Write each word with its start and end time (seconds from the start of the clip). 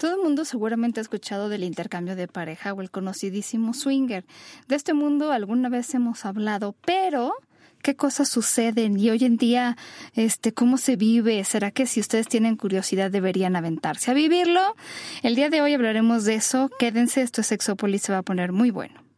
Todo 0.00 0.12
el 0.14 0.22
mundo 0.22 0.46
seguramente 0.46 0.98
ha 0.98 1.02
escuchado 1.02 1.50
del 1.50 1.62
intercambio 1.62 2.16
de 2.16 2.26
pareja 2.26 2.72
o 2.72 2.80
el 2.80 2.90
conocidísimo 2.90 3.74
swinger. 3.74 4.24
De 4.66 4.74
este 4.74 4.94
mundo 4.94 5.30
alguna 5.30 5.68
vez 5.68 5.92
hemos 5.92 6.24
hablado, 6.24 6.74
pero 6.86 7.34
qué 7.82 7.96
cosas 7.96 8.30
suceden 8.30 8.98
y 8.98 9.10
hoy 9.10 9.26
en 9.26 9.36
día, 9.36 9.76
este, 10.14 10.54
cómo 10.54 10.78
se 10.78 10.96
vive. 10.96 11.44
¿Será 11.44 11.70
que 11.70 11.84
si 11.84 12.00
ustedes 12.00 12.28
tienen 12.28 12.56
curiosidad 12.56 13.10
deberían 13.10 13.56
aventarse 13.56 14.10
a 14.10 14.14
vivirlo? 14.14 14.74
El 15.22 15.34
día 15.34 15.50
de 15.50 15.60
hoy 15.60 15.74
hablaremos 15.74 16.24
de 16.24 16.36
eso. 16.36 16.70
Quédense, 16.78 17.20
esto 17.20 17.42
es 17.42 17.48
Sexópolis, 17.48 18.00
se 18.00 18.12
va 18.12 18.20
a 18.20 18.22
poner 18.22 18.52
muy 18.52 18.70
bueno. 18.70 19.09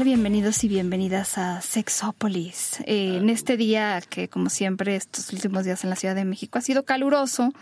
Tal? 0.00 0.04
Bienvenidos 0.04 0.64
y 0.64 0.68
bienvenidas 0.68 1.36
a 1.36 1.60
Sexópolis. 1.60 2.80
Eh, 2.86 3.18
en 3.18 3.28
este 3.28 3.56
día 3.56 4.00
que, 4.08 4.28
como 4.28 4.48
siempre, 4.48 4.96
estos 4.96 5.32
últimos 5.32 5.64
días 5.64 5.84
en 5.84 5.90
la 5.90 5.96
Ciudad 5.96 6.14
de 6.14 6.24
México 6.24 6.58
ha 6.58 6.62
sido 6.62 6.84
caluroso 6.84 7.52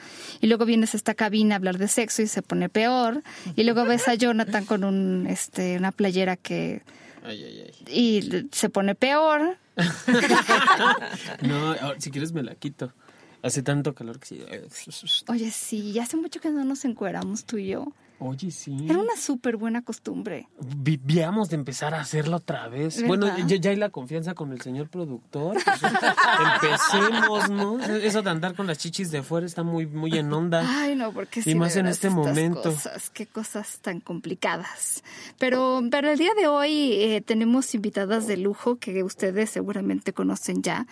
y 0.41 0.47
luego 0.47 0.65
vienes 0.65 0.95
a 0.95 0.97
esta 0.99 1.15
cabina 1.15 1.55
a 1.55 1.59
hablar 1.59 1.79
de 1.79 1.89
sexo 1.89 2.23
y 2.23 2.29
se 2.29 2.43
pone 2.43 2.69
peor 2.69 3.23
y 3.57 3.65
luego 3.65 3.85
ves 3.85 4.09
a 4.09 4.15
Jonathan 4.15 4.65
con 4.65 4.85
un, 4.85 5.27
este, 5.27 5.77
una 5.79 5.91
playera 5.91 6.37
que... 6.37 6.83
Ay, 7.25 7.43
ay, 7.43 7.65
ay. 7.67 7.93
Y 7.93 8.49
se 8.53 8.69
pone 8.71 8.95
peor. 8.95 9.59
no, 11.43 11.75
si 11.99 12.11
quieres 12.11 12.33
me 12.33 12.43
la 12.43 12.55
quito. 12.55 12.93
Hace 13.43 13.63
tanto 13.63 13.95
calor 13.95 14.19
que 14.19 14.27
sí. 14.27 14.43
Oye, 15.29 15.51
sí, 15.51 15.99
hace 15.99 16.17
mucho 16.17 16.41
que 16.41 16.51
no 16.51 16.65
nos 16.65 16.85
encueramos 16.85 17.45
tú 17.45 17.59
y 17.59 17.69
yo. 17.69 17.93
Oye, 18.21 18.51
sí. 18.51 18.77
Era 18.89 18.99
una 18.99 19.17
súper 19.17 19.57
buena 19.57 19.83
costumbre. 19.83 20.49
Vivíamos 20.77 21.51
de 21.51 21.55
empezar 21.57 21.95
a 21.95 22.01
hacerlo 22.01 22.39
otra 22.39 22.67
vez. 22.69 22.97
¿Verdad? 22.97 23.07
Bueno, 23.09 23.47
ya, 23.47 23.57
ya 23.57 23.71
hay 23.71 23.77
la 23.77 23.91
confianza 23.91 24.35
con 24.35 24.53
el 24.53 24.61
señor 24.61 24.89
productor. 24.89 25.55
Pues, 25.55 25.67
empecemos, 26.63 27.49
¿no? 27.51 27.79
Eso 27.81 28.23
de 28.23 28.31
andar 28.31 28.55
con 28.55 28.67
las 28.67 28.79
chichis 28.79 29.11
de 29.11 29.23
fuera 29.23 29.47
está 29.47 29.63
muy, 29.63 29.87
muy 29.87 30.17
en 30.19 30.33
onda. 30.33 30.65
Ay, 30.67 30.97
no, 30.97 31.13
porque 31.13 31.43
sí. 31.43 31.51
Y 31.51 31.55
más 31.55 31.77
en 31.77 31.87
este 31.87 32.09
estas 32.09 32.27
momento. 32.27 32.63
Cosas, 32.73 33.11
qué 33.11 33.27
cosas 33.27 33.79
tan 33.81 34.01
complicadas. 34.01 35.03
Pero, 35.39 35.81
pero 35.91 36.11
el 36.11 36.19
día 36.19 36.35
de 36.35 36.49
hoy 36.49 36.93
eh, 36.95 37.21
tenemos 37.25 37.75
invitadas 37.75 38.27
de 38.27 38.37
lujo 38.37 38.77
que 38.79 39.03
ustedes 39.03 39.51
seguramente 39.51 40.13
conocen 40.13 40.63
ya. 40.63 40.87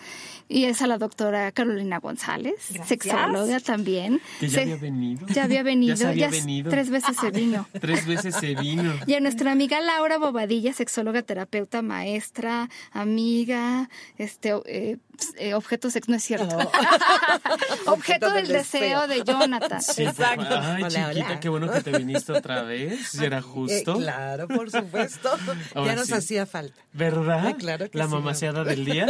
Y 0.47 0.63
es 0.65 0.81
a 0.81 0.87
la 0.87 0.97
doctora 0.97 1.51
Carolina 1.51 1.99
González, 1.99 2.55
Gracias. 2.69 2.87
sexóloga 2.87 3.59
también. 3.59 4.21
Que 4.39 4.47
ya 4.47 4.55
Se- 4.55 4.61
había 4.61 4.77
venido. 4.77 5.27
Ya 5.27 5.43
había 5.43 5.63
venido. 5.63 5.95
Ya 5.95 6.09
había 6.09 6.29
venido. 6.29 6.69
Tres 6.69 6.89
veces 6.89 7.16
se 7.19 7.31
vino. 7.31 7.67
Tres 7.81 8.05
veces 8.05 8.35
se 8.35 8.55
vino. 8.55 8.93
Y 9.05 9.13
a 9.15 9.19
nuestra 9.19 9.51
amiga 9.51 9.79
Laura 9.81 10.17
Bobadilla, 10.17 10.73
sexóloga, 10.73 11.21
terapeuta, 11.21 11.81
maestra, 11.81 12.69
amiga, 12.91 13.89
este 14.17 14.53
eh, 14.65 14.97
eh, 15.37 15.53
objeto 15.53 15.89
sex, 15.89 16.07
no 16.09 16.15
es 16.15 16.23
cierto. 16.23 16.55
objeto 17.85 17.91
Objeto 17.91 18.29
del 18.31 18.43
del 18.47 18.53
deseo 18.53 19.07
deseo. 19.07 19.07
de 19.07 19.23
Jonathan. 19.31 19.81
Sí, 19.81 20.03
Exacto. 20.03 20.45
Ay, 20.61 20.83
Hola, 20.83 21.09
chiquita, 21.09 21.27
hola. 21.27 21.39
qué 21.39 21.49
bueno 21.49 21.71
que 21.71 21.81
te 21.81 21.97
viniste 21.97 22.31
otra 22.33 22.61
vez. 22.63 23.07
Si 23.09 23.23
Era 23.25 23.39
Eh, 23.39 23.41
justo. 23.41 23.95
claro, 23.97 24.47
por 24.47 24.69
supuesto. 24.71 25.29
Ahora 25.75 25.93
ya 25.93 25.95
nos 25.99 26.07
sí. 26.07 26.13
hacía 26.13 26.45
falta. 26.45 26.79
¿Verdad? 26.93 27.47
Ay, 27.47 27.53
claro 27.55 27.89
que 27.89 27.97
La 27.97 28.05
sí, 28.05 28.11
mamaseada 28.11 28.63
del 28.63 28.85
día. 28.85 29.07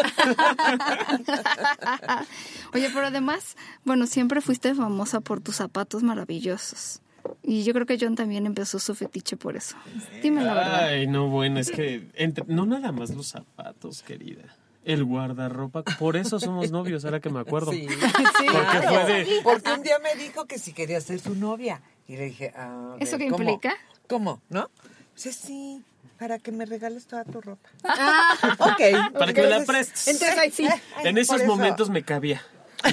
Oye, 2.74 2.90
pero 2.94 3.08
además, 3.08 3.56
bueno, 3.84 4.08
siempre 4.08 4.42
fuiste 4.42 4.74
famosa 4.76 5.20
por 5.22 5.42
tus 5.42 5.56
zapatos 5.58 6.04
maravillosos. 6.04 7.02
Y 7.44 7.64
yo 7.64 7.74
creo 7.74 7.86
que 7.86 7.98
John 8.00 8.16
también 8.16 8.46
empezó 8.46 8.80
su 8.80 8.96
fetiche 8.96 9.38
por 9.38 9.56
eso. 9.58 9.76
Dime 10.22 10.44
la 10.44 10.54
verdad. 10.54 10.84
Ay, 10.86 11.08
no, 11.08 11.30
bueno, 11.30 11.60
es 11.60 11.72
que 11.72 12.10
entre- 12.16 12.46
no 12.48 12.66
nada 12.66 12.92
más 12.92 13.10
los 13.12 13.28
zapatos, 13.28 14.02
querida. 14.04 14.44
El 14.86 15.04
guardarropa, 15.04 15.84
por 16.00 16.16
eso 16.16 16.40
somos 16.40 16.72
novios, 16.72 17.04
ahora 17.04 17.20
que 17.20 17.30
me 17.30 17.40
acuerdo. 17.42 17.72
Sí. 17.74 17.88
Porque 18.52 18.88
fue 18.88 19.06
de- 19.06 19.40
Porque 19.44 19.72
un 19.74 19.84
día 19.84 20.00
me 20.00 20.16
dijo 20.22 20.46
que 20.46 20.58
si 20.60 20.72
quería 20.74 21.02
ser 21.02 21.20
su 21.20 21.36
novia. 21.36 21.82
Y 22.08 22.16
le 22.16 22.26
dije, 22.26 22.54
ah, 22.56 22.96
a 22.96 23.04
¿Eso 23.04 23.18
ver, 23.18 23.28
qué 23.28 23.32
¿cómo? 23.32 23.44
implica? 23.44 23.76
¿Cómo? 24.08 24.42
¿No? 24.50 24.70
Dice, 25.14 25.34
sí, 25.34 25.84
para 26.18 26.40
que 26.40 26.54
me 26.54 26.66
regales 26.66 27.06
toda 27.06 27.26
tu 27.26 27.42
ropa. 27.42 27.68
Ah. 27.84 28.56
ok. 28.60 29.14
Para 29.20 29.34
que 29.34 29.42
me 29.42 29.50
la 29.50 29.66
prestes. 29.66 30.08
Entonces, 30.08 30.38
ahí 30.38 30.52
sí. 30.52 30.68
En 31.04 31.18
esos 31.18 31.44
momentos 31.44 31.90
me 31.90 32.04
cabía. 32.04 32.42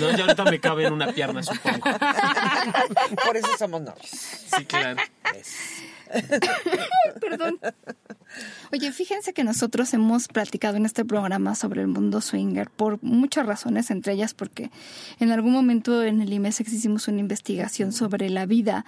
No, 0.00 0.10
ya 0.16 0.24
ahorita 0.24 0.44
me 0.44 0.60
cabe 0.60 0.86
en 0.86 0.92
una 0.92 1.12
pierna, 1.12 1.42
supongo. 1.42 1.84
Por 3.24 3.36
eso 3.36 3.48
somos 3.58 3.82
novios. 3.82 4.06
Sí, 4.06 4.64
claro. 4.66 5.00
Perdón. 7.20 7.60
Oye, 8.72 8.90
fíjense 8.92 9.32
que 9.32 9.44
nosotros 9.44 9.92
hemos 9.94 10.28
platicado 10.28 10.76
en 10.76 10.86
este 10.86 11.04
programa 11.04 11.54
sobre 11.54 11.82
el 11.82 11.88
mundo 11.88 12.20
swinger 12.20 12.70
por 12.70 13.02
muchas 13.02 13.46
razones, 13.46 13.90
entre 13.90 14.12
ellas 14.14 14.34
porque 14.34 14.70
en 15.20 15.30
algún 15.30 15.52
momento 15.52 16.02
en 16.02 16.20
el 16.20 16.32
IMESEX 16.32 16.72
hicimos 16.72 17.06
una 17.08 17.20
investigación 17.20 17.92
sobre 17.92 18.30
la 18.30 18.46
vida 18.46 18.84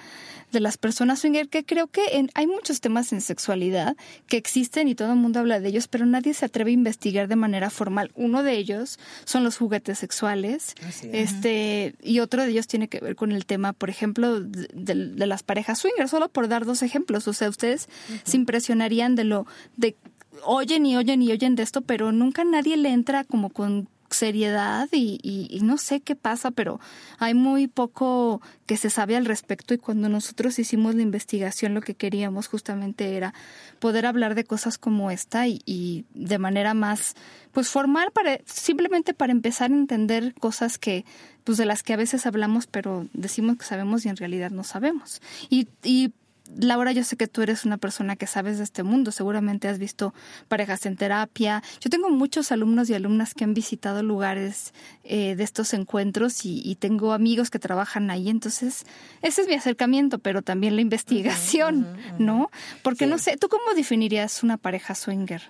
de 0.52 0.60
las 0.60 0.78
personas 0.78 1.20
swinger, 1.20 1.48
que 1.48 1.64
creo 1.64 1.86
que 1.88 2.02
en- 2.18 2.30
hay 2.34 2.46
muchos 2.46 2.80
temas 2.80 3.12
en 3.12 3.20
sexualidad 3.20 3.96
que 4.26 4.36
existen 4.36 4.88
y 4.88 4.94
todo 4.94 5.12
el 5.12 5.18
mundo 5.18 5.40
habla 5.40 5.60
de 5.60 5.68
ellos, 5.68 5.88
pero 5.88 6.06
nadie 6.06 6.34
se 6.34 6.44
atreve 6.46 6.70
a 6.70 6.74
investigar 6.74 7.28
de 7.28 7.36
manera 7.36 7.70
formal. 7.70 8.10
Uno 8.14 8.42
de 8.42 8.56
ellos 8.56 8.98
son 9.24 9.44
los 9.44 9.56
juguetes 9.56 9.98
sexuales, 9.98 10.74
es. 10.88 11.32
este 11.32 11.94
y 12.02 12.20
otro 12.20 12.42
de 12.42 12.50
ellos 12.50 12.66
tiene 12.66 12.88
que 12.88 13.00
ver 13.00 13.16
con 13.16 13.32
el 13.32 13.44
tema, 13.46 13.72
por 13.72 13.90
ejemplo, 13.90 14.40
de, 14.40 14.68
de- 14.72 14.94
de 15.14 15.26
las 15.26 15.42
parejas 15.42 15.78
swinger, 15.78 16.08
solo 16.08 16.28
por 16.28 16.48
dar 16.48 16.64
dos 16.64 16.82
ejemplos. 16.82 17.28
O 17.28 17.32
sea, 17.32 17.48
ustedes 17.48 17.88
se 18.24 18.36
impresionarían 18.36 19.14
de 19.16 19.24
lo 19.24 19.35
de 19.76 19.96
oyen 20.44 20.86
y 20.86 20.96
oyen 20.96 21.20
y 21.20 21.32
oyen 21.32 21.56
de 21.56 21.62
esto, 21.62 21.82
pero 21.82 22.12
nunca 22.12 22.44
nadie 22.44 22.76
le 22.76 22.90
entra 22.90 23.24
como 23.24 23.50
con 23.50 23.88
seriedad 24.10 24.88
y, 24.92 25.58
no 25.62 25.78
sé 25.78 26.00
qué 26.00 26.14
pasa, 26.14 26.50
pero 26.50 26.80
hay 27.18 27.34
muy 27.34 27.66
poco 27.66 28.40
que 28.66 28.76
se 28.76 28.90
sabe 28.90 29.16
al 29.16 29.24
respecto 29.24 29.74
y 29.74 29.78
cuando 29.78 30.08
nosotros 30.08 30.58
hicimos 30.58 30.94
la 30.94 31.02
investigación 31.02 31.74
lo 31.74 31.80
que 31.80 31.94
queríamos 31.94 32.46
justamente 32.46 33.16
era 33.16 33.34
poder 33.78 34.06
hablar 34.06 34.34
de 34.34 34.44
cosas 34.44 34.78
como 34.78 35.10
esta 35.10 35.48
y, 35.48 35.60
y 35.66 36.04
de 36.14 36.38
manera 36.38 36.74
más 36.74 37.14
pues 37.52 37.68
formal 37.68 38.10
para 38.12 38.38
simplemente 38.46 39.14
para 39.14 39.32
empezar 39.32 39.70
a 39.70 39.74
entender 39.74 40.34
cosas 40.34 40.78
que 40.78 41.04
pues 41.44 41.58
de 41.58 41.66
las 41.66 41.82
que 41.82 41.92
a 41.92 41.96
veces 41.96 42.26
hablamos 42.26 42.66
pero 42.66 43.08
decimos 43.12 43.56
que 43.56 43.64
sabemos 43.64 44.04
y 44.06 44.08
en 44.08 44.16
realidad 44.16 44.50
no 44.50 44.64
sabemos. 44.64 45.20
Y, 45.50 45.68
y 45.82 46.12
Laura, 46.56 46.92
yo 46.92 47.04
sé 47.04 47.16
que 47.16 47.26
tú 47.26 47.42
eres 47.42 47.64
una 47.64 47.78
persona 47.78 48.16
que 48.16 48.26
sabes 48.26 48.58
de 48.58 48.64
este 48.64 48.82
mundo, 48.82 49.12
seguramente 49.12 49.68
has 49.68 49.78
visto 49.78 50.14
parejas 50.48 50.86
en 50.86 50.96
terapia. 50.96 51.62
Yo 51.80 51.90
tengo 51.90 52.10
muchos 52.10 52.52
alumnos 52.52 52.88
y 52.90 52.94
alumnas 52.94 53.34
que 53.34 53.44
han 53.44 53.54
visitado 53.54 54.02
lugares 54.02 54.72
eh, 55.04 55.36
de 55.36 55.44
estos 55.44 55.74
encuentros 55.74 56.44
y, 56.44 56.60
y 56.64 56.76
tengo 56.76 57.12
amigos 57.12 57.50
que 57.50 57.58
trabajan 57.58 58.10
ahí, 58.10 58.28
entonces 58.28 58.84
ese 59.22 59.42
es 59.42 59.48
mi 59.48 59.54
acercamiento, 59.54 60.18
pero 60.18 60.42
también 60.42 60.76
la 60.76 60.82
investigación, 60.82 61.86
¿no? 62.18 62.50
Porque 62.82 63.06
no 63.06 63.18
sé, 63.18 63.36
¿tú 63.36 63.48
cómo 63.48 63.74
definirías 63.74 64.42
una 64.42 64.56
pareja 64.56 64.94
swinger? 64.94 65.42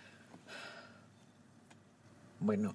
Bueno, 2.41 2.75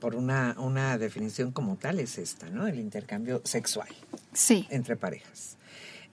por 0.00 0.14
una, 0.14 0.56
una 0.58 0.98
definición 0.98 1.52
como 1.52 1.76
tal 1.76 2.00
es 2.00 2.18
esta, 2.18 2.48
¿no? 2.48 2.66
El 2.66 2.80
intercambio 2.80 3.42
sexual 3.44 3.88
Sí, 4.32 4.66
entre 4.70 4.96
parejas. 4.96 5.56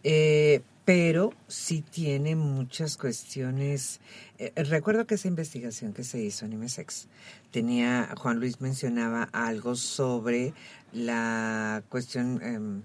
Eh, 0.03 0.61
pero 0.85 1.33
sí 1.47 1.81
tiene 1.81 2.35
muchas 2.35 2.97
cuestiones. 2.97 3.99
eh, 4.37 4.51
recuerdo 4.63 5.05
que 5.05 5.15
esa 5.15 5.27
investigación 5.27 5.93
que 5.93 6.03
se 6.03 6.19
hizo 6.19 6.45
en 6.45 6.53
IMESEX 6.53 7.07
tenía, 7.51 8.13
Juan 8.17 8.39
Luis 8.39 8.61
mencionaba 8.61 9.23
algo 9.33 9.75
sobre 9.75 10.53
la 10.93 11.83
cuestión 11.89 12.41
em, 12.41 12.81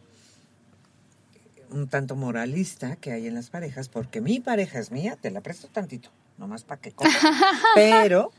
un 1.70 1.88
tanto 1.88 2.17
moralista 2.17 2.97
que 2.97 3.12
hay 3.12 3.29
en 3.29 3.35
las 3.35 3.50
parejas, 3.50 3.88
porque 3.88 4.20
mi 4.20 4.41
pareja 4.41 4.79
es 4.79 4.91
mía, 4.91 5.17
te 5.20 5.31
la 5.31 5.41
presto 5.41 5.69
tantito, 5.69 6.11
nomás 6.38 6.65
para 6.65 6.81
que 6.81 6.93
comas, 6.93 7.15
pero 7.75 8.32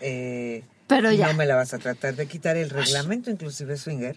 eh, 0.00 0.64
pero 0.86 1.12
ya. 1.12 1.28
no 1.28 1.34
me 1.34 1.46
la 1.46 1.54
vas 1.54 1.72
a 1.72 1.78
tratar 1.78 2.16
de 2.16 2.26
quitar. 2.26 2.56
El 2.56 2.70
reglamento, 2.70 3.30
inclusive 3.30 3.76
swinger, 3.76 4.16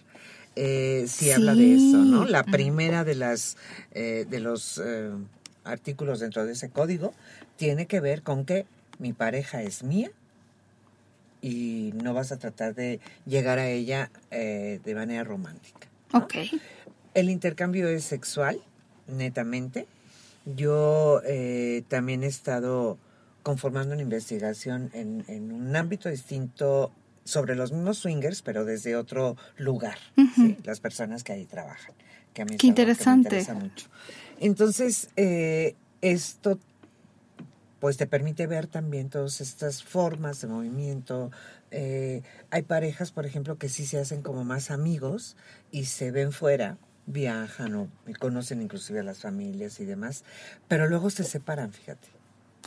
eh, 0.56 1.04
sí, 1.08 1.26
Sí. 1.26 1.30
habla 1.32 1.54
de 1.54 1.74
eso, 1.74 1.98
¿no? 1.98 2.24
La 2.24 2.44
primera 2.44 3.04
de 3.04 3.14
las 3.14 3.56
eh, 3.92 4.26
de 4.28 4.40
los 4.40 4.80
eh, 4.84 5.10
artículos 5.64 6.20
dentro 6.20 6.44
de 6.46 6.52
ese 6.52 6.70
código 6.70 7.12
tiene 7.56 7.86
que 7.86 8.00
ver 8.00 8.22
con 8.22 8.44
que 8.44 8.66
mi 8.98 9.12
pareja 9.12 9.62
es 9.62 9.82
mía 9.82 10.10
y 11.42 11.92
no 12.02 12.14
vas 12.14 12.32
a 12.32 12.38
tratar 12.38 12.74
de 12.74 13.00
llegar 13.26 13.58
a 13.58 13.68
ella 13.68 14.10
eh, 14.30 14.80
de 14.84 14.94
manera 14.94 15.24
romántica. 15.24 15.88
¿no? 16.12 16.20
Ok. 16.20 16.34
El 17.14 17.28
intercambio 17.30 17.88
es 17.88 18.04
sexual, 18.04 18.60
netamente. 19.06 19.86
Yo 20.56 21.20
eh, 21.26 21.82
también 21.88 22.22
he 22.24 22.26
estado 22.28 22.98
conformando 23.42 23.92
una 23.94 24.02
investigación 24.02 24.90
en, 24.94 25.24
en 25.28 25.52
un 25.52 25.76
ámbito 25.76 26.08
distinto 26.08 26.92
sobre 27.24 27.56
los 27.56 27.72
mismos 27.72 27.98
swingers, 27.98 28.42
pero 28.42 28.64
desde 28.64 28.96
otro 28.96 29.36
lugar, 29.56 29.98
las 30.64 30.80
personas 30.80 31.24
que 31.24 31.32
ahí 31.32 31.46
trabajan. 31.46 31.94
Que 32.32 32.42
a 32.42 32.44
mí 32.44 32.56
Qué 32.56 32.66
interesante. 32.66 33.30
me 33.30 33.40
interesa 33.40 33.54
mucho. 33.54 33.88
Entonces, 34.40 35.08
eh, 35.16 35.74
esto 36.00 36.58
pues 37.80 37.98
te 37.98 38.06
permite 38.06 38.46
ver 38.46 38.66
también 38.66 39.10
todas 39.10 39.42
estas 39.42 39.84
formas 39.84 40.40
de 40.40 40.46
movimiento. 40.48 41.30
Eh, 41.70 42.22
hay 42.50 42.62
parejas, 42.62 43.10
por 43.10 43.26
ejemplo, 43.26 43.58
que 43.58 43.68
sí 43.68 43.84
se 43.84 43.98
hacen 43.98 44.22
como 44.22 44.42
más 44.42 44.70
amigos 44.70 45.36
y 45.70 45.84
se 45.84 46.10
ven 46.10 46.32
fuera, 46.32 46.78
viajan 47.04 47.74
o 47.74 47.88
conocen 48.18 48.62
inclusive 48.62 49.00
a 49.00 49.02
las 49.02 49.18
familias 49.18 49.80
y 49.80 49.84
demás, 49.84 50.24
pero 50.66 50.88
luego 50.88 51.10
se 51.10 51.24
separan, 51.24 51.72
fíjate. 51.72 52.08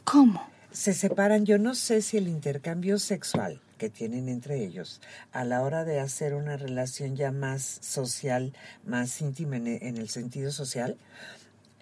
¿Cómo? 0.04 0.48
Se 0.72 0.94
separan, 0.94 1.48
yo 1.48 1.58
no 1.58 1.74
sé 1.74 2.04
si 2.04 2.18
el 2.18 2.28
intercambio 2.28 3.00
sexual 3.00 3.60
que 3.78 3.90
tienen 3.90 4.30
entre 4.30 4.64
ellos 4.64 5.02
a 5.32 5.44
la 5.44 5.62
hora 5.62 5.86
de 5.86 6.00
hacer 6.00 6.34
una 6.34 6.58
relación 6.58 7.16
ya 7.16 7.32
más 7.32 7.80
social, 7.82 8.54
más 8.86 9.22
íntima 9.22 9.58
en 9.58 9.98
el 9.98 10.10
sentido 10.10 10.52
social, 10.52 10.98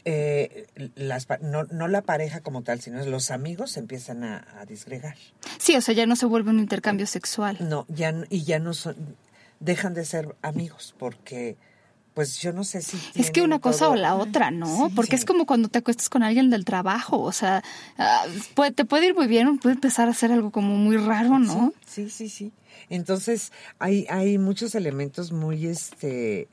eh, 0.07 0.68
las, 0.94 1.27
no, 1.42 1.63
no, 1.63 1.88
la 1.88 2.03
pareja 2.03 2.42
como 2.42 2.62
tal, 2.62 2.80
sino 2.80 3.03
los 3.06 3.31
amigos 3.31 3.71
se 3.71 3.80
empiezan 3.80 4.24
a, 4.24 4.63
disgregar. 4.68 5.15
Sí, 5.57 5.75
o 5.75 5.81
sea, 5.81 5.95
ya 5.95 6.06
no 6.06 6.15
se 6.15 6.27
vuelve 6.27 6.51
un 6.51 6.59
intercambio 6.59 7.07
sexual. 7.07 7.57
No, 7.59 7.88
ya 7.89 8.13
y 8.30 8.44
ya 8.44 8.59
no 8.59 8.75
son, 8.75 8.95
dejan 9.59 9.95
de 9.95 10.06
ser 10.06 10.36
amigos 10.44 10.94
porque 11.00 11.57
pues 12.15 12.39
yo 12.39 12.53
no 12.53 12.63
sé 12.63 12.81
si... 12.81 12.97
Es 13.13 13.29
que 13.29 13.41
una 13.41 13.59
cosa 13.59 13.89
o 13.89 13.95
la 13.95 14.15
otra, 14.15 14.50
¿no? 14.50 14.89
Porque 14.95 15.15
es 15.15 15.25
como 15.25 15.45
cuando 15.45 15.67
te 15.67 15.79
acuestas 15.79 16.09
con 16.09 16.23
alguien 16.23 16.50
del 16.50 16.63
trabajo, 16.63 17.19
o 17.19 17.33
sea, 17.33 17.62
ah, 17.97 18.25
puede, 18.56 18.71
te 18.71 18.85
puede 18.85 19.07
ir 19.07 19.15
muy 19.15 19.27
bien, 19.27 19.57
puede 19.59 19.75
empezar 19.75 20.07
a 20.07 20.12
hacer 20.12 20.31
algo 20.31 20.50
como 20.50 20.75
muy 20.75 20.95
raro, 20.95 21.38
¿no? 21.39 21.73
Sí, 21.85 22.09
sí, 22.09 22.29
sí. 22.29 22.53
Entonces 22.89 23.51
hay, 23.79 24.07
hay 24.09 24.38
muchos 24.38 24.75
elementos 24.75 25.33
muy 25.33 25.67
este, 25.67 26.47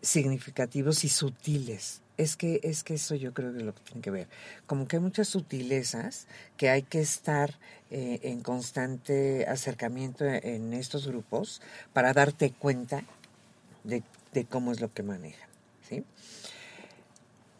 significativos 0.00 1.04
y 1.04 1.10
sutiles 1.10 2.00
es 2.16 2.36
que, 2.36 2.60
es 2.62 2.82
que 2.82 2.94
eso 2.94 3.14
yo 3.14 3.34
creo 3.34 3.52
que 3.52 3.58
es 3.58 3.64
lo 3.64 3.74
que 3.74 3.82
tiene 3.82 4.00
que 4.00 4.10
ver. 4.10 4.28
Como 4.66 4.88
que 4.88 4.96
hay 4.96 5.02
muchas 5.02 5.28
sutilezas 5.28 6.26
que 6.56 6.70
hay 6.70 6.82
que 6.82 7.00
estar 7.00 7.54
eh, 7.90 8.20
en 8.22 8.40
constante 8.40 9.44
acercamiento 9.46 10.24
en 10.24 10.72
estos 10.72 11.06
grupos 11.06 11.60
para 11.92 12.14
darte 12.14 12.50
cuenta 12.50 13.04
de, 13.84 14.02
cómo 14.44 14.72
es 14.72 14.80
lo 14.80 14.92
que 14.92 15.02
manejan. 15.02 15.48
¿sí? 15.88 16.04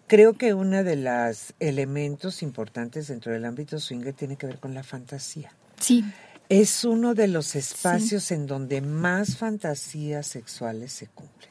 Creo 0.06 0.34
que 0.34 0.54
uno 0.54 0.84
de 0.84 0.96
los 0.96 1.54
elementos 1.58 2.42
importantes 2.42 3.08
dentro 3.08 3.32
del 3.32 3.44
ámbito 3.44 3.80
swinger 3.80 4.14
tiene 4.14 4.36
que 4.36 4.46
ver 4.46 4.58
con 4.58 4.74
la 4.74 4.84
fantasía. 4.84 5.52
Sí. 5.80 6.04
Es 6.48 6.84
uno 6.84 7.14
de 7.14 7.26
los 7.26 7.56
espacios 7.56 8.30
en 8.30 8.46
donde 8.46 8.80
más 8.80 9.36
fantasías 9.36 10.28
sexuales 10.28 10.92
se 10.92 11.08
cumplen. 11.08 11.50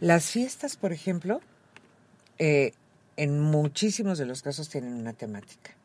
Las 0.00 0.30
fiestas, 0.30 0.76
por 0.76 0.92
ejemplo, 0.92 1.40
eh, 2.38 2.72
en 3.16 3.40
muchísimos 3.40 4.16
de 4.16 4.24
los 4.24 4.40
casos 4.40 4.70
tienen 4.70 4.94
una 4.94 5.12
temática. 5.12 5.75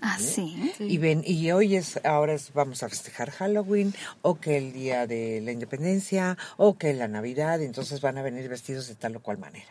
Ah, 0.00 0.18
sí. 0.18 0.72
Y 0.80 0.98
ven, 0.98 1.22
y 1.24 1.50
hoy 1.52 1.76
es, 1.76 2.00
ahora 2.04 2.34
es, 2.34 2.52
vamos 2.52 2.82
a 2.82 2.88
festejar 2.88 3.30
Halloween, 3.30 3.94
o 4.22 4.40
que 4.40 4.56
el 4.56 4.72
día 4.72 5.06
de 5.06 5.40
la 5.42 5.52
independencia, 5.52 6.36
o 6.56 6.76
que 6.76 6.92
la 6.94 7.08
Navidad, 7.08 7.62
entonces 7.62 8.00
van 8.00 8.18
a 8.18 8.22
venir 8.22 8.48
vestidos 8.48 8.88
de 8.88 8.94
tal 8.96 9.16
o 9.16 9.20
cual 9.20 9.38
manera. 9.38 9.68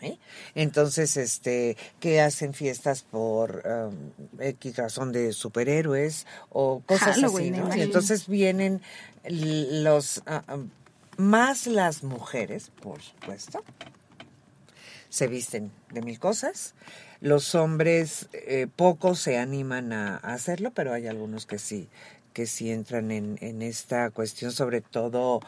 ¿eh? 0.00 0.18
Entonces, 0.54 1.16
este, 1.16 1.76
que 2.00 2.20
hacen 2.20 2.54
fiestas 2.54 3.02
por 3.02 3.62
um, 3.66 4.40
X 4.40 4.76
razón 4.76 5.12
de 5.12 5.32
superhéroes 5.32 6.26
o 6.50 6.82
cosas 6.86 7.22
así, 7.22 7.50
¿no? 7.50 7.74
Y 7.76 7.80
entonces 7.80 8.28
vienen 8.28 8.82
los 9.28 10.22
ah, 10.26 10.44
um, 10.52 10.70
más 11.16 11.66
las 11.66 12.02
mujeres, 12.02 12.70
por 12.82 13.00
supuesto, 13.00 13.62
se 15.08 15.28
visten 15.28 15.70
de 15.90 16.02
mil 16.02 16.18
cosas. 16.18 16.74
Los 17.24 17.54
hombres 17.54 18.28
eh, 18.34 18.66
pocos 18.76 19.18
se 19.18 19.38
animan 19.38 19.94
a, 19.94 20.16
hacerlo, 20.18 20.72
pero 20.72 20.92
hay 20.92 21.06
algunos 21.06 21.46
que 21.46 21.58
sí, 21.58 21.88
que 22.34 22.44
sí 22.44 22.70
entran 22.70 23.10
en, 23.10 23.38
en 23.40 23.62
esta 23.62 24.10
cuestión, 24.10 24.52
sobre 24.52 24.82
todo 24.82 25.40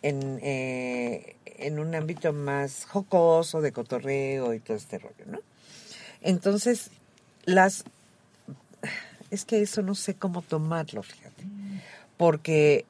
en, 0.00 0.40
eh, 0.42 1.36
en 1.44 1.78
un 1.78 1.94
ámbito 1.94 2.32
más 2.32 2.86
jocoso, 2.86 3.60
de 3.60 3.70
cotorreo 3.70 4.54
y 4.54 4.60
todo 4.60 4.78
este 4.78 4.98
rollo, 4.98 5.26
¿no? 5.26 5.40
Entonces, 6.22 6.90
las... 7.44 7.84
Es 9.30 9.44
que 9.44 9.60
eso 9.60 9.82
no 9.82 9.94
sé 9.94 10.14
cómo 10.14 10.40
tomarlo, 10.40 11.02
fíjate, 11.02 11.44
porque 12.16 12.86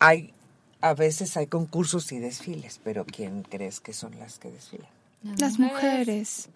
hay 0.00 0.32
a 0.80 0.94
veces 0.94 1.36
hay 1.36 1.46
concursos 1.46 2.10
y 2.10 2.18
desfiles, 2.18 2.80
pero 2.82 3.04
¿quién 3.04 3.44
crees 3.44 3.78
que 3.78 3.92
son 3.92 4.18
las 4.18 4.40
que 4.40 4.50
desfilan? 4.50 4.88
Las 5.38 5.60
mujeres. 5.60 6.48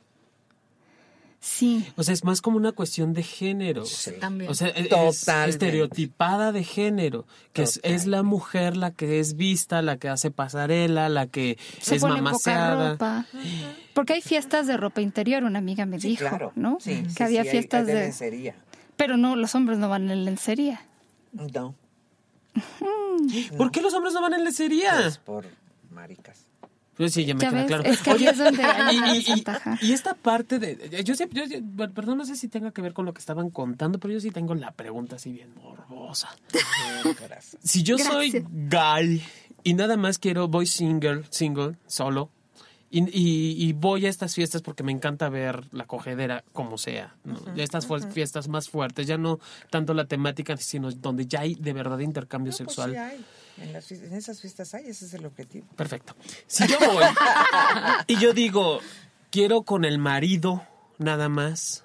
Sí. 1.43 1.85
O 1.97 2.05
sea, 2.05 2.15
es 2.15 2.23
más 2.23 2.41
como 2.41 2.57
una 2.57 2.71
cuestión 2.71 3.15
de 3.15 3.25
género. 3.25 3.85
Sí. 3.85 4.13
También. 4.21 4.49
O 4.49 4.55
sea, 4.55 4.69
es 4.69 5.29
estereotipada 5.49 6.53
de 6.53 6.63
género. 6.63 7.27
Que 7.53 7.65
es, 7.65 8.07
la 8.07 8.23
mujer 8.23 8.77
la 8.77 8.93
que 8.93 9.19
es 9.19 9.35
vista, 9.35 9.83
la 9.83 9.97
que 9.97 10.09
hace 10.09 10.31
pasarela, 10.31 11.09
la 11.09 11.27
que 11.27 11.59
Se 11.81 11.97
es 11.97 12.03
mamaseada. 12.03 12.93
Ropa. 12.93 13.27
Porque 13.93 14.13
hay 14.13 14.23
fiestas 14.23 14.69
de 14.69 14.77
ropa 14.77 15.01
interior, 15.01 15.43
una 15.43 15.59
amiga 15.59 15.85
me 15.85 15.99
dijo, 15.99 16.53
¿no? 16.55 16.79
Sí, 16.81 17.03
que 17.17 17.25
había 17.25 17.45
fiestas 17.45 17.87
de, 17.87 17.95
de 17.95 18.01
lencería. 18.03 18.55
Pero 18.97 19.17
no, 19.17 19.35
los 19.35 19.57
hombres 19.57 19.79
no 19.79 19.89
van 19.89 20.11
en 20.13 20.25
lencería. 20.25 20.81
No. 21.33 21.75
¿Por 23.57 23.73
qué 23.73 23.83
los 23.83 23.95
hombres 23.95 24.15
no 24.15 24.23
van 24.23 24.35
en 24.35 24.45
lecería? 24.45 24.95
Pues 25.03 25.19
por 25.19 25.47
maricas. 25.91 26.47
Pues 26.97 27.15
sí, 27.15 27.25
ya 27.25 27.35
me 27.35 27.41
queda 27.41 27.67
claro. 27.67 27.85
Es 27.85 28.03
que 28.03 28.11
es 28.13 28.39
donde 28.39 28.63
y, 29.81 29.93
esta 29.93 30.15
parte 30.15 30.59
de. 30.59 31.03
Yo 31.05 31.15
sé, 31.15 31.29
yo, 31.33 31.45
perdón, 31.95 32.19
no 32.19 32.25
sé 32.25 32.37
si 32.37 32.49
tenga 32.49 32.71
que 32.71 32.83
ver 32.83 32.93
con 32.93 33.07
lo 33.07 33.15
que 33.15 33.21
estaban 33.21 33.51
contando, 33.51 33.99
pero 33.99 34.13
yo 34.13 34.21
sí 34.21 34.31
tengo 34.31 34.55
la 34.55 34.73
pregunta 34.73 35.17
así 35.17 35.33
bien 35.33 35.55
morbosa. 35.55 36.29
si 37.63 37.83
yo 37.83 37.97
soy 37.97 38.45
guy 38.51 39.23
y 39.65 39.75
nada 39.75 39.97
más 39.97 40.19
quiero, 40.19 40.49
voy 40.49 40.67
single, 40.67 41.25
single, 41.31 41.77
solo, 41.87 42.31
y, 42.91 43.01
y, 43.11 43.73
voy 43.73 44.05
a 44.05 44.11
estas 44.11 44.35
fiestas 44.35 44.61
porque 44.61 44.83
me 44.83 44.93
encanta 44.93 45.31
ver 45.31 45.65
la 45.73 45.87
cogedera 45.87 46.45
como 46.53 46.77
sea. 46.77 47.15
Estas 47.57 47.87
fiestas 48.13 48.49
más 48.49 48.69
fuertes, 48.69 49.07
ya 49.07 49.17
no 49.17 49.41
tanto 49.71 49.95
la 49.95 50.05
temática, 50.05 50.59
sino 50.59 50.91
donde 50.91 51.25
ya 51.25 51.41
hay 51.41 51.55
de 51.55 51.73
verdad 51.73 52.01
intercambio 52.01 52.51
pues 52.51 52.59
sexual. 52.59 52.91
sí 52.91 52.97
hay. 52.99 53.25
En, 53.59 53.73
las, 53.73 53.91
en, 53.93 54.13
esas 54.15 54.41
fiestas 54.41 54.75
hay, 54.75 54.89
ese 54.89 55.07
es 55.07 55.15
el 55.15 55.27
objetivo. 55.27 55.67
Perfecto. 55.77 56.15
Si 56.47 56.67
yo 56.67 56.79
voy 56.79 57.05
y 58.07 58.17
yo 58.19 58.33
digo, 58.33 58.81
quiero 59.31 59.63
con 59.63 59.85
el 59.85 59.99
marido 59.99 60.67
nada 60.99 61.29
más, 61.29 61.85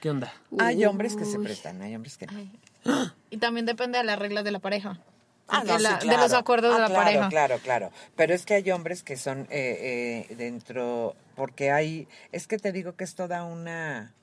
¿qué 0.00 0.10
onda? 0.10 0.32
Hay 0.58 0.84
hombres 0.84 1.16
que 1.16 1.24
se 1.24 1.38
prestan, 1.38 1.82
hay 1.82 1.94
hombres 1.94 2.16
que 2.16 2.26
no. 2.26 3.12
Y 3.30 3.38
también 3.38 3.66
depende 3.66 3.98
de 3.98 4.04
las 4.04 4.18
reglas 4.18 4.44
de 4.44 4.50
la 4.50 4.58
pareja. 4.58 5.00
Ah, 5.48 5.62
de 5.62 6.16
los 6.16 6.32
acuerdos 6.32 6.70
de 6.70 6.76
ah, 6.76 6.80
la 6.80 6.86
claro, 6.88 7.04
pareja. 7.04 7.28
Claro, 7.28 7.58
claro. 7.58 7.90
Pero 8.16 8.34
es 8.34 8.46
que 8.46 8.54
hay 8.54 8.70
hombres 8.70 9.02
que 9.02 9.16
son 9.16 9.40
eh, 9.50 10.26
eh, 10.30 10.34
dentro, 10.36 11.14
porque 11.36 11.70
hay, 11.70 12.08
es 12.32 12.46
que 12.46 12.58
te 12.58 12.72
digo 12.72 12.96
que 12.96 13.04
es 13.04 13.14
toda 13.14 13.44
una, 13.44 14.14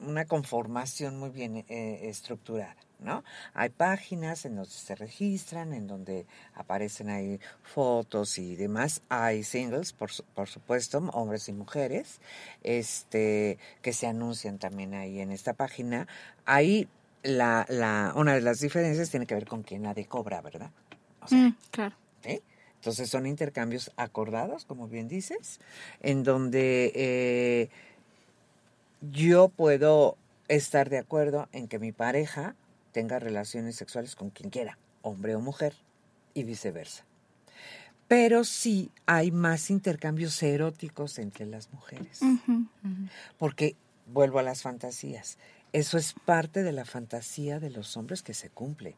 una 0.00 0.26
conformación 0.26 1.18
muy 1.18 1.30
bien 1.30 1.64
eh, 1.68 2.00
estructurada. 2.02 2.76
¿No? 2.98 3.24
Hay 3.54 3.68
páginas 3.70 4.44
en 4.44 4.56
donde 4.56 4.70
se 4.70 4.94
registran, 4.94 5.72
en 5.72 5.86
donde 5.86 6.26
aparecen 6.54 7.10
ahí 7.10 7.40
fotos 7.62 8.38
y 8.38 8.56
demás. 8.56 9.02
Hay 9.08 9.44
singles, 9.44 9.92
por, 9.92 10.10
por 10.34 10.48
supuesto, 10.48 10.98
hombres 11.12 11.48
y 11.48 11.52
mujeres, 11.52 12.20
este, 12.62 13.58
que 13.82 13.92
se 13.92 14.06
anuncian 14.06 14.58
también 14.58 14.94
ahí 14.94 15.20
en 15.20 15.32
esta 15.32 15.52
página. 15.52 16.08
Hay 16.44 16.88
la, 17.22 17.66
la, 17.68 18.12
una 18.16 18.34
de 18.34 18.40
las 18.40 18.60
diferencias 18.60 19.10
tiene 19.10 19.26
que 19.26 19.34
ver 19.34 19.46
con 19.46 19.62
quién 19.62 19.82
de 19.82 20.06
cobra, 20.06 20.40
¿verdad? 20.40 20.70
Mm, 21.30 21.50
claro. 21.70 21.94
Entonces 22.86 23.10
son 23.10 23.26
intercambios 23.26 23.90
acordados, 23.96 24.64
como 24.64 24.86
bien 24.86 25.08
dices, 25.08 25.58
en 26.02 26.22
donde 26.22 26.92
eh, 26.94 27.68
yo 29.00 29.48
puedo 29.48 30.16
estar 30.46 30.88
de 30.88 30.98
acuerdo 30.98 31.48
en 31.52 31.66
que 31.66 31.80
mi 31.80 31.90
pareja 31.90 32.54
tenga 32.96 33.18
relaciones 33.18 33.76
sexuales 33.76 34.16
con 34.16 34.30
quien 34.30 34.48
quiera, 34.48 34.78
hombre 35.02 35.34
o 35.34 35.40
mujer, 35.40 35.74
y 36.32 36.44
viceversa. 36.44 37.04
Pero 38.08 38.42
sí 38.42 38.90
hay 39.04 39.32
más 39.32 39.68
intercambios 39.68 40.42
eróticos 40.42 41.18
entre 41.18 41.44
las 41.44 41.70
mujeres. 41.74 42.20
Porque 43.36 43.76
vuelvo 44.06 44.38
a 44.38 44.42
las 44.42 44.62
fantasías 44.62 45.36
eso 45.76 45.98
es 45.98 46.14
parte 46.14 46.62
de 46.62 46.72
la 46.72 46.86
fantasía 46.86 47.60
de 47.60 47.68
los 47.68 47.98
hombres 47.98 48.22
que 48.22 48.32
se 48.32 48.48
cumple. 48.48 48.96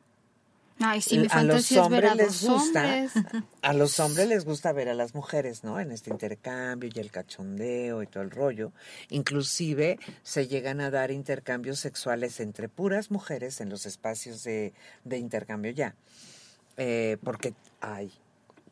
Ay, 0.81 1.01
sí, 1.01 1.19
mi 1.19 1.27
a 1.31 1.43
los 1.43 1.73
hombres 1.73 2.15
les 2.15 2.45
gusta, 2.45 3.07
a 3.63 3.73
los 3.73 3.99
hombres 3.99 4.29
les 4.29 4.45
gusta 4.45 4.73
ver 4.73 4.89
a 4.89 4.95
las 4.95 5.15
mujeres, 5.15 5.65
¿no? 5.65 5.81
En 5.81 5.91
este 5.91 6.11
intercambio 6.11 6.91
y 6.95 6.99
el 7.01 7.11
cachondeo 7.11 8.03
y 8.03 8.07
todo 8.07 8.23
el 8.23 8.31
rollo. 8.31 8.73
Inclusive 9.11 9.99
se 10.23 10.47
llegan 10.47 10.81
a 10.81 10.91
dar 10.91 11.11
intercambios 11.11 11.81
sexuales 11.81 12.39
entre 12.41 12.69
puras 12.69 13.11
mujeres 13.11 13.61
en 13.61 13.71
los 13.71 13.87
espacios 13.87 14.45
de, 14.45 14.73
intercambio 15.11 15.73
ya, 15.73 15.97
eh, 16.77 17.17
porque 17.25 17.55
hay 17.81 18.13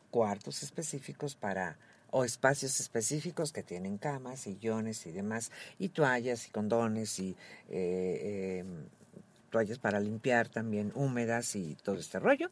cuartos 0.09 0.63
específicos 0.63 1.35
para 1.35 1.77
o 2.09 2.23
espacios 2.23 2.79
específicos 2.79 3.51
que 3.51 3.63
tienen 3.63 3.97
camas, 3.97 4.41
sillones 4.41 5.05
y 5.05 5.11
demás, 5.11 5.51
y 5.77 5.89
toallas 5.89 6.47
y 6.47 6.51
condones 6.51 7.19
y 7.19 7.35
eh, 7.69 8.59
em, 8.61 8.85
toallas 9.49 9.79
para 9.79 9.99
limpiar 9.99 10.49
también 10.49 10.91
húmedas 10.95 11.55
y 11.55 11.75
todo 11.83 11.97
este 11.97 12.19
rollo. 12.19 12.49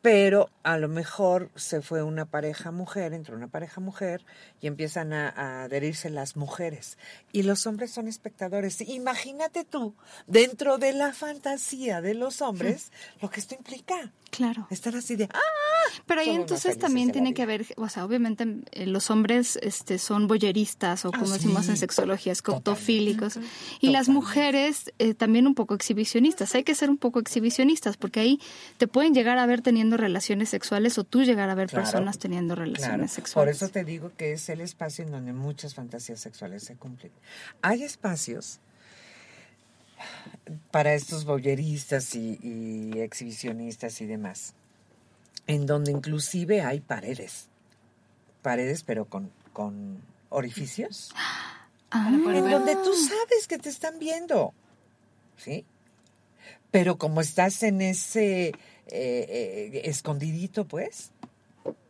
Pero 0.00 0.48
a 0.62 0.78
lo 0.78 0.88
mejor 0.88 1.50
se 1.56 1.82
fue 1.82 2.04
una 2.04 2.24
pareja 2.24 2.70
mujer, 2.70 3.12
entró 3.12 3.36
una 3.36 3.48
pareja 3.48 3.80
mujer 3.80 4.24
y 4.60 4.68
empiezan 4.68 5.12
a, 5.12 5.64
adherirse 5.64 6.08
las 6.08 6.36
mujeres. 6.36 6.98
Y 7.32 7.42
los 7.42 7.66
hombres 7.66 7.90
son 7.90 8.06
espectadores. 8.06 8.80
Imagínate 8.80 9.64
tú, 9.64 9.96
dentro 10.28 10.78
de 10.78 10.92
la 10.92 11.12
fantasía 11.12 12.00
de 12.00 12.14
los 12.14 12.42
hombres, 12.42 12.92
lo 13.20 13.28
que 13.28 13.40
esto 13.40 13.56
implica. 13.56 14.12
Claro. 14.30 14.68
Estar 14.70 14.94
así 14.94 15.16
de 15.16 15.28
¡ah! 15.32 15.77
Pero 16.06 16.20
ahí 16.20 16.30
entonces 16.30 16.78
también 16.78 17.12
tiene 17.12 17.34
que 17.34 17.42
haber, 17.42 17.66
o 17.76 17.88
sea, 17.88 18.04
obviamente 18.04 18.46
eh, 18.72 18.86
los 18.86 19.10
hombres 19.10 19.58
este 19.62 19.98
son 19.98 20.26
boyeristas 20.26 21.04
o 21.04 21.08
ah, 21.08 21.18
como 21.18 21.32
decimos 21.32 21.68
en 21.68 21.76
sexología, 21.76 22.32
escoptofílicos 22.32 23.38
y 23.80 23.90
las 23.90 24.08
mujeres 24.08 24.92
eh, 24.98 25.14
también 25.14 25.46
un 25.46 25.54
poco 25.54 25.74
exhibicionistas. 25.74 26.54
Hay 26.54 26.64
que 26.64 26.74
ser 26.74 26.90
un 26.90 26.98
poco 26.98 27.20
exhibicionistas 27.20 27.96
porque 27.96 28.20
ahí 28.20 28.40
te 28.76 28.86
pueden 28.88 29.14
llegar 29.14 29.38
a 29.38 29.46
ver 29.46 29.62
teniendo 29.62 29.96
relaciones 29.96 30.48
sexuales 30.48 30.98
o 30.98 31.04
tú 31.04 31.22
llegar 31.22 31.50
a 31.50 31.54
ver 31.54 31.68
personas 31.68 32.18
teniendo 32.18 32.54
relaciones 32.54 33.12
sexuales. 33.12 33.58
Por 33.58 33.66
eso 33.66 33.72
te 33.72 33.84
digo 33.84 34.12
que 34.16 34.32
es 34.32 34.48
el 34.48 34.60
espacio 34.60 35.04
en 35.04 35.10
donde 35.10 35.32
muchas 35.32 35.74
fantasías 35.74 36.20
sexuales 36.20 36.64
se 36.64 36.76
cumplen. 36.76 37.12
Hay 37.62 37.82
espacios 37.82 38.60
para 40.70 40.94
estos 40.94 41.24
boyeristas 41.24 42.14
y, 42.14 42.92
exhibicionistas 42.96 44.00
y 44.00 44.06
demás, 44.06 44.54
en 45.48 45.66
donde 45.66 45.90
inclusive 45.90 46.60
hay 46.60 46.78
paredes, 46.78 47.48
paredes 48.42 48.84
pero 48.84 49.06
con, 49.06 49.32
con 49.52 50.00
orificios, 50.28 51.10
ah. 51.16 52.08
en 52.10 52.22
donde 52.22 52.76
tú 52.76 52.94
sabes 52.94 53.48
que 53.48 53.58
te 53.58 53.70
están 53.70 53.98
viendo, 53.98 54.52
¿sí? 55.36 55.64
Pero 56.70 56.98
como 56.98 57.22
estás 57.22 57.62
en 57.62 57.80
ese 57.80 58.48
eh, 58.48 58.54
eh, 58.88 59.80
escondidito, 59.84 60.68
pues, 60.68 61.12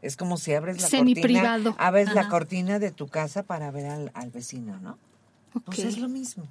es 0.02 0.16
como 0.16 0.36
si 0.36 0.54
abres 0.54 0.80
la 0.80 0.88
cortina, 0.88 1.74
abres 1.78 2.14
la 2.14 2.28
cortina 2.28 2.78
de 2.78 2.92
tu 2.92 3.08
casa 3.08 3.42
para 3.42 3.72
ver 3.72 3.86
al, 3.86 4.12
al 4.14 4.30
vecino, 4.30 4.78
¿no? 4.78 4.98
Pues 5.64 5.80
es 5.80 5.98
lo 5.98 6.08
mismo. 6.08 6.46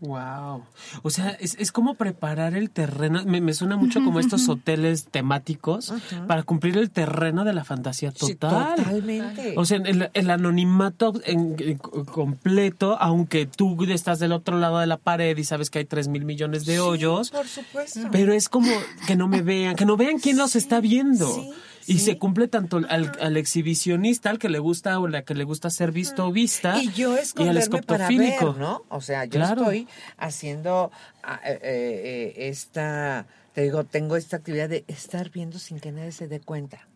Wow. 0.00 0.64
O 1.02 1.10
sea, 1.10 1.30
es, 1.30 1.56
es 1.58 1.72
como 1.72 1.94
preparar 1.94 2.54
el 2.54 2.70
terreno. 2.70 3.24
Me, 3.24 3.52
suena 3.52 3.76
mucho 3.76 4.02
como 4.04 4.20
estos 4.20 4.48
hoteles 4.48 5.06
temáticos 5.06 5.92
para 6.28 6.44
cumplir 6.44 6.78
el 6.78 6.90
terreno 6.90 7.44
de 7.44 7.52
la 7.52 7.64
fantasía 7.64 8.12
total. 8.12 8.76
totalmente. 8.76 9.54
O 9.56 9.64
sea, 9.64 9.78
el, 9.78 10.08
el 10.14 10.30
anonimato 10.30 11.14
en, 11.24 11.78
completo, 11.78 12.96
aunque 13.00 13.46
tú 13.46 13.76
estás 13.84 14.20
del 14.20 14.32
otro 14.32 14.58
lado 14.58 14.78
de 14.78 14.86
la 14.86 14.98
pared 14.98 15.36
y 15.36 15.44
sabes 15.44 15.68
que 15.68 15.80
hay 15.80 15.84
tres 15.84 16.06
mil 16.06 16.24
millones 16.24 16.64
de 16.64 16.78
hoyos. 16.78 17.30
Por 17.30 17.48
supuesto. 17.48 18.00
Pero 18.12 18.32
es 18.32 18.48
como 18.48 18.70
que 19.06 19.16
no 19.16 19.26
me 19.26 19.42
vean, 19.42 19.74
que 19.74 19.84
no 19.84 19.96
vean 19.96 20.18
quién 20.20 20.36
los 20.36 20.54
está 20.54 20.80
viendo. 20.80 21.26
Sí. 21.26 21.50
Y 21.94 21.98
se 21.98 22.18
cumple 22.18 22.48
tanto 22.48 22.80
al, 22.88 23.36
exhibicionista, 23.36 24.30
al 24.30 24.38
que 24.38 24.48
le 24.48 24.58
gusta 24.58 24.98
o 25.00 25.08
la 25.08 25.22
que 25.22 25.34
le 25.34 25.44
gusta 25.44 25.70
ser 25.70 25.90
visto 25.92 26.26
o 26.26 26.32
vista, 26.32 26.82
y, 26.82 26.92
yo 26.92 27.16
y 27.16 27.48
al 27.48 27.56
escoptofílico. 27.56 28.54
¿no? 28.58 28.84
O 28.88 29.00
sea, 29.00 29.24
yo 29.24 29.42
estoy 29.42 29.88
haciendo 30.16 30.90
ah, 31.22 31.40
eh, 31.44 31.58
eh, 31.62 32.48
esta, 32.48 33.26
te 33.54 33.62
digo, 33.62 33.84
tengo 33.84 34.16
esta 34.16 34.36
actividad 34.36 34.68
de 34.68 34.84
estar 34.86 35.30
viendo 35.30 35.58
sin 35.58 35.80
que 35.80 35.92
nadie 35.92 36.12
se 36.12 36.28
dé 36.28 36.40
cuenta. 36.40 36.86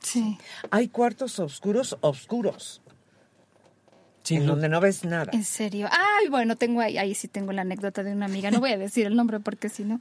Sí. 0.00 0.38
Hay 0.70 0.88
cuartos 0.88 1.38
oscuros, 1.40 1.98
oscuros 2.00 2.80
en 4.36 4.46
donde 4.46 4.68
no 4.68 4.80
ves 4.80 5.04
nada. 5.04 5.30
En 5.32 5.44
serio. 5.44 5.88
Ay, 5.90 6.28
bueno, 6.28 6.56
tengo 6.56 6.80
ahí, 6.80 6.98
ahí 6.98 7.14
sí 7.14 7.28
tengo 7.28 7.52
la 7.52 7.62
anécdota 7.62 8.02
de 8.02 8.12
una 8.12 8.26
amiga. 8.26 8.50
No 8.50 8.60
voy 8.60 8.72
a 8.72 8.78
decir 8.78 9.06
el 9.06 9.16
nombre 9.16 9.40
porque 9.40 9.68
si 9.68 9.84
no. 9.84 10.00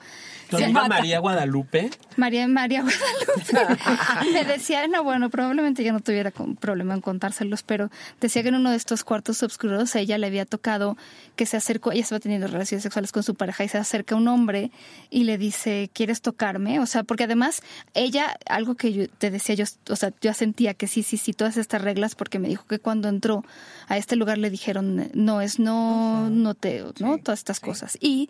¿Se 0.49 0.67
María 0.69 1.19
Guadalupe? 1.19 1.89
María 2.15 2.47
María 2.47 2.83
Guadalupe. 2.83 4.31
Me 4.33 4.45
decía, 4.45 4.87
no, 4.87 5.03
bueno, 5.03 5.29
probablemente 5.29 5.83
ya 5.83 5.91
no 5.91 5.99
tuviera 5.99 6.31
problema 6.59 6.93
en 6.93 7.01
contárselos, 7.01 7.63
pero 7.63 7.89
decía 8.21 8.43
que 8.43 8.49
en 8.49 8.55
uno 8.55 8.71
de 8.71 8.77
estos 8.77 9.03
cuartos 9.03 9.43
oscuros 9.43 9.95
a 9.95 9.99
ella 9.99 10.17
le 10.17 10.27
había 10.27 10.45
tocado 10.45 10.97
que 11.35 11.45
se 11.45 11.57
acercó, 11.57 11.91
ella 11.91 12.01
estaba 12.01 12.19
teniendo 12.19 12.47
relaciones 12.47 12.83
sexuales 12.83 13.11
con 13.11 13.23
su 13.23 13.35
pareja 13.35 13.63
y 13.63 13.69
se 13.69 13.77
acerca 13.77 14.15
un 14.15 14.27
hombre 14.27 14.71
y 15.09 15.23
le 15.23 15.37
dice, 15.37 15.89
¿quieres 15.93 16.21
tocarme? 16.21 16.79
O 16.79 16.85
sea, 16.85 17.03
porque 17.03 17.25
además 17.25 17.61
ella, 17.93 18.37
algo 18.47 18.75
que 18.75 18.93
yo 18.93 19.07
te 19.07 19.31
decía, 19.31 19.55
yo, 19.55 19.65
o 19.89 19.95
sea, 19.95 20.11
yo 20.21 20.33
sentía 20.33 20.73
que 20.73 20.87
sí, 20.87 21.03
sí, 21.03 21.17
sí, 21.17 21.33
todas 21.33 21.57
estas 21.57 21.81
reglas, 21.81 22.15
porque 22.15 22.39
me 22.39 22.47
dijo 22.47 22.65
que 22.67 22.79
cuando 22.79 23.07
entró 23.09 23.43
a 23.87 23.97
este 23.97 24.15
lugar 24.15 24.37
le 24.37 24.49
dijeron, 24.49 25.09
no 25.13 25.41
es 25.41 25.59
no, 25.59 26.29
no 26.29 26.53
te, 26.53 26.83
¿no? 26.99 27.17
Todas 27.17 27.39
estas 27.39 27.59
cosas. 27.59 27.97
Y 28.01 28.29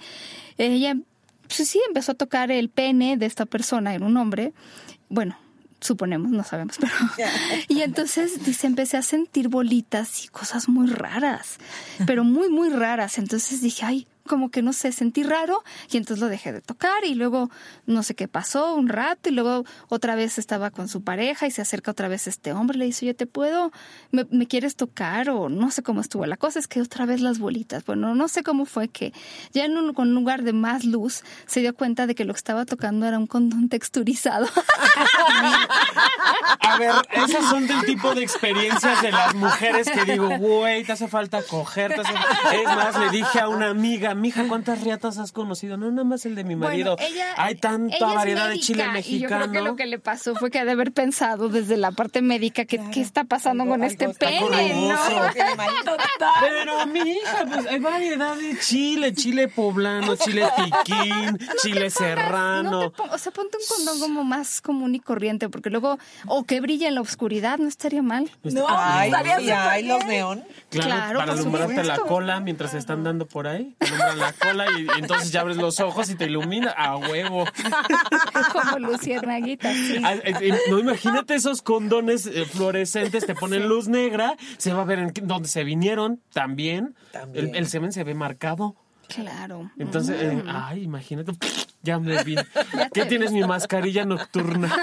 ella, 0.57 0.95
pues 1.47 1.67
sí, 1.67 1.81
empezó 1.87 2.13
a 2.13 2.15
tocar 2.15 2.51
el 2.51 2.69
pene 2.69 3.17
de 3.17 3.25
esta 3.25 3.45
persona, 3.45 3.93
era 3.93 4.05
un 4.05 4.15
hombre, 4.17 4.53
bueno, 5.09 5.37
suponemos, 5.79 6.31
no 6.31 6.43
sabemos, 6.43 6.77
pero... 6.79 6.93
Y 7.67 7.81
entonces 7.81 8.43
dice, 8.45 8.67
empecé 8.67 8.97
a 8.97 9.01
sentir 9.01 9.49
bolitas 9.49 10.25
y 10.25 10.27
cosas 10.27 10.69
muy 10.69 10.87
raras, 10.87 11.57
pero 12.05 12.23
muy, 12.23 12.49
muy 12.49 12.69
raras. 12.69 13.17
Entonces 13.17 13.61
dije, 13.61 13.85
ay, 13.85 14.07
como 14.27 14.51
que 14.51 14.61
no 14.61 14.73
sé, 14.73 14.91
sentí 14.91 15.23
raro 15.23 15.63
y 15.89 15.97
entonces 15.97 16.21
lo 16.21 16.29
dejé 16.29 16.51
de 16.53 16.61
tocar 16.61 17.03
y 17.05 17.15
luego 17.15 17.49
no 17.85 18.03
sé 18.03 18.15
qué 18.15 18.27
pasó 18.27 18.75
un 18.75 18.89
rato 18.89 19.29
y 19.29 19.31
luego 19.31 19.65
otra 19.89 20.15
vez 20.15 20.37
estaba 20.37 20.71
con 20.71 20.87
su 20.87 21.03
pareja 21.03 21.47
y 21.47 21.51
se 21.51 21.61
acerca 21.61 21.91
otra 21.91 22.07
vez 22.07 22.27
este 22.27 22.53
hombre, 22.53 22.77
le 22.77 22.85
dice, 22.85 23.05
oye, 23.05 23.13
¿te 23.13 23.25
puedo, 23.25 23.71
me, 24.11 24.47
quieres 24.47 24.75
tocar? 24.75 25.29
O 25.29 25.49
no 25.49 25.71
sé 25.71 25.83
cómo 25.83 26.01
estuvo. 26.01 26.25
La 26.25 26.37
cosa 26.37 26.59
es 26.59 26.67
que 26.67 26.81
otra 26.81 27.05
vez 27.05 27.21
las 27.21 27.39
bolitas. 27.39 27.85
Bueno, 27.85 28.15
no 28.15 28.27
sé 28.27 28.43
cómo 28.43 28.65
fue 28.65 28.87
que 28.89 29.13
ya 29.53 29.65
en 29.65 29.77
un, 29.77 30.13
lugar 30.13 30.43
de 30.43 30.53
más 30.53 30.83
luz 30.85 31.23
se 31.45 31.61
dio 31.61 31.75
cuenta 31.75 32.07
de 32.07 32.15
que 32.15 32.25
lo 32.25 32.33
que 32.33 32.37
estaba 32.37 32.65
tocando 32.65 33.05
era 33.05 33.17
un 33.17 33.27
condón 33.27 33.69
texturizado. 33.69 34.47
A 36.59 36.77
ver, 36.77 36.93
esas 37.11 37.49
son 37.49 37.67
del 37.67 37.83
tipo 37.85 38.13
de 38.13 38.23
experiencias 38.23 39.01
de 39.01 39.11
las 39.11 39.35
mujeres 39.35 39.89
que 39.89 40.05
digo, 40.05 40.29
güey, 40.37 40.83
te 40.83 40.91
hace 40.91 41.07
falta 41.07 41.41
coger. 41.43 41.93
Es 41.93 42.65
más, 42.65 42.99
le 42.99 43.09
dije 43.09 43.39
a 43.39 43.47
una 43.47 43.69
amiga, 43.69 44.15
mija, 44.17 44.47
¿cuántas 44.47 44.81
riatas 44.81 45.17
has 45.17 45.31
conocido? 45.31 45.77
No, 45.77 45.89
nada 45.89 46.03
más 46.03 46.25
el 46.25 46.35
de 46.35 46.43
mi 46.43 46.55
marido. 46.55 46.97
Hay 47.37 47.55
tanta 47.55 48.13
variedad 48.13 48.49
de 48.49 48.59
chile 48.59 48.87
mexicano. 48.91 49.45
yo 49.45 49.51
creo 49.51 49.51
que 49.51 49.69
lo 49.69 49.75
que 49.75 49.85
le 49.85 49.99
pasó 49.99 50.35
fue 50.35 50.51
que 50.51 50.59
ha 50.59 50.65
de 50.65 50.71
haber 50.71 50.91
pensado 50.91 51.49
desde 51.49 51.77
la 51.77 51.91
parte 51.91 52.21
médica 52.21 52.65
que 52.65 52.79
qué 52.91 53.01
está 53.01 53.23
pasando 53.23 53.65
con 53.65 53.83
este 53.83 54.09
pene, 54.09 54.89
¿no? 54.89 54.97
Pero 56.41 56.85
mi 56.87 56.99
hija, 56.99 57.45
pues 57.51 57.65
hay 57.67 57.79
variedad 57.79 58.35
de 58.35 58.59
chile, 58.59 59.13
chile 59.13 59.47
poblano, 59.47 60.15
chile 60.15 60.47
piquín, 60.55 61.37
chile 61.61 61.89
serrano. 61.89 62.93
o 63.11 63.17
sea, 63.17 63.31
ponte 63.31 63.57
un 63.57 63.63
condón 63.67 63.99
como 63.99 64.23
más 64.23 64.61
común 64.61 64.95
y 64.95 64.99
corriente, 64.99 65.49
porque 65.49 65.69
luego, 65.69 65.97
o 66.27 66.43
que 66.43 66.61
brilla 66.61 66.87
en 66.87 66.95
la 66.95 67.01
oscuridad, 67.01 67.57
no 67.57 67.67
estaría 67.67 68.01
mal. 68.01 68.29
No, 68.43 68.65
ay, 68.67 69.11
hay 69.13 69.83
los 69.83 70.05
neón. 70.05 70.43
Claro, 70.69 71.19
para 71.19 71.33
alumbrarte 71.33 71.83
la 71.83 71.99
cola 71.99 72.39
mientras 72.39 72.73
están 72.73 73.03
dando 73.03 73.25
por 73.25 73.47
ahí 73.47 73.75
la 74.15 74.33
cola 74.33 74.65
y, 74.77 74.87
entonces 74.99 75.31
ya 75.31 75.41
abres 75.41 75.57
los 75.57 75.79
ojos 75.79 76.09
y 76.09 76.15
te 76.15 76.25
ilumina 76.25 76.71
a 76.71 76.97
huevo. 76.97 77.45
Como 78.53 78.79
luciérnaguita, 78.79 79.73
sí. 79.73 80.01
Ah, 80.03 80.15
eh, 80.15 80.33
eh, 80.41 80.59
no, 80.69 80.79
imagínate 80.79 81.35
esos 81.35 81.61
condones 81.61 82.25
eh, 82.25 82.45
fluorescentes, 82.45 83.25
te 83.25 83.35
ponen 83.35 83.67
luz 83.67 83.87
negra, 83.87 84.35
se 84.57 84.73
va 84.73 84.81
a 84.81 84.85
ver 84.85 84.99
en 84.99 85.13
dónde 85.23 85.47
se 85.47 85.63
vinieron 85.63 86.21
también. 86.33 86.95
El, 87.33 87.67
semen 87.67 87.91
se 87.91 88.03
ve 88.03 88.13
marcado. 88.13 88.75
Claro. 89.07 89.71
Entonces, 89.77 90.33
mm. 90.33 90.49
ay, 90.49 90.83
imagínate, 90.83 91.31
ya 91.87 91.99
me 91.99 92.21
vi. 92.23 92.35
¿Qué 92.93 93.05
tienes 93.05 93.31
mi 93.31 93.43
mascarilla 93.43 94.03
nocturna? 94.03 94.75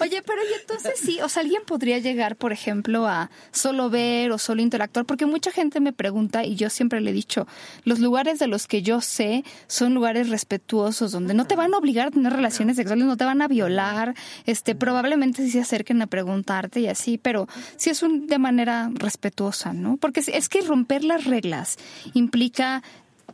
Oye, 0.00 0.22
pero 0.22 0.42
y 0.42 0.60
entonces 0.60 0.94
sí, 0.98 1.20
o 1.20 1.28
sea, 1.28 1.42
alguien 1.42 1.62
podría 1.66 1.98
llegar, 1.98 2.36
por 2.36 2.52
ejemplo, 2.52 3.06
a 3.06 3.30
solo 3.50 3.90
ver 3.90 4.32
o 4.32 4.38
solo 4.38 4.62
interactuar, 4.62 5.04
porque 5.04 5.26
mucha 5.26 5.52
gente 5.52 5.80
me 5.80 5.92
pregunta 5.92 6.44
y 6.44 6.56
yo 6.56 6.70
siempre 6.70 7.00
le 7.00 7.10
he 7.10 7.14
dicho, 7.14 7.46
los 7.84 7.98
lugares 7.98 8.38
de 8.38 8.46
los 8.46 8.66
que 8.66 8.82
yo 8.82 9.00
sé 9.02 9.44
son 9.66 9.92
lugares 9.92 10.30
respetuosos, 10.30 11.12
donde 11.12 11.34
no 11.34 11.46
te 11.46 11.56
van 11.56 11.74
a 11.74 11.78
obligar 11.78 12.08
a 12.08 12.10
tener 12.10 12.32
relaciones 12.32 12.76
sexuales, 12.76 13.04
no 13.04 13.16
te 13.18 13.24
van 13.24 13.42
a 13.42 13.48
violar, 13.48 14.14
este, 14.46 14.74
probablemente 14.74 15.44
sí 15.44 15.50
se 15.50 15.60
acerquen 15.60 16.00
a 16.00 16.06
preguntarte 16.06 16.80
y 16.80 16.86
así, 16.88 17.18
pero 17.18 17.48
sí 17.76 17.90
es 17.90 18.02
un, 18.02 18.26
de 18.26 18.38
manera 18.38 18.90
respetuosa, 18.94 19.74
¿no? 19.74 19.98
Porque 19.98 20.22
es 20.26 20.48
que 20.48 20.62
romper 20.62 21.04
las 21.04 21.24
reglas 21.24 21.76
implica 22.14 22.82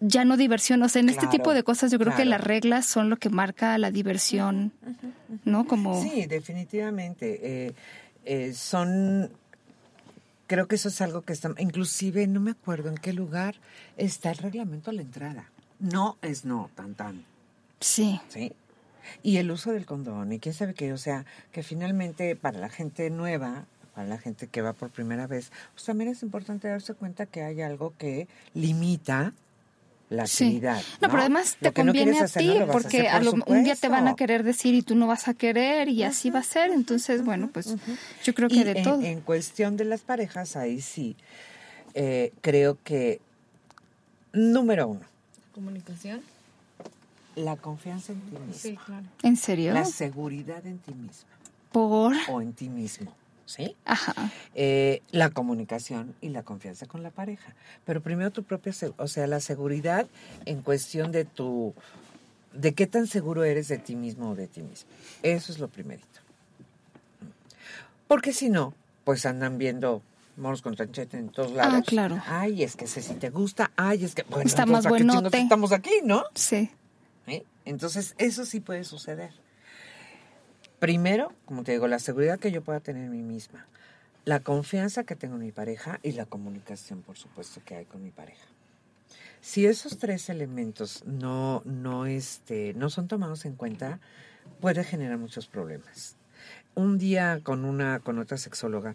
ya 0.01 0.25
no 0.25 0.37
diversión. 0.37 0.83
O 0.83 0.89
sea, 0.89 1.01
en 1.01 1.09
este 1.09 1.27
tipo 1.27 1.55
de 1.55 1.63
cosas 1.63 1.91
yo 1.91 1.99
creo 1.99 2.15
que 2.15 2.25
las 2.25 2.41
reglas 2.41 2.87
son 2.87 3.11
lo 3.11 3.17
que 3.17 3.31
marca 3.31 3.77
la 3.79 3.91
diversión, 3.91 4.73
¿no? 5.45 5.67
Como... 5.67 6.03
Sí, 6.03 6.27
definitivamente. 6.27 7.41
Eh, 7.67 7.75
eh, 8.25 8.53
son 8.55 9.31
creo 10.49 10.67
que 10.67 10.75
eso 10.77 10.89
es 10.89 11.01
algo 11.01 11.23
que 11.23 11.33
está, 11.33 11.55
inclusive 11.59 12.27
no 12.27 12.41
me 12.41 12.51
acuerdo 12.53 12.89
en 12.89 12.97
qué 12.97 13.13
lugar 13.13 13.55
está 13.97 14.31
el 14.31 14.39
reglamento 14.39 14.91
a 14.91 14.95
la 14.95 15.03
entrada. 15.03 15.51
No 15.79 16.17
es 16.23 16.45
no, 16.45 16.71
tan 16.75 16.95
tan. 16.95 17.25
Sí. 17.79 18.21
Sí. 18.29 18.53
Y 19.23 19.37
el 19.37 19.51
uso 19.51 19.73
del 19.73 19.87
condón, 19.87 20.33
y 20.33 20.39
quién 20.39 20.55
sabe 20.55 20.75
qué, 20.75 20.93
o 20.93 20.99
sea, 20.99 21.25
que 21.53 21.63
finalmente 21.63 22.35
para 22.35 22.59
la 22.59 22.69
gente 22.69 23.09
nueva, 23.11 23.67
para 23.95 24.09
la 24.09 24.19
gente 24.19 24.49
que 24.49 24.61
va 24.61 24.73
por 24.73 24.91
primera 24.91 25.27
vez, 25.27 25.53
pues 25.73 25.85
también 25.85 26.11
es 26.11 26.23
importante 26.23 26.69
darse 26.69 26.95
cuenta 26.95 27.27
que 27.27 27.43
hay 27.43 27.63
algo 27.63 27.95
que 27.97 28.27
limita 28.55 29.33
la 30.11 30.23
actividad. 30.23 30.83
No, 31.01 31.09
pero 31.09 31.21
además 31.21 31.57
te 31.61 31.73
conviene 31.73 32.19
a 32.19 32.27
ti, 32.27 32.55
porque 32.73 33.09
a 33.09 33.21
un 33.47 33.65
día 33.65 33.77
te 33.77 33.89
van 33.89 34.09
a 34.09 34.17
querer 34.17 34.43
decir 34.43 34.75
y 34.75 34.83
tú 34.83 34.95
no 34.95 35.07
vas 35.07 35.29
a 35.29 35.35
querer 35.35 35.89
y 35.89 36.03
así 36.03 36.31
va 36.31 36.41
a 36.41 36.45
ser. 36.45 36.71
Entonces, 36.71 37.25
bueno, 37.25 37.51
pues 37.53 37.75
yo 38.25 38.35
creo 38.35 38.49
que 38.49 38.65
de 38.65 38.83
todo. 38.83 39.03
En 39.03 39.21
cuestión 39.21 39.77
de 39.77 39.85
las 39.85 40.01
parejas, 40.01 40.57
ahí 40.57 40.81
sí, 40.81 41.17
eh, 41.95 42.33
creo 42.41 42.79
que, 42.83 43.21
número 44.33 44.89
uno. 44.89 45.03
Comunicación. 45.55 46.23
La 47.37 47.57
confianza 47.57 48.13
en 48.13 48.21
ti 48.21 48.31
mismo. 48.33 48.55
Sí, 48.55 48.79
claro. 48.85 49.07
¿En 49.23 49.37
serio? 49.37 49.73
La 49.73 49.85
seguridad 49.85 50.67
en 50.67 50.79
ti 50.79 50.93
misma. 50.93 51.29
¿Por? 51.71 52.17
O 52.29 52.41
en 52.41 52.53
ti 52.53 52.69
mismo. 52.69 53.13
¿Sí? 53.49 53.75
Ajá. 53.87 54.31
Eh, 54.55 55.01
la 55.11 55.31
comunicación 55.31 56.15
y 56.21 56.29
la 56.29 56.43
confianza 56.43 56.87
con 56.87 57.03
la 57.03 57.11
pareja. 57.11 57.55
Pero 57.87 58.03
primero 58.03 58.31
tu 58.31 58.43
propia, 58.43 58.73
o 58.99 59.09
sea, 59.09 59.27
la 59.27 59.41
seguridad 59.41 60.07
en 60.45 60.61
cuestión 60.61 61.13
de 61.13 61.25
tu, 61.25 61.75
de 62.53 62.75
qué 62.75 62.87
tan 62.87 63.07
seguro 63.07 63.45
eres 63.45 63.69
de 63.69 63.79
ti 63.79 63.97
mismo 63.97 64.31
o 64.31 64.35
de 64.35 64.49
ti 64.49 64.61
mismo. 64.61 64.91
Eso 65.23 65.51
es 65.51 65.59
lo 65.59 65.69
primerito. 65.69 66.21
Porque 68.07 68.33
si 68.33 68.51
no, 68.51 68.75
pues 69.05 69.25
andan 69.25 69.57
viendo 69.57 70.03
moros 70.37 70.61
con 70.61 70.77
tranchete 70.77 71.17
en 71.17 71.31
todos 71.31 71.53
lados. 71.53 71.75
Ah, 71.75 71.83
claro. 71.83 72.23
Ay, 72.27 72.63
es 72.63 72.77
que 72.77 72.87
sé 72.87 73.01
si 73.01 73.15
te 73.15 73.31
gusta. 73.31 73.71
Ay, 73.77 74.05
es 74.05 74.15
que, 74.15 74.25
bueno, 74.25 74.47
Está 74.47 74.67
más. 74.67 74.85
Estamos 75.33 75.73
aquí, 75.73 76.01
¿no? 76.05 76.25
Sí. 76.35 76.71
Entonces, 77.65 78.15
eso 78.17 78.47
sí 78.47 78.61
puede 78.61 78.85
suceder. 78.85 79.31
Primero, 80.79 81.33
como 81.45 81.65
te 81.65 81.73
digo, 81.73 81.89
la 81.89 81.99
seguridad 81.99 82.39
que 82.39 82.53
yo 82.53 82.63
pueda 82.63 82.81
tener 82.81 83.05
en 83.05 83.11
mí 83.11 83.23
misma, 83.23 83.67
la 84.25 84.41
confianza 84.41 85.05
que 85.05 85.17
tengo 85.17 85.37
en 85.37 85.43
mi 85.43 85.53
pareja 85.53 85.99
y 86.03 86.13
la 86.13 86.27
comunicación, 86.27 87.03
por 87.03 87.17
supuesto, 87.17 87.61
que 87.65 87.75
hay 87.75 87.85
con 87.85 88.03
mi 88.03 88.11
pareja. 88.11 88.47
Si 89.41 89.67
esos 89.67 89.99
tres 89.99 90.29
elementos 90.29 91.05
no, 91.07 91.63
no, 91.65 92.07
este, 92.07 92.75
no 92.75 92.91
son 92.91 93.09
tomados 93.09 93.45
en 93.45 93.55
cuenta, 93.55 94.01
puede 94.61 94.85
generar 94.85 95.19
muchos 95.19 95.47
problemas. 95.47 96.17
Un 96.75 96.99
día 96.99 97.41
con 97.43 97.65
una, 97.65 98.01
con 98.01 98.19
otra 98.19 98.37
sexóloga, 98.37 98.95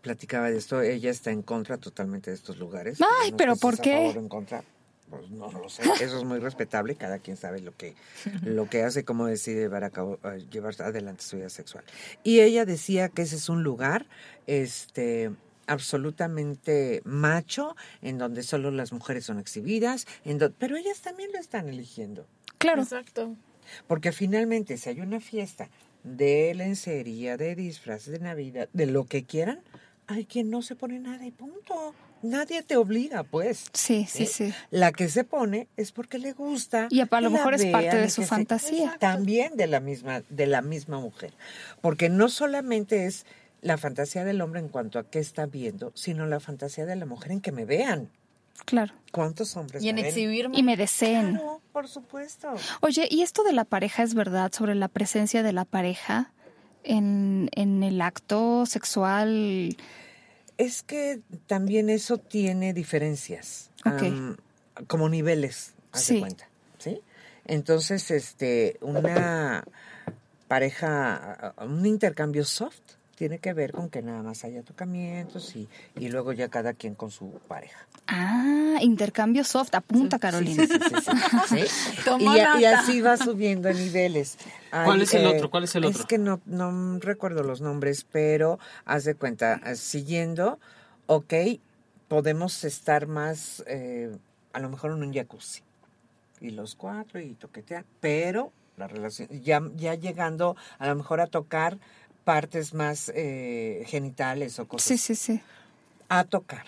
platicaba 0.00 0.50
de 0.50 0.56
esto, 0.56 0.80
ella 0.80 1.10
está 1.10 1.30
en 1.30 1.42
contra 1.42 1.76
totalmente 1.76 2.30
de 2.30 2.36
estos 2.36 2.58
lugares. 2.58 2.98
Ay, 3.22 3.32
pero 3.36 3.56
¿por 3.56 3.78
qué? 3.78 4.10
en 4.10 4.28
contra. 4.28 4.62
Pues 5.10 5.30
no 5.30 5.50
lo 5.50 5.68
sé, 5.68 5.82
eso 6.00 6.18
es 6.18 6.24
muy 6.24 6.38
respetable, 6.38 6.94
cada 6.94 7.18
quien 7.18 7.36
sabe 7.36 7.60
lo 7.60 7.74
que, 7.74 7.94
lo 8.42 8.68
que 8.68 8.82
hace, 8.82 9.04
cómo 9.04 9.26
decide 9.26 9.60
llevar, 9.60 9.84
a 9.84 9.90
cabo, 9.90 10.18
eh, 10.24 10.44
llevar 10.50 10.74
adelante 10.82 11.22
su 11.22 11.36
vida 11.36 11.48
sexual. 11.48 11.84
Y 12.22 12.40
ella 12.40 12.66
decía 12.66 13.08
que 13.08 13.22
ese 13.22 13.36
es 13.36 13.48
un 13.48 13.62
lugar 13.62 14.06
este, 14.46 15.30
absolutamente 15.66 17.00
macho, 17.04 17.76
en 18.02 18.18
donde 18.18 18.42
solo 18.42 18.70
las 18.70 18.92
mujeres 18.92 19.24
son 19.24 19.38
exhibidas, 19.38 20.06
en 20.24 20.38
pero 20.58 20.76
ellas 20.76 21.00
también 21.00 21.30
lo 21.32 21.38
están 21.38 21.68
eligiendo. 21.68 22.26
Claro. 22.58 22.82
Exacto. 22.82 23.36
Porque 23.86 24.12
finalmente, 24.12 24.76
si 24.78 24.88
hay 24.90 25.00
una 25.00 25.20
fiesta 25.20 25.68
de 26.02 26.54
lencería, 26.54 27.36
de 27.36 27.54
disfraces 27.54 28.12
de 28.12 28.18
Navidad, 28.18 28.68
de 28.72 28.86
lo 28.86 29.04
que 29.06 29.24
quieran, 29.24 29.60
hay 30.08 30.24
quien 30.24 30.50
no 30.50 30.62
se 30.62 30.74
pone 30.74 30.98
nada 30.98 31.24
y 31.24 31.30
punto. 31.30 31.94
Nadie 32.22 32.62
te 32.62 32.76
obliga, 32.76 33.22
pues. 33.22 33.66
Sí, 33.72 34.06
sí, 34.08 34.26
sí. 34.26 34.52
La 34.70 34.90
que 34.90 35.08
se 35.08 35.22
pone 35.22 35.68
es 35.76 35.92
porque 35.92 36.18
le 36.18 36.32
gusta. 36.32 36.88
Y 36.90 37.00
a 37.00 37.20
lo 37.20 37.30
mejor 37.30 37.54
es 37.54 37.66
parte 37.66 37.96
de 37.96 38.10
su 38.10 38.24
fantasía. 38.24 38.96
también 38.98 39.56
de 39.56 39.68
la 39.68 39.78
misma, 39.78 40.22
de 40.28 40.46
la 40.46 40.62
misma 40.62 40.98
mujer. 40.98 41.32
Porque 41.80 42.08
no 42.08 42.28
solamente 42.28 43.06
es 43.06 43.24
la 43.60 43.78
fantasía 43.78 44.24
del 44.24 44.40
hombre 44.40 44.60
en 44.60 44.68
cuanto 44.68 44.98
a 44.98 45.04
qué 45.04 45.20
está 45.20 45.46
viendo, 45.46 45.92
sino 45.94 46.26
la 46.26 46.40
fantasía 46.40 46.86
de 46.86 46.96
la 46.96 47.06
mujer 47.06 47.32
en 47.32 47.40
que 47.40 47.52
me 47.52 47.64
vean. 47.64 48.10
Claro. 48.64 48.92
¿Cuántos 49.12 49.56
hombres? 49.56 49.82
Y 49.82 49.88
en 49.88 49.98
exhibirme. 49.98 50.58
Y 50.58 50.62
me 50.62 50.76
deseen. 50.76 51.36
Claro, 51.36 51.60
por 51.72 51.86
supuesto. 51.86 52.52
Oye, 52.80 53.06
¿y 53.10 53.22
esto 53.22 53.44
de 53.44 53.52
la 53.52 53.64
pareja 53.64 54.02
es 54.02 54.14
verdad 54.14 54.52
sobre 54.52 54.74
la 54.74 54.88
presencia 54.88 55.44
de 55.44 55.52
la 55.52 55.64
pareja 55.64 56.32
en, 56.82 57.48
en 57.52 57.84
el 57.84 58.00
acto 58.00 58.66
sexual? 58.66 59.76
Es 60.58 60.82
que 60.82 61.20
también 61.46 61.88
eso 61.88 62.18
tiene 62.18 62.74
diferencias, 62.74 63.70
como 64.86 65.08
niveles, 65.08 65.74
haz 65.92 66.12
cuenta, 66.18 66.48
¿sí? 66.78 67.00
Entonces, 67.46 68.10
este, 68.10 68.76
una 68.82 69.64
pareja, 70.48 71.54
un 71.58 71.86
intercambio 71.86 72.44
soft 72.44 72.97
tiene 73.18 73.40
que 73.40 73.52
ver 73.52 73.72
con 73.72 73.90
que 73.90 74.00
nada 74.00 74.22
más 74.22 74.44
haya 74.44 74.62
tocamientos 74.62 75.56
y, 75.56 75.68
y 75.96 76.08
luego 76.08 76.32
ya 76.32 76.48
cada 76.48 76.72
quien 76.72 76.94
con 76.94 77.10
su 77.10 77.32
pareja. 77.48 77.84
Ah, 78.06 78.78
intercambio 78.80 79.42
soft, 79.42 79.74
apunta 79.74 80.20
Carolina. 80.20 80.64
Sí, 81.48 81.58
sí, 81.66 82.10
y, 82.60 82.64
así 82.64 83.00
va 83.00 83.16
subiendo 83.16 83.72
niveles. 83.72 84.38
¿Cuál 84.70 85.02
es 85.02 85.12
el 85.14 85.24
eh, 85.24 85.36
otro? 85.36 85.50
¿Cuál 85.50 85.64
es 85.64 85.74
el 85.74 85.84
otro? 85.86 85.98
Es 85.98 86.06
que 86.06 86.16
no, 86.16 86.40
no 86.46 87.00
recuerdo 87.00 87.42
los 87.42 87.60
nombres, 87.60 88.06
pero 88.10 88.60
haz 88.84 89.02
de 89.02 89.16
cuenta, 89.16 89.60
eh, 89.66 89.74
siguiendo, 89.74 90.60
ok, 91.06 91.34
podemos 92.06 92.62
estar 92.62 93.08
más, 93.08 93.64
eh, 93.66 94.16
a 94.52 94.60
lo 94.60 94.68
mejor 94.68 94.92
en 94.92 95.02
un 95.02 95.12
jacuzzi. 95.12 95.62
Y 96.40 96.50
los 96.50 96.76
cuatro 96.76 97.18
y 97.18 97.34
toquetear, 97.34 97.84
pero 97.98 98.52
la 98.76 98.86
relación, 98.86 99.28
ya, 99.42 99.60
ya 99.74 99.96
llegando 99.96 100.54
a 100.78 100.86
lo 100.86 100.94
mejor 100.94 101.20
a 101.20 101.26
tocar 101.26 101.78
partes 102.28 102.74
más 102.74 103.10
eh, 103.14 103.84
genitales 103.86 104.58
o 104.58 104.68
cosas. 104.68 104.86
Sí, 104.86 104.98
sí, 104.98 105.14
sí. 105.14 105.40
A 106.10 106.24
tocar. 106.24 106.66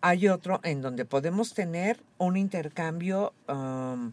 Hay 0.00 0.28
otro 0.28 0.60
en 0.62 0.82
donde 0.82 1.04
podemos 1.04 1.52
tener 1.52 2.00
un 2.18 2.36
intercambio, 2.36 3.32
um, 3.48 4.12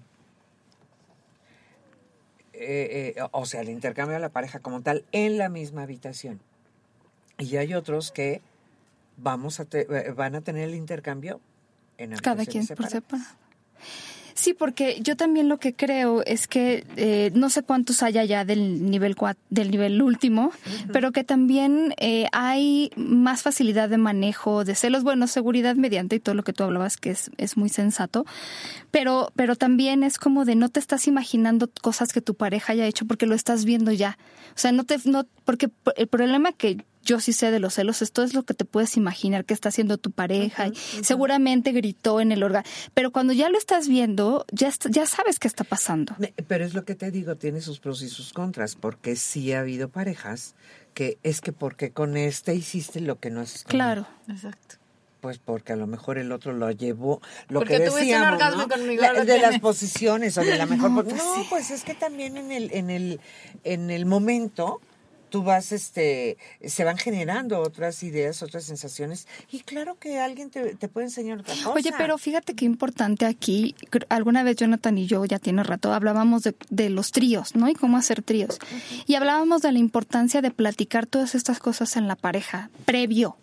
eh, 2.54 3.14
eh, 3.16 3.24
o 3.32 3.46
sea, 3.46 3.62
el 3.62 3.70
intercambio 3.70 4.16
de 4.16 4.22
la 4.22 4.30
pareja 4.30 4.58
como 4.58 4.82
tal 4.82 5.06
en 5.12 5.38
la 5.38 5.50
misma 5.50 5.84
habitación. 5.84 6.40
Y 7.38 7.58
hay 7.58 7.76
otros 7.76 8.12
que 8.12 8.42
vamos 9.18 9.60
a 9.60 9.68
van 10.16 10.34
a 10.34 10.42
tener 10.42 10.70
el 10.70 10.74
intercambio 10.74 11.42
en 12.00 12.16
Cada 12.16 12.44
quien 12.48 12.66
por 12.66 12.88
separado. 12.88 13.30
Sí, 14.36 14.54
porque 14.54 14.98
yo 15.02 15.16
también 15.16 15.48
lo 15.48 15.58
que 15.58 15.74
creo 15.74 16.24
es 16.26 16.48
que 16.48 16.86
eh, 16.96 17.32
no 17.36 17.50
sé 17.50 17.64
cuántos 17.64 18.02
haya 18.02 18.24
ya 18.24 18.46
del 18.46 18.90
nivel 18.90 19.16
del 19.50 19.72
nivel 19.72 20.02
último, 20.02 20.52
pero 20.92 21.12
que 21.12 21.24
también 21.24 21.94
eh, 21.98 22.26
hay 22.32 22.92
más 22.96 23.44
facilidad 23.44 23.90
de 23.90 23.98
manejo 23.98 24.64
de 24.64 24.76
celos, 24.76 25.04
bueno, 25.04 25.28
seguridad 25.28 25.76
mediante 25.76 26.16
y 26.16 26.20
todo 26.20 26.36
lo 26.36 26.44
que 26.44 26.54
tú 26.54 26.64
hablabas 26.64 26.98
que 26.98 27.12
es, 27.12 27.30
es 27.38 27.58
muy 27.58 27.70
sensato, 27.70 28.26
pero 28.92 29.32
pero 29.36 29.56
también 29.56 30.04
es 30.04 30.18
como 30.18 30.46
de 30.46 30.56
no 30.56 30.70
te 30.70 30.80
estás 30.80 31.08
imaginando 31.08 31.70
cosas 31.82 32.12
que 32.12 32.22
tu 32.22 32.34
pareja 32.34 32.74
haya 32.74 32.88
hecho 32.88 33.06
porque 33.06 33.26
lo 33.26 33.36
estás 33.36 33.66
viendo 33.66 33.92
ya. 33.92 34.18
O 34.56 34.60
sea, 34.60 34.72
no 34.72 34.84
te 34.84 34.98
no 35.06 35.26
porque 35.46 35.70
el 35.96 36.08
problema 36.08 36.52
que 36.54 36.84
yo 37.04 37.20
sí 37.20 37.34
sé 37.34 37.52
de 37.52 37.60
los 37.60 37.76
celos, 37.76 38.02
esto 38.02 38.24
es 38.24 38.34
lo 38.34 38.44
que 38.44 38.54
te 38.54 38.66
puedes 38.66 38.98
imaginar 38.98 39.46
que 39.46 39.54
está 39.54 39.70
haciendo 39.70 39.98
tu 39.98 40.12
pareja 40.12 40.68
y 40.68 40.74
seguramente 41.04 41.72
gritó 41.72 42.22
en 42.22 42.32
el 42.32 42.44
órgano, 42.44 42.68
pero 42.94 43.12
cuando 43.12 43.34
ya 43.34 43.50
lo 43.50 43.58
estás 43.58 43.88
viendo, 43.88 44.46
ya, 44.52 44.72
ya 44.90 45.06
sabes 45.06 45.40
qué 45.40 45.48
está 45.48 45.64
pasando. 45.64 46.16
Pero 46.48 46.66
es 46.66 46.74
lo 46.74 46.86
que 46.86 46.96
te 46.96 47.12
digo, 47.12 47.36
tiene 47.36 47.62
sus 47.62 47.80
pros 47.80 48.02
y 48.02 48.10
sus 48.10 48.34
contras, 48.34 48.76
porque 48.76 49.16
sí 49.16 49.54
ha 49.54 49.60
habido 49.60 49.90
parejas 49.90 50.56
que 50.94 51.18
es 51.24 51.42
que 51.42 51.52
porque 51.52 51.92
con 51.92 52.18
este 52.18 52.54
hiciste 52.56 53.02
lo 53.02 53.20
que 53.20 53.32
no 53.32 53.42
es. 53.42 53.64
Claro, 53.64 54.08
exacto 54.28 54.76
pues 55.24 55.40
porque 55.40 55.72
a 55.72 55.78
lo 55.78 55.88
mejor 55.88 56.18
el 56.18 56.34
otro 56.34 56.52
lo 56.52 56.70
llevó 56.70 57.22
lo 57.48 57.62
que 57.62 57.80
decíamos, 57.80 58.58
¿no? 58.58 58.68
conmigo, 58.68 59.02
de 59.26 59.40
las 59.40 59.58
posiciones 59.62 60.38
o 60.38 60.42
de 60.42 60.58
la 60.58 60.66
mejor 60.66 60.92
no, 60.92 61.02
pues, 61.02 61.16
no, 61.16 61.46
pues 61.50 61.72
es 61.72 61.86
que 61.86 61.94
también 61.94 62.36
en 62.36 62.52
el 62.52 62.70
en 62.74 62.90
el 62.90 63.22
en 63.64 63.90
el 63.90 64.06
momento 64.06 64.82
tú 65.34 65.42
vas, 65.42 65.72
este, 65.72 66.38
se 66.64 66.84
van 66.84 66.96
generando 66.96 67.60
otras 67.60 68.04
ideas, 68.04 68.44
otras 68.44 68.66
sensaciones, 68.66 69.28
y 69.52 69.62
claro 69.62 69.98
que 70.00 70.20
alguien 70.20 70.52
te, 70.52 70.88
puede 70.88 71.08
enseñar 71.08 71.40
otra 71.40 71.56
cosa. 71.56 71.72
Oye, 71.72 71.92
pero 71.98 72.20
fíjate 72.20 72.54
qué 72.54 72.66
importante 72.66 73.26
aquí, 73.26 73.74
alguna 74.10 74.44
vez 74.44 74.58
Jonathan 74.58 74.96
y 74.96 75.08
yo, 75.08 75.26
ya 75.26 75.40
tiene 75.40 75.64
rato, 75.64 75.92
hablábamos 75.92 76.44
de, 76.44 76.90
los 76.92 77.12
tríos, 77.12 77.56
¿no? 77.56 77.68
Y 77.68 77.74
cómo 77.74 77.98
hacer 77.98 78.22
tríos. 78.22 78.60
Y 79.08 79.16
hablábamos 79.16 79.64
de 79.64 79.72
la 79.72 79.80
importancia 79.80 80.44
de 80.44 80.52
platicar 80.52 81.08
todas 81.08 81.34
estas 81.34 81.58
cosas 81.58 81.98
en 81.98 82.08
la 82.08 82.16
pareja, 82.16 82.70
previo, 82.86 83.36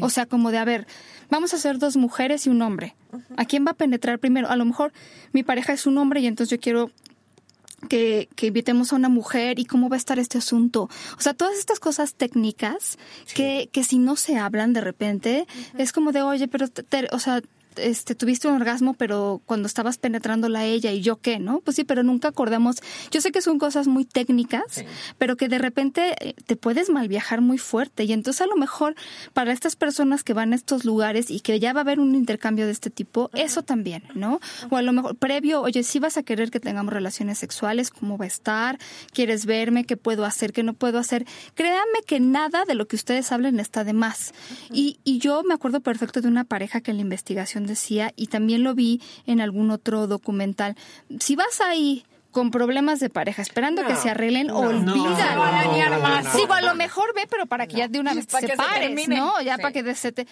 O 0.00 0.08
sea, 0.08 0.24
como 0.24 0.50
de, 0.50 0.56
a 0.56 0.64
ver, 0.64 0.86
vamos 1.28 1.52
a 1.52 1.58
ser 1.58 1.78
dos 1.78 1.98
mujeres 1.98 2.46
y 2.46 2.48
un 2.48 2.62
hombre. 2.62 2.96
¿A 3.36 3.44
quién 3.44 3.66
va 3.66 3.72
a 3.72 3.74
penetrar 3.74 4.18
primero? 4.18 4.48
A 4.48 4.56
lo 4.56 4.64
mejor 4.64 4.94
mi 5.34 5.42
pareja 5.42 5.74
es 5.74 5.84
un 5.84 5.98
hombre 5.98 6.20
y 6.20 6.26
entonces 6.26 6.56
yo 6.56 6.58
quiero 6.58 6.90
que, 7.88 8.28
que, 8.36 8.46
invitemos 8.46 8.92
a 8.92 8.96
una 8.96 9.08
mujer 9.08 9.58
y 9.58 9.64
cómo 9.64 9.88
va 9.88 9.96
a 9.96 9.98
estar 9.98 10.18
este 10.18 10.38
asunto. 10.38 10.88
O 11.18 11.20
sea, 11.20 11.34
todas 11.34 11.58
estas 11.58 11.80
cosas 11.80 12.14
técnicas 12.14 12.98
que, 13.34 13.68
que 13.72 13.84
si 13.84 13.98
no 13.98 14.16
se 14.16 14.36
hablan 14.36 14.72
de 14.72 14.80
repente, 14.80 15.46
es 15.78 15.92
como 15.92 16.12
de, 16.12 16.22
oye, 16.22 16.48
pero, 16.48 16.66
o 17.12 17.18
sea, 17.18 17.42
este, 17.76 18.14
tuviste 18.14 18.48
un 18.48 18.54
orgasmo, 18.54 18.94
pero 18.94 19.42
cuando 19.46 19.66
estabas 19.66 19.98
penetrándola 19.98 20.60
a 20.60 20.64
ella 20.64 20.92
y 20.92 21.00
yo 21.00 21.16
qué, 21.16 21.38
¿no? 21.38 21.60
Pues 21.60 21.76
sí, 21.76 21.84
pero 21.84 22.02
nunca 22.02 22.28
acordamos. 22.28 22.76
Yo 23.10 23.20
sé 23.20 23.32
que 23.32 23.42
son 23.42 23.58
cosas 23.58 23.86
muy 23.86 24.04
técnicas, 24.04 24.84
pero 25.18 25.36
que 25.36 25.48
de 25.48 25.58
repente 25.58 26.14
eh, 26.20 26.34
te 26.46 26.56
puedes 26.56 26.90
mal 26.90 27.08
viajar 27.08 27.40
muy 27.40 27.58
fuerte. 27.58 28.04
Y 28.04 28.12
entonces 28.12 28.42
a 28.42 28.46
lo 28.46 28.56
mejor 28.56 28.94
para 29.32 29.52
estas 29.52 29.76
personas 29.76 30.24
que 30.24 30.34
van 30.34 30.52
a 30.52 30.56
estos 30.56 30.84
lugares 30.84 31.30
y 31.30 31.40
que 31.40 31.60
ya 31.60 31.72
va 31.72 31.80
a 31.80 31.82
haber 31.82 32.00
un 32.00 32.14
intercambio 32.14 32.66
de 32.66 32.72
este 32.72 32.90
tipo, 32.90 33.30
eso 33.34 33.62
también, 33.62 34.04
¿no? 34.14 34.40
O 34.70 34.76
a 34.76 34.82
lo 34.82 34.92
mejor 34.92 35.16
previo, 35.16 35.62
oye, 35.62 35.82
si 35.82 35.98
vas 35.98 36.16
a 36.16 36.22
querer 36.22 36.50
que 36.50 36.60
tengamos 36.60 36.92
relaciones 36.92 37.38
sexuales, 37.38 37.90
¿cómo 37.90 38.18
va 38.18 38.24
a 38.24 38.28
estar? 38.28 38.78
¿Quieres 39.12 39.46
verme? 39.46 39.84
¿Qué 39.84 39.96
puedo 39.96 40.24
hacer? 40.24 40.52
¿Qué 40.52 40.62
no 40.62 40.74
puedo 40.74 40.98
hacer? 40.98 41.26
Créanme 41.54 42.02
que 42.06 42.20
nada 42.20 42.64
de 42.64 42.74
lo 42.74 42.86
que 42.86 42.96
ustedes 42.96 43.32
hablen 43.32 43.60
está 43.60 43.84
de 43.84 43.92
más. 43.92 44.32
y, 44.72 44.98
y 45.04 45.18
yo 45.18 45.42
me 45.42 45.54
acuerdo 45.54 45.80
perfecto 45.80 46.20
de 46.20 46.28
una 46.28 46.44
pareja 46.44 46.80
que 46.80 46.90
en 46.90 46.98
la 46.98 47.02
investigación 47.02 47.63
decía, 47.66 48.12
y 48.16 48.26
también 48.28 48.64
lo 48.64 48.74
vi 48.74 49.00
en 49.26 49.40
algún 49.40 49.70
otro 49.70 50.06
documental, 50.06 50.76
si 51.18 51.36
vas 51.36 51.60
ahí 51.60 52.04
con 52.34 52.50
problemas 52.50 52.98
de 52.98 53.10
pareja, 53.10 53.42
esperando 53.42 53.86
que 53.86 53.94
se 53.94 54.10
arreglen, 54.10 54.48
no, 54.48 54.58
olvídalo. 54.58 55.04
No, 55.06 56.52
a 56.52 56.60
lo 56.62 56.74
mejor 56.74 57.14
ve, 57.14 57.28
pero 57.30 57.46
para 57.46 57.68
que 57.68 57.76
ya 57.76 57.86
de 57.86 58.00
una 58.00 58.12
vez 58.12 58.26
te 58.26 58.40
separes, 58.40 59.08
¿no? 59.08 59.40
Ya 59.40 59.56
para 59.56 59.72
que 59.72 59.94
se 59.94 60.10
te... 60.10 60.26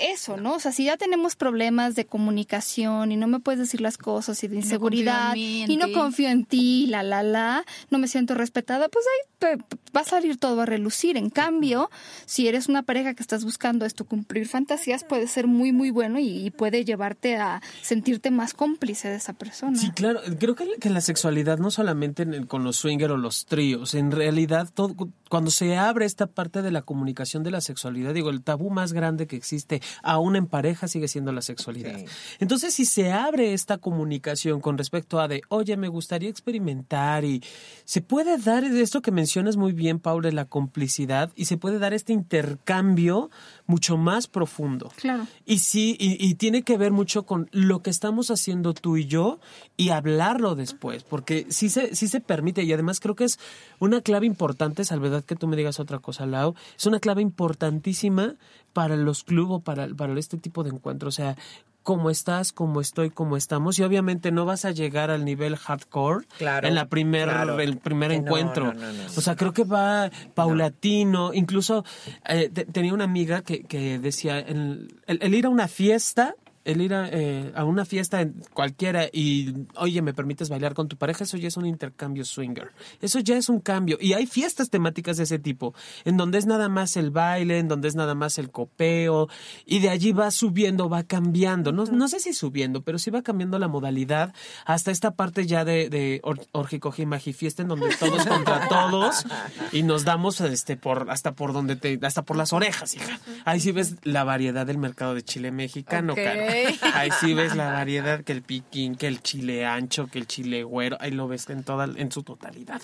Eso, 0.00 0.36
¿no? 0.36 0.54
O 0.54 0.60
sea, 0.60 0.70
si 0.70 0.84
ya 0.84 0.96
tenemos 0.96 1.34
problemas 1.34 1.96
de 1.96 2.06
comunicación 2.06 3.10
y 3.10 3.16
no 3.16 3.26
me 3.26 3.40
puedes 3.40 3.58
decir 3.58 3.80
las 3.80 3.98
cosas 3.98 4.42
y 4.44 4.48
de 4.48 4.56
inseguridad 4.56 5.34
y 5.34 5.76
no 5.76 5.92
confío 5.92 6.28
en 6.28 6.44
ti, 6.44 6.86
la, 6.86 7.02
la, 7.02 7.24
la, 7.24 7.64
no 7.90 7.98
me 7.98 8.06
siento 8.06 8.34
respetada, 8.34 8.88
pues 8.88 9.04
ahí 9.04 9.58
va 9.94 10.02
a 10.02 10.04
salir 10.04 10.36
todo 10.36 10.60
a 10.60 10.66
relucir. 10.66 11.16
En 11.16 11.28
cambio, 11.28 11.90
si 12.24 12.46
eres 12.46 12.68
una 12.68 12.84
pareja 12.84 13.14
que 13.14 13.22
estás 13.22 13.44
buscando 13.44 13.84
esto, 13.84 14.04
cumplir 14.04 14.46
fantasías, 14.46 15.02
puede 15.02 15.26
ser 15.26 15.48
muy, 15.48 15.72
muy 15.72 15.90
bueno 15.90 16.20
y, 16.20 16.52
puede 16.52 16.84
llevarte 16.84 17.36
a 17.36 17.62
sentirte 17.80 18.30
más 18.30 18.54
cómplice 18.54 19.08
de 19.08 19.16
esa 19.16 19.32
persona. 19.32 19.76
Sí, 19.76 19.90
claro. 19.90 20.20
Creo 20.38 20.54
que, 20.54 20.68
que 20.78 20.90
la 20.90 21.00
sexualidad 21.00 21.31
no 21.58 21.70
solamente 21.70 22.26
con 22.46 22.64
los 22.64 22.76
swingers 22.76 23.12
o 23.12 23.16
los 23.16 23.46
tríos, 23.46 23.94
en 23.94 24.10
realidad 24.10 24.68
todo, 24.72 24.94
cuando 25.32 25.50
se 25.50 25.78
abre 25.78 26.04
esta 26.04 26.26
parte 26.26 26.60
de 26.60 26.70
la 26.70 26.82
comunicación 26.82 27.42
de 27.42 27.50
la 27.50 27.62
sexualidad, 27.62 28.12
digo, 28.12 28.28
el 28.28 28.42
tabú 28.42 28.68
más 28.68 28.92
grande 28.92 29.26
que 29.26 29.34
existe 29.34 29.80
aún 30.02 30.36
en 30.36 30.46
pareja 30.46 30.88
sigue 30.88 31.08
siendo 31.08 31.32
la 31.32 31.40
sexualidad. 31.40 31.98
Entonces, 32.38 32.74
si 32.74 32.84
se 32.84 33.12
abre 33.12 33.54
esta 33.54 33.78
comunicación 33.78 34.60
con 34.60 34.76
respecto 34.76 35.20
a 35.20 35.28
de, 35.28 35.40
oye, 35.48 35.78
me 35.78 35.88
gustaría 35.88 36.28
experimentar 36.28 37.24
y 37.24 37.42
se 37.86 38.02
puede 38.02 38.36
dar 38.36 38.62
esto 38.64 39.00
que 39.00 39.10
mencionas 39.10 39.56
muy 39.56 39.72
bien, 39.72 40.00
Paula, 40.00 40.30
la 40.32 40.44
complicidad 40.44 41.32
y 41.34 41.46
se 41.46 41.56
puede 41.56 41.78
dar 41.78 41.94
este 41.94 42.12
intercambio 42.12 43.30
mucho 43.64 43.96
más 43.96 44.26
profundo. 44.26 44.92
Claro. 44.96 45.26
Y 45.46 45.60
sí, 45.60 45.96
y, 45.98 46.34
tiene 46.34 46.62
que 46.62 46.76
ver 46.76 46.92
mucho 46.92 47.22
con 47.22 47.48
lo 47.52 47.80
que 47.80 47.88
estamos 47.88 48.30
haciendo 48.30 48.74
tú 48.74 48.98
y 48.98 49.06
yo 49.06 49.40
y 49.78 49.88
hablarlo 49.88 50.56
después, 50.56 51.04
porque 51.04 51.46
sí 51.48 51.70
se, 51.70 51.96
sí 51.96 52.06
se 52.06 52.20
permite 52.20 52.64
y 52.64 52.72
además 52.74 53.00
creo 53.00 53.14
que 53.14 53.24
es 53.24 53.38
una 53.78 54.02
clave 54.02 54.26
importante, 54.26 54.84
Salvedad 54.84 55.21
que 55.24 55.36
tú 55.36 55.48
me 55.48 55.56
digas 55.56 55.80
otra 55.80 55.98
cosa, 55.98 56.26
Lau, 56.26 56.54
es 56.76 56.86
una 56.86 57.00
clave 57.00 57.22
importantísima 57.22 58.36
para 58.72 58.96
los 58.96 59.24
clubes 59.24 59.56
o 59.56 59.60
para, 59.60 59.88
para 59.88 60.18
este 60.18 60.38
tipo 60.38 60.64
de 60.64 60.70
encuentros. 60.70 61.14
O 61.14 61.16
sea, 61.16 61.36
cómo 61.82 62.10
estás, 62.10 62.52
cómo 62.52 62.80
estoy, 62.80 63.10
cómo 63.10 63.36
estamos. 63.36 63.78
Y 63.78 63.82
obviamente 63.82 64.30
no 64.30 64.44
vas 64.44 64.64
a 64.64 64.70
llegar 64.70 65.10
al 65.10 65.24
nivel 65.24 65.56
hardcore 65.56 66.26
en 66.40 66.74
la 66.74 66.86
primer, 66.86 67.28
el 67.60 67.78
primer 67.78 68.12
encuentro. 68.12 68.72
o 69.16 69.20
sea, 69.20 69.36
creo 69.36 69.52
que 69.52 69.64
va 69.64 70.10
paulatino. 70.34 71.34
Incluso 71.34 71.84
eh, 72.28 72.48
tenía 72.48 72.94
una 72.94 73.04
amiga 73.04 73.42
que, 73.42 73.64
que 73.64 73.98
decía, 73.98 74.38
el, 74.38 74.94
el, 75.06 75.34
ir 75.34 75.46
a 75.46 75.48
una 75.48 75.68
fiesta 75.68 76.34
el 76.64 76.80
ir 76.80 76.92
eh, 76.94 77.52
a, 77.54 77.64
una 77.64 77.84
fiesta 77.84 78.26
cualquiera 78.52 79.08
y, 79.12 79.54
oye, 79.76 80.02
¿me 80.02 80.14
permites 80.14 80.48
bailar 80.48 80.74
con 80.74 80.88
tu 80.88 80.96
pareja? 80.96 81.24
Eso 81.24 81.36
ya 81.36 81.48
es 81.48 81.56
un 81.56 81.66
intercambio 81.66 82.24
swinger. 82.24 82.72
Eso 83.00 83.18
ya 83.20 83.36
es 83.36 83.48
un 83.48 83.60
cambio. 83.60 83.98
Y 84.00 84.12
hay 84.12 84.26
fiestas 84.26 84.70
temáticas 84.70 85.16
de 85.16 85.24
ese 85.24 85.38
tipo, 85.38 85.74
en 86.04 86.16
donde 86.16 86.38
es 86.38 86.46
nada 86.46 86.68
más 86.68 86.96
el 86.96 87.10
baile, 87.10 87.58
en 87.58 87.68
donde 87.68 87.88
es 87.88 87.94
nada 87.94 88.14
más 88.14 88.38
el 88.38 88.50
copeo, 88.50 89.28
y 89.66 89.80
de 89.80 89.90
allí 89.90 90.12
va 90.12 90.30
subiendo, 90.30 90.88
va 90.88 91.02
cambiando. 91.02 91.72
No, 91.72 91.84
no 91.84 92.08
sé 92.08 92.20
si 92.20 92.32
subiendo, 92.32 92.82
pero 92.82 92.98
sí 92.98 93.10
va 93.10 93.22
cambiando 93.22 93.58
la 93.58 93.68
modalidad 93.68 94.34
hasta 94.64 94.90
esta 94.90 95.12
parte 95.12 95.46
ya 95.46 95.64
de, 95.64 95.88
de 95.88 96.20
Orgicoji 96.52 97.06
Fiesta, 97.32 97.62
en 97.62 97.68
donde 97.68 97.94
todos 97.96 98.26
contra 98.26 98.68
todos 98.68 99.24
y 99.72 99.82
nos 99.82 100.04
damos 100.04 100.40
este 100.40 100.76
por 100.76 101.10
hasta 101.10 101.32
por 101.32 101.52
donde 101.52 101.76
te, 101.76 101.98
hasta 102.02 102.22
por 102.22 102.36
las 102.36 102.52
orejas, 102.52 102.94
hija. 102.94 103.18
Ahí 103.44 103.60
sí 103.60 103.72
ves 103.72 103.96
la 104.02 104.24
variedad 104.24 104.66
del 104.66 104.78
mercado 104.78 105.14
de 105.14 105.22
chile 105.22 105.50
mexicano, 105.50 106.14
cara. 106.14 106.51
Ahí 106.94 107.10
sí 107.20 107.34
ves 107.34 107.54
la 107.56 107.72
variedad, 107.72 108.22
que 108.22 108.32
el 108.32 108.42
piquín, 108.42 108.96
que 108.96 109.06
el 109.06 109.22
chile 109.22 109.64
ancho, 109.64 110.08
que 110.08 110.18
el 110.18 110.26
chile 110.26 110.62
güero, 110.64 110.96
ahí 111.00 111.10
lo 111.10 111.28
ves 111.28 111.48
en 111.50 111.64
toda, 111.64 111.84
en 111.84 112.10
su 112.12 112.22
totalidad. 112.22 112.80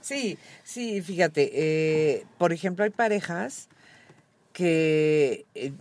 Sí, 0.00 0.38
sí, 0.64 1.02
fíjate, 1.02 1.50
eh, 1.52 2.26
por 2.38 2.52
ejemplo, 2.52 2.84
hay 2.84 2.90
parejas 2.90 3.68
que 4.52 5.44
eh, 5.54 5.72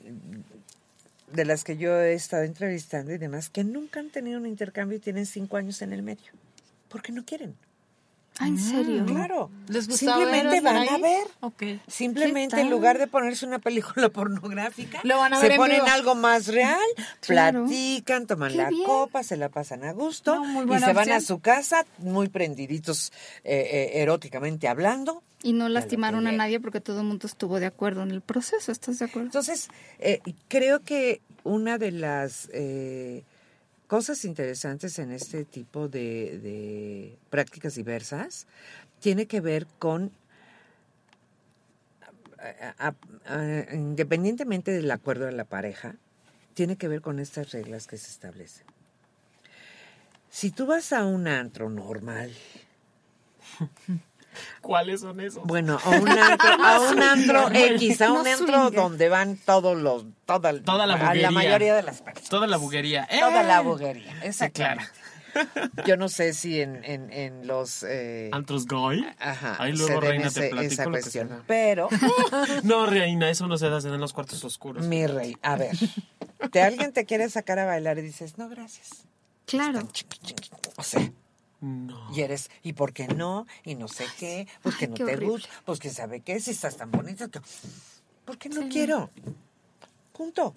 de 1.32 1.46
las 1.46 1.64
que 1.64 1.78
yo 1.78 2.00
he 2.00 2.14
estado 2.14 2.44
entrevistando 2.44 3.14
y 3.14 3.18
demás, 3.18 3.50
que 3.50 3.64
nunca 3.64 4.00
han 4.00 4.10
tenido 4.10 4.40
un 4.40 4.46
intercambio 4.46 4.98
y 4.98 5.02
tienen 5.02 5.26
cinco 5.26 5.58
años 5.58 5.82
en 5.82 5.94
el 5.94 6.04
medio, 6.04 6.32
porque 6.90 7.12
no 7.12 7.26
quieren. 7.26 7.56
Ah, 8.38 8.48
¿en 8.48 8.60
serio? 8.60 9.04
Mm, 9.04 9.06
claro. 9.06 9.50
¿Les 9.70 9.86
Simplemente 9.86 10.60
van 10.60 10.90
a 10.90 10.98
ver. 10.98 11.26
Okay. 11.40 11.82
Simplemente 11.88 12.60
en 12.60 12.70
lugar 12.70 12.98
de 12.98 13.08
ponerse 13.08 13.46
una 13.46 13.60
película 13.60 14.10
pornográfica, 14.14 15.02
se 15.40 15.52
ponen 15.56 15.82
algo 15.88 16.16
más 16.16 16.48
real, 16.48 16.80
platican, 17.26 18.28
toman 18.28 18.58
la 18.58 18.70
copa, 18.86 19.24
se 19.24 19.38
la 19.38 19.50
pasan 19.50 19.86
a 19.86 19.94
gusto 19.94 20.42
y 20.44 20.80
se 20.80 20.94
van 20.94 21.12
a 21.12 21.22
su 21.22 21.40
casa 21.40 21.86
muy 21.98 22.28
prendiditos 22.28 23.14
eh, 23.44 23.70
eh, 23.72 24.02
eróticamente 24.02 24.68
hablando. 24.68 25.24
Y 25.42 25.54
no 25.54 25.70
lastimaron 25.70 26.28
a 26.28 26.32
nadie 26.32 26.60
porque 26.60 26.82
todo 26.82 27.02
el 27.02 27.08
mundo 27.08 27.28
estuvo 27.28 27.60
de 27.60 27.68
acuerdo 27.68 28.04
en 28.04 28.12
el 28.12 28.22
proceso, 28.22 28.72
¿estás 28.72 29.00
de 29.00 29.06
acuerdo? 29.06 29.28
Entonces, 29.28 29.70
eh, 30.00 30.22
creo 30.48 30.82
que 30.82 31.22
una 31.44 31.78
de 31.78 31.92
las 31.92 32.50
cosas 33.88 34.26
interesantes 34.26 35.00
en 35.00 35.12
este 35.12 35.46
tipo 35.46 35.88
de, 35.88 37.18
prácticas 37.30 37.76
diversas 37.76 38.48
tiene 39.00 39.28
que 39.28 39.42
ver 39.42 39.68
con, 39.80 40.12
independientemente 43.72 44.72
del 44.72 44.90
acuerdo 44.90 45.26
de 45.26 45.34
la 45.34 45.46
pareja, 45.46 45.96
tiene 46.54 46.78
que 46.78 46.88
ver 46.88 47.02
con 47.02 47.20
estas 47.20 47.52
reglas 47.52 47.88
que 47.88 47.98
se 47.98 48.10
establecen. 48.10 48.66
Si 50.30 50.52
tú 50.52 50.66
vas 50.66 50.92
a 50.92 51.06
un 51.06 51.28
antro 51.28 51.70
normal, 51.70 52.34
¿Cuáles 54.62 55.02
son 55.02 55.20
esos? 55.20 55.44
Bueno, 55.44 55.80
a 55.84 55.90
un 55.90 56.10
antro, 56.10 56.64
a 56.64 56.80
un 56.92 57.02
antro 57.02 57.50
X, 57.54 58.02
a 58.02 58.12
un 58.12 58.28
antro 58.28 58.72
donde 58.72 59.10
van 59.10 59.38
todos 59.38 59.78
los, 59.78 60.06
toda, 60.26 60.52
la 60.52 60.96
buguería. 60.96 61.22
la 61.22 61.32
mayoría 61.32 61.76
de 61.76 61.84
las 61.84 62.02
personas. 62.02 62.30
Toda 62.30 62.48
la 62.48 62.58
buguería. 62.58 63.08
Toda 63.08 63.44
la 63.44 63.60
¡Eh! 63.60 63.64
buguería, 63.64 64.24
exactamente. 64.24 64.86
Yo 65.86 65.98
no 65.98 66.08
sé 66.08 66.34
si 66.34 66.62
en, 66.62 66.84
en, 66.84 67.12
en 67.12 67.48
los... 67.48 67.84
Eh, 67.84 68.30
¿Antros 68.32 68.66
goy? 68.66 69.06
Ajá. 69.20 69.58
Ahí 69.60 69.74
luego, 69.74 70.00
Reina, 70.00 70.30
te 70.30 70.50
platico 70.50 70.74
esa 70.74 70.86
cuestión. 70.86 71.44
Pero... 71.48 71.90
no, 72.64 72.86
Reina, 72.86 73.30
eso 73.30 73.48
no 73.48 73.58
se 73.58 73.70
da 73.70 73.80
en 73.80 74.00
los 74.00 74.14
cuartos 74.14 74.44
oscuros. 74.44 74.86
Mi 74.86 75.06
rey, 75.08 75.36
a 75.42 75.58
ver. 75.58 75.76
Te, 76.52 76.62
alguien 76.62 76.94
te 76.94 77.06
quiere 77.06 77.30
sacar 77.30 77.60
a 77.60 77.66
bailar 77.66 77.98
y 77.98 78.02
dices, 78.02 78.38
no, 78.38 78.48
gracias. 78.50 79.06
Claro. 79.46 79.88
O 80.78 80.84
sea... 80.84 81.12
Y 82.14 82.22
eres, 82.22 82.52
¿y 82.64 82.74
por 82.74 82.94
qué 82.94 83.08
no? 83.08 83.48
Y 83.64 83.76
no 83.76 83.88
sé 83.88 84.06
qué, 84.20 84.48
pues 84.62 84.76
que 84.76 84.88
no 84.88 84.96
te 84.96 85.16
gusta, 85.18 85.50
pues 85.66 85.80
que 85.80 85.90
sabe 85.90 86.20
qué, 86.22 86.40
si 86.40 86.52
estás 86.52 86.78
tan 86.78 86.92
bonita, 86.92 87.28
que... 87.28 87.40
¿por 88.26 88.38
qué 88.38 88.50
no 88.50 88.68
quiero? 88.70 89.10
Punto. 90.14 90.54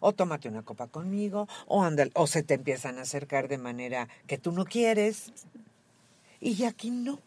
O 0.00 0.12
tómate 0.12 0.48
una 0.48 0.62
copa 0.62 0.86
conmigo, 0.86 1.48
o 1.66 1.82
anda, 1.82 2.06
o 2.14 2.26
se 2.26 2.42
te 2.42 2.54
empiezan 2.54 2.98
a 2.98 3.02
acercar 3.02 3.48
de 3.48 3.58
manera 3.58 4.08
que 4.26 4.38
tú 4.38 4.52
no 4.52 4.64
quieres. 4.64 5.32
Y 6.40 6.64
aquí 6.64 6.90
no. 6.90 7.18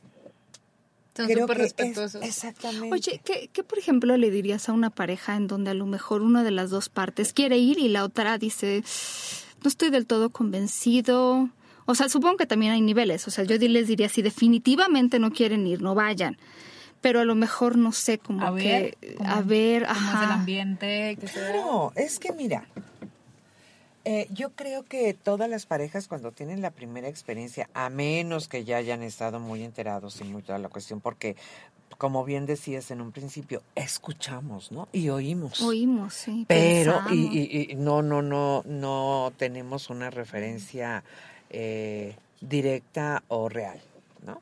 Son 1.15 1.27
súper 1.29 1.57
respetuosos. 1.57 2.23
exactamente. 2.23 2.93
Oye, 2.93 3.21
¿qué, 3.23 3.49
¿qué, 3.51 3.63
por 3.63 3.77
ejemplo, 3.77 4.15
le 4.15 4.31
dirías 4.31 4.69
a 4.69 4.73
una 4.73 4.89
pareja 4.89 5.35
en 5.35 5.47
donde 5.47 5.71
a 5.71 5.73
lo 5.73 5.85
mejor 5.85 6.21
una 6.21 6.43
de 6.43 6.51
las 6.51 6.69
dos 6.69 6.87
partes 6.87 7.33
quiere 7.33 7.57
ir 7.57 7.79
y 7.79 7.89
la 7.89 8.05
otra 8.05 8.37
dice, 8.37 8.83
no 9.61 9.67
estoy 9.67 9.89
del 9.89 10.07
todo 10.07 10.29
convencido, 10.29 11.49
o 11.85 11.95
sea, 11.95 12.09
supongo 12.09 12.37
que 12.37 12.45
también 12.45 12.71
hay 12.71 12.81
niveles. 12.81 13.27
O 13.27 13.31
sea, 13.31 13.43
yo 13.43 13.57
les 13.57 13.87
diría, 13.87 14.09
si 14.09 14.21
definitivamente 14.21 15.19
no 15.19 15.31
quieren 15.31 15.65
ir, 15.67 15.81
no 15.81 15.95
vayan. 15.95 16.37
pero 17.01 17.19
a 17.19 17.25
lo 17.25 17.33
mejor 17.33 17.77
no 17.77 17.91
sé, 17.91 18.19
como 18.19 18.45
a 18.45 18.55
que 18.55 18.95
ver, 19.01 19.17
a 19.25 19.41
ver, 19.41 19.87
cómo 19.87 19.99
ajá. 19.99 20.17
es 20.19 20.25
el 20.27 20.31
ambiente. 20.31 21.17
que 21.19 21.25
Claro, 21.25 21.91
es 21.95 22.19
que 22.19 22.31
mira, 22.31 22.67
eh, 24.03 24.27
yo 24.31 24.51
creo 24.51 24.83
que 24.83 25.13
todas 25.13 25.47
las 25.49 25.65
parejas 25.65 26.07
cuando 26.07 26.31
tienen 26.31 26.61
la 26.61 26.71
primera 26.71 27.07
experiencia, 27.07 27.69
a 27.73 27.89
menos 27.89 28.47
que 28.47 28.63
ya 28.65 28.77
hayan 28.77 29.03
estado 29.03 29.39
muy 29.39 29.63
enterados 29.63 30.19
y 30.21 30.23
muy 30.23 30.41
toda 30.41 30.57
la 30.59 30.69
cuestión, 30.69 31.01
porque 31.01 31.35
como 31.97 32.23
bien 32.25 32.47
decías 32.47 32.89
en 32.89 32.99
un 33.01 33.11
principio, 33.11 33.61
escuchamos, 33.75 34.71
¿no? 34.71 34.87
Y 34.91 35.09
oímos. 35.09 35.61
Oímos, 35.61 36.13
sí. 36.15 36.45
pero 36.47 36.99
y, 37.11 37.15
y- 37.15 37.71
y 37.71 37.75
no, 37.75 38.01
no, 38.01 38.23
no, 38.23 38.63
no 38.65 39.31
tenemos 39.37 39.89
una 39.91 40.09
referencia 40.09 41.03
eh, 41.51 42.15
directa 42.39 43.23
o 43.27 43.49
real, 43.49 43.79
¿no? 44.25 44.41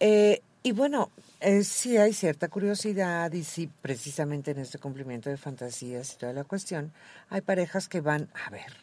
Eh, 0.00 0.42
y 0.62 0.72
bueno, 0.72 1.10
eh, 1.40 1.62
sí 1.62 1.96
hay 1.96 2.12
cierta 2.12 2.48
curiosidad 2.48 3.32
y 3.32 3.44
sí, 3.44 3.70
precisamente 3.80 4.50
en 4.50 4.58
este 4.58 4.78
cumplimiento 4.78 5.30
de 5.30 5.36
fantasías 5.36 6.14
y 6.14 6.16
toda 6.16 6.32
la 6.32 6.44
cuestión, 6.44 6.92
hay 7.30 7.40
parejas 7.40 7.88
que 7.88 8.00
van 8.00 8.28
a 8.44 8.50
ver. 8.50 8.76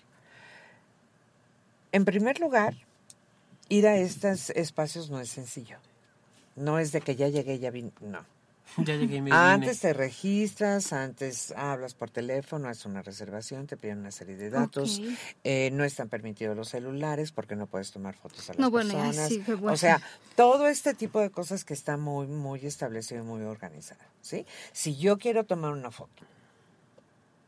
En 1.92 2.06
primer 2.06 2.40
lugar, 2.40 2.74
ir 3.70 3.86
a 3.86 3.98
estos 3.98 4.50
espacios 4.52 5.10
no 5.10 5.20
es 5.20 5.30
sencillo. 5.30 5.78
No 6.56 6.80
es 6.80 6.92
de 6.92 7.02
que 7.02 7.16
ya 7.16 7.28
llegué, 7.28 7.60
ya 7.60 7.70
vine, 7.70 7.92
no. 8.00 8.33
Ya 8.86 8.96
llegué 8.96 9.18
y 9.18 9.22
me 9.22 9.32
Antes 9.32 9.80
te 9.82 9.94
registras, 9.94 10.94
antes 10.94 11.52
hablas 11.56 11.94
por 11.94 12.10
teléfono, 12.10 12.68
haces 12.70 12.86
una 12.86 13.02
reservación, 13.02 13.68
te 13.68 13.78
piden 13.78 14.00
una 14.00 14.12
serie 14.12 14.36
de 14.36 14.50
datos. 14.50 15.02
Eh, 15.44 15.70
no 15.74 15.84
están 15.84 16.10
permitidos 16.10 16.56
los 16.58 16.70
celulares 16.70 17.32
porque 17.32 17.56
no 17.56 17.68
puedes 17.68 17.92
tomar 17.92 18.16
fotos 18.16 18.50
a 18.50 18.54
las 18.54 18.60
No, 18.60 18.72
bueno, 18.72 18.94
ya 18.94 19.04
personas. 19.04 19.30
sí, 19.30 19.40
bueno. 19.48 19.74
O 19.74 19.78
sea, 19.78 20.02
todo 20.36 20.68
este 20.68 20.94
tipo 20.94 21.20
de 21.20 21.30
cosas 21.30 21.64
que 21.66 21.74
está 21.74 21.98
muy, 21.98 22.28
muy 22.28 22.66
establecido 22.66 23.22
y 23.24 23.26
muy 23.26 23.42
organizado. 23.44 24.02
¿sí? 24.22 24.46
Si 24.72 24.96
yo 24.98 25.18
quiero 25.18 25.44
tomar 25.46 25.72
una 25.72 25.92
foto, 25.92 26.24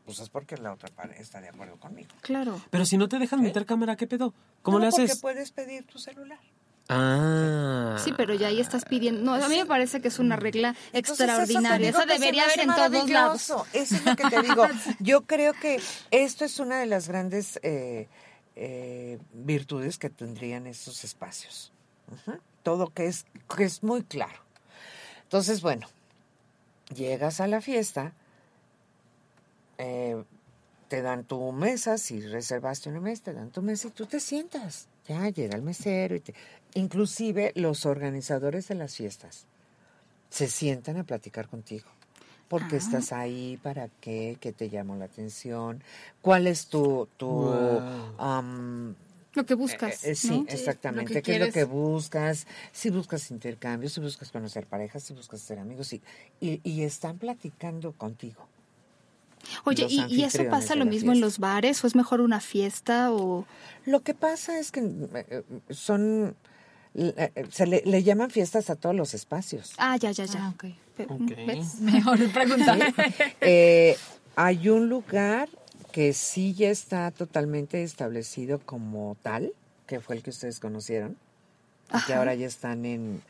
pues 0.04 0.20
es 0.20 0.28
porque 0.28 0.56
la 0.56 0.72
otra 0.72 0.88
pareja 0.94 1.20
está 1.20 1.40
de 1.40 1.48
acuerdo 1.48 1.76
conmigo. 1.76 2.08
Claro. 2.20 2.60
Pero 2.70 2.84
si 2.86 2.96
no 2.96 3.08
te 3.08 3.18
dejan 3.18 3.42
meter 3.42 3.66
cámara, 3.66 3.96
¿qué 3.96 4.06
pedo? 4.06 4.32
¿Cómo 4.62 4.78
No, 4.78 4.84
le 4.84 4.90
Porque 4.90 5.04
haces? 5.04 5.20
puedes 5.20 5.50
pedir 5.50 5.84
tu 5.86 5.98
celular. 5.98 6.38
Ah. 6.88 7.96
Sí, 8.02 8.12
pero 8.16 8.34
ya 8.34 8.48
ahí 8.48 8.60
estás 8.60 8.84
pidiendo. 8.84 9.20
No, 9.22 9.34
a 9.34 9.48
mí 9.48 9.56
me 9.56 9.66
parece 9.66 10.00
que 10.00 10.08
es 10.08 10.18
una 10.18 10.36
regla 10.36 10.76
Entonces, 10.92 11.26
extraordinaria. 11.26 11.90
eso 11.90 12.06
debería 12.06 12.44
haber 12.44 12.60
en 12.60 12.74
todos 12.74 13.10
lados. 13.10 13.52
Eso 13.72 13.96
es 13.96 14.04
lo 14.04 14.14
que 14.14 14.24
te 14.24 14.42
digo. 14.42 14.64
Yo 15.00 15.22
creo 15.22 15.52
que 15.52 15.80
esto 16.10 16.44
es 16.44 16.60
una 16.60 16.78
de 16.78 16.86
las 16.86 17.08
grandes 17.08 17.58
eh, 17.62 18.08
eh, 18.54 19.18
virtudes 19.32 19.98
que 19.98 20.10
tendrían 20.10 20.66
estos 20.66 21.02
espacios. 21.02 21.72
Todo 22.62 22.92
que 22.92 23.06
es, 23.06 23.26
que 23.56 23.64
es 23.64 23.82
muy 23.82 24.04
claro. 24.04 24.38
Entonces, 25.24 25.60
bueno, 25.60 25.88
llegas 26.94 27.40
a 27.40 27.48
la 27.48 27.60
fiesta, 27.60 28.12
eh, 29.78 30.22
te 30.88 31.02
dan 31.02 31.24
tu 31.24 31.50
mesa, 31.50 31.98
si 31.98 32.20
reservaste 32.20 32.88
una 32.88 33.00
mesa, 33.00 33.24
te 33.24 33.34
dan 33.34 33.50
tu 33.50 33.60
mesa 33.60 33.88
y 33.88 33.90
tú 33.90 34.06
te 34.06 34.20
sientas. 34.20 34.86
Ya 35.08 35.28
llega 35.28 35.56
el 35.56 35.62
mesero 35.62 36.16
y 36.16 36.20
te... 36.20 36.34
Inclusive 36.74 37.52
los 37.54 37.86
organizadores 37.86 38.68
de 38.68 38.74
las 38.74 38.94
fiestas 38.96 39.46
se 40.30 40.48
sientan 40.48 40.96
a 40.98 41.04
platicar 41.04 41.48
contigo. 41.48 41.86
¿Por 42.48 42.66
qué 42.68 42.76
Ah. 42.76 42.78
estás 42.78 43.12
ahí? 43.12 43.58
¿Para 43.62 43.88
qué? 44.00 44.36
¿Qué 44.40 44.52
te 44.52 44.68
llamó 44.68 44.96
la 44.96 45.06
atención? 45.06 45.82
¿Cuál 46.22 46.46
es 46.46 46.66
tu... 46.66 47.08
tu 47.16 47.26
Wow. 47.26 48.94
Lo 49.34 49.44
que 49.44 49.54
buscas. 49.54 50.02
eh, 50.04 50.12
eh, 50.12 50.14
sí, 50.14 50.40
¿no? 50.40 50.46
exactamente. 50.48 51.20
¿Qué 51.22 51.34
es 51.34 51.40
lo 51.40 51.52
que 51.52 51.64
buscas? 51.64 52.46
Si 52.72 52.88
buscas 52.88 53.30
intercambios, 53.30 53.92
si 53.92 54.00
buscas 54.00 54.30
conocer 54.30 54.66
parejas, 54.66 55.02
si 55.02 55.12
buscas 55.12 55.40
ser 55.42 55.58
amigos, 55.58 55.92
y, 55.92 56.00
y, 56.40 56.60
y 56.64 56.82
están 56.84 57.18
platicando 57.18 57.92
contigo. 57.92 58.46
Oye, 59.64 59.86
¿y, 59.88 60.04
y 60.08 60.24
eso 60.24 60.42
pasa 60.50 60.74
lo 60.74 60.84
mismo 60.84 61.12
en 61.12 61.20
los 61.20 61.38
bares 61.38 61.82
o 61.82 61.86
es 61.86 61.94
mejor 61.94 62.20
una 62.20 62.40
fiesta 62.40 63.12
o 63.12 63.46
Lo 63.84 64.00
que 64.02 64.14
pasa 64.14 64.58
es 64.58 64.70
que 64.72 64.80
eh, 64.80 65.42
son... 65.70 66.36
eh, 66.94 67.30
Se 67.50 67.66
le, 67.66 67.82
le 67.84 68.02
llaman 68.02 68.30
fiestas 68.30 68.70
a 68.70 68.76
todos 68.76 68.94
los 68.96 69.14
espacios. 69.14 69.72
Ah, 69.78 69.96
ya, 69.96 70.10
ya, 70.12 70.24
ya. 70.24 70.46
Ah, 70.46 70.52
ok. 70.54 70.64
Pero, 70.96 71.14
Ok. 71.14 71.32
¿ves? 71.46 71.80
Mejor 71.80 72.18
preguntar. 72.32 72.78
Eh, 73.40 73.96
hay 74.34 74.68
un 74.68 74.88
lugar 74.88 75.48
que 75.92 76.12
sí 76.12 76.54
ya 76.54 76.70
está 76.70 77.10
totalmente 77.10 77.82
establecido 77.82 78.58
como 78.58 79.16
tal, 79.22 79.52
que 79.86 80.00
fue 80.00 80.16
el 80.16 80.22
que 80.22 80.30
ustedes 80.30 80.58
conocieron, 80.60 81.16
y 81.94 82.04
que 82.06 82.14
ahora 82.14 82.34
ya 82.34 82.46
están 82.46 82.84
en, 82.84 83.22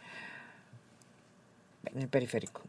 en 1.92 2.02
el 2.02 2.08
periférico. 2.08 2.62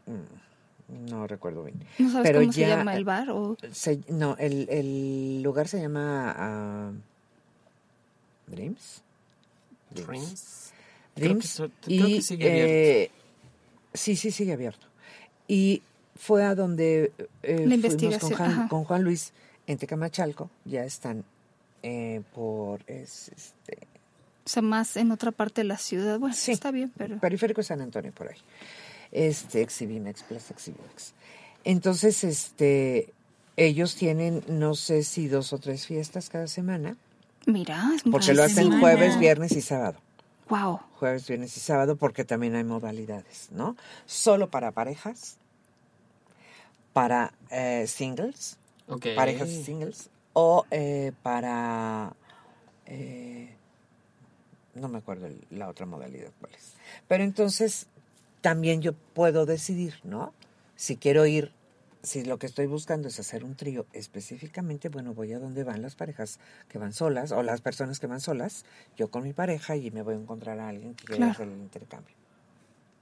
No 0.88 1.26
recuerdo 1.26 1.64
bien. 1.64 1.84
¿No 1.98 2.10
sabes 2.10 2.26
Pero 2.28 2.40
cómo 2.40 2.52
se 2.52 2.60
ya- 2.60 2.68
llama 2.76 2.94
el 2.96 3.04
bar? 3.04 3.30
O... 3.30 3.56
Se- 3.72 4.00
no, 4.08 4.36
el, 4.38 4.68
el 4.70 5.42
lugar 5.42 5.68
se 5.68 5.80
llama 5.80 6.34
ah, 6.36 6.92
Dreams. 8.46 9.02
Dreams. 9.90 10.72
Creo 11.14 11.26
que 11.26 11.28
Dreams. 11.28 11.46
so- 11.48 11.70
y, 11.86 11.98
creo 11.98 12.08
que 12.08 12.22
sigue 12.22 12.50
abierto. 12.50 12.72
eh, 12.72 13.10
sí, 13.94 14.16
sí, 14.16 14.30
sigue 14.30 14.52
abierto. 14.52 14.86
Y 15.46 15.82
fue 16.16 16.44
a 16.44 16.54
donde 16.54 17.12
eh, 17.42 17.56
fuimos 17.56 17.62
con 17.64 17.72
investigación, 17.72 18.32
Juan, 18.34 18.68
con 18.68 18.84
Juan 18.84 19.02
Luis 19.02 19.32
en 19.66 19.78
Tecamachalco. 19.78 20.50
Ya 20.64 20.84
están 20.84 21.24
eh, 21.82 22.22
por 22.34 22.80
es, 22.86 23.28
este, 23.28 23.78
O 24.44 24.48
sea, 24.48 24.62
más 24.62 24.96
en 24.96 25.10
otra 25.10 25.32
parte 25.32 25.60
de 25.62 25.66
la 25.68 25.76
ciudad. 25.78 26.18
Bueno, 26.18 26.34
Sí. 26.34 26.52
está 26.52 26.70
bien, 26.70 26.92
pero... 26.96 27.18
Periférico 27.18 27.60
de 27.60 27.66
San 27.66 27.80
Antonio, 27.80 28.12
por 28.12 28.28
ahí. 28.28 28.36
Este, 29.12 29.62
Exhibimex, 29.62 30.22
Plaza 30.22 30.52
Exhibimex. 30.54 31.12
Entonces, 31.64 32.24
este, 32.24 33.12
ellos 33.56 33.96
tienen, 33.96 34.42
no 34.48 34.74
sé 34.74 35.02
si 35.02 35.28
dos 35.28 35.52
o 35.52 35.58
tres 35.58 35.86
fiestas 35.86 36.28
cada 36.28 36.46
semana, 36.46 36.96
Mira, 37.46 37.90
es 37.94 38.02
porque 38.02 38.34
lo 38.34 38.42
hacen 38.42 38.64
semana. 38.64 38.80
jueves, 38.80 39.18
viernes 39.18 39.52
y 39.52 39.62
sábado. 39.62 39.98
Wow. 40.48 40.80
Jueves, 40.98 41.26
viernes 41.26 41.56
y 41.56 41.60
sábado, 41.60 41.96
porque 41.96 42.24
también 42.24 42.54
hay 42.54 42.64
modalidades, 42.64 43.48
¿no? 43.52 43.76
Solo 44.06 44.50
para 44.50 44.72
parejas, 44.72 45.36
para 46.92 47.32
eh, 47.50 47.86
singles, 47.86 48.56
Ok. 48.88 49.06
parejas 49.14 49.48
singles, 49.48 50.10
o 50.32 50.64
eh, 50.70 51.12
para... 51.22 52.12
eh, 52.86 53.54
no 54.74 54.88
me 54.88 54.98
acuerdo 54.98 55.28
la 55.50 55.68
otra 55.68 55.86
modalidad 55.86 56.30
cuál 56.40 56.54
es. 56.54 56.74
Pero 57.08 57.24
entonces 57.24 57.86
también 58.40 58.82
yo 58.82 58.92
puedo 58.92 59.46
decidir, 59.46 59.94
¿no? 60.04 60.32
Si 60.76 60.96
quiero 60.96 61.26
ir, 61.26 61.52
si 62.02 62.24
lo 62.24 62.38
que 62.38 62.46
estoy 62.46 62.66
buscando 62.66 63.08
es 63.08 63.18
hacer 63.18 63.42
un 63.44 63.56
trío 63.56 63.86
específicamente, 63.92 64.88
bueno, 64.88 65.14
voy 65.14 65.32
a 65.32 65.38
donde 65.38 65.64
van 65.64 65.82
las 65.82 65.96
parejas 65.96 66.38
que 66.68 66.78
van 66.78 66.92
solas 66.92 67.32
o 67.32 67.42
las 67.42 67.60
personas 67.60 67.98
que 67.98 68.06
van 68.06 68.20
solas, 68.20 68.64
yo 68.96 69.10
con 69.10 69.24
mi 69.24 69.32
pareja 69.32 69.76
y 69.76 69.90
me 69.90 70.02
voy 70.02 70.14
a 70.14 70.18
encontrar 70.18 70.60
a 70.60 70.68
alguien 70.68 70.94
que 70.94 71.04
quiera 71.04 71.16
Claro. 71.18 71.32
hacer 71.32 71.48
el 71.48 71.58
intercambio. 71.58 72.14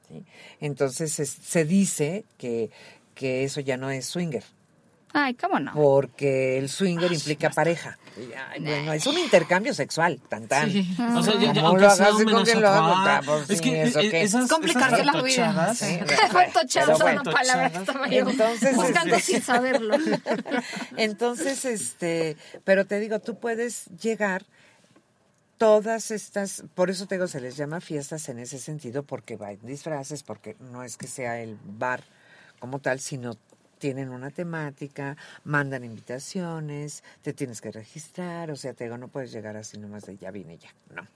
¿sí? 0.09 0.25
Entonces 0.61 1.19
es- 1.21 1.31
se 1.31 1.65
dice 1.65 2.25
que, 2.39 2.71
que 3.15 3.45
eso 3.45 3.61
ya 3.61 3.77
no 3.77 3.91
es 3.91 4.07
swinger, 4.07 4.45
Ay, 5.13 5.35
cómo 5.35 5.59
no. 5.59 5.73
porque 5.73 6.59
el 6.59 6.69
swinger 6.69 7.11
implica 7.13 7.51
pareja. 7.51 7.99
Y, 8.17 8.33
ay, 8.33 8.61
bueno, 8.61 8.93
es 8.93 9.07
un 9.07 9.19
intercambio 9.19 9.73
sexual, 9.73 10.21
tan 10.29 10.47
tan. 10.47 10.71
Sí. 10.71 10.97
O 10.99 11.23
sea, 11.23 11.35
ya, 11.35 11.53
ya, 11.53 11.55
¿Cómo 11.55 11.69
aunque 11.69 11.83
lo 11.83 11.91
hagas 11.91 12.11
con 12.11 12.29
a 12.29 12.55
lo 12.61 12.69
hago? 12.69 12.93
ah, 12.97 13.23
Pues 13.25 13.51
Es 13.51 13.61
que 13.61 13.83
¿eso 13.83 14.01
qué? 14.01 14.23
esas, 14.23 14.45
Es 14.45 14.51
complicarse 14.51 15.03
esas 15.03 15.15
la 15.15 15.23
vida. 15.23 15.75
Sí. 15.75 15.99
Bueno. 17.01 17.23
una 17.23 17.33
palabra. 17.33 17.73
Entonces, 18.11 18.77
Buscando 18.77 19.17
este, 19.17 19.33
sin 19.33 19.43
saberlo. 19.43 19.97
Entonces, 20.97 21.65
este, 21.65 22.37
pero 22.65 22.87
te 22.87 23.01
digo, 23.01 23.21
tú 23.21 23.39
puedes 23.39 23.87
llegar 24.01 24.45
todas 25.59 26.11
estas, 26.11 26.65
por 26.75 26.91
eso 26.91 27.07
te 27.07 27.15
digo, 27.15 27.29
se 27.29 27.41
les 27.41 27.57
llama 27.57 27.81
fiestas 27.81 28.29
en 28.29 28.39
ese 28.39 28.59
sentido, 28.59 29.03
porque 29.03 29.37
va 29.37 29.53
en 29.53 29.61
disfraces, 29.65 30.23
porque 30.23 30.57
no 30.61 30.83
es 30.83 30.97
que 30.97 31.07
sea 31.07 31.41
el 31.41 31.59
bar 31.65 32.03
como 32.59 32.79
tal, 32.79 33.01
sino 33.01 33.37
tienen 33.79 34.11
una 34.11 34.31
temática, 34.31 35.17
mandan 35.45 35.85
invitaciones, 35.85 37.05
te 37.23 37.33
tienes 37.33 37.61
que 37.61 37.73
registrar, 37.73 38.51
o 38.51 38.57
sea, 38.57 38.75
te 38.75 38.85
digo, 38.85 38.99
no 38.99 39.09
puedes 39.09 39.33
llegar 39.33 39.57
así 39.57 39.79
nomás 39.79 40.05
de 40.07 40.17
ya 40.17 40.31
vine 40.31 40.59
ya, 40.59 40.71
no. 40.95 41.07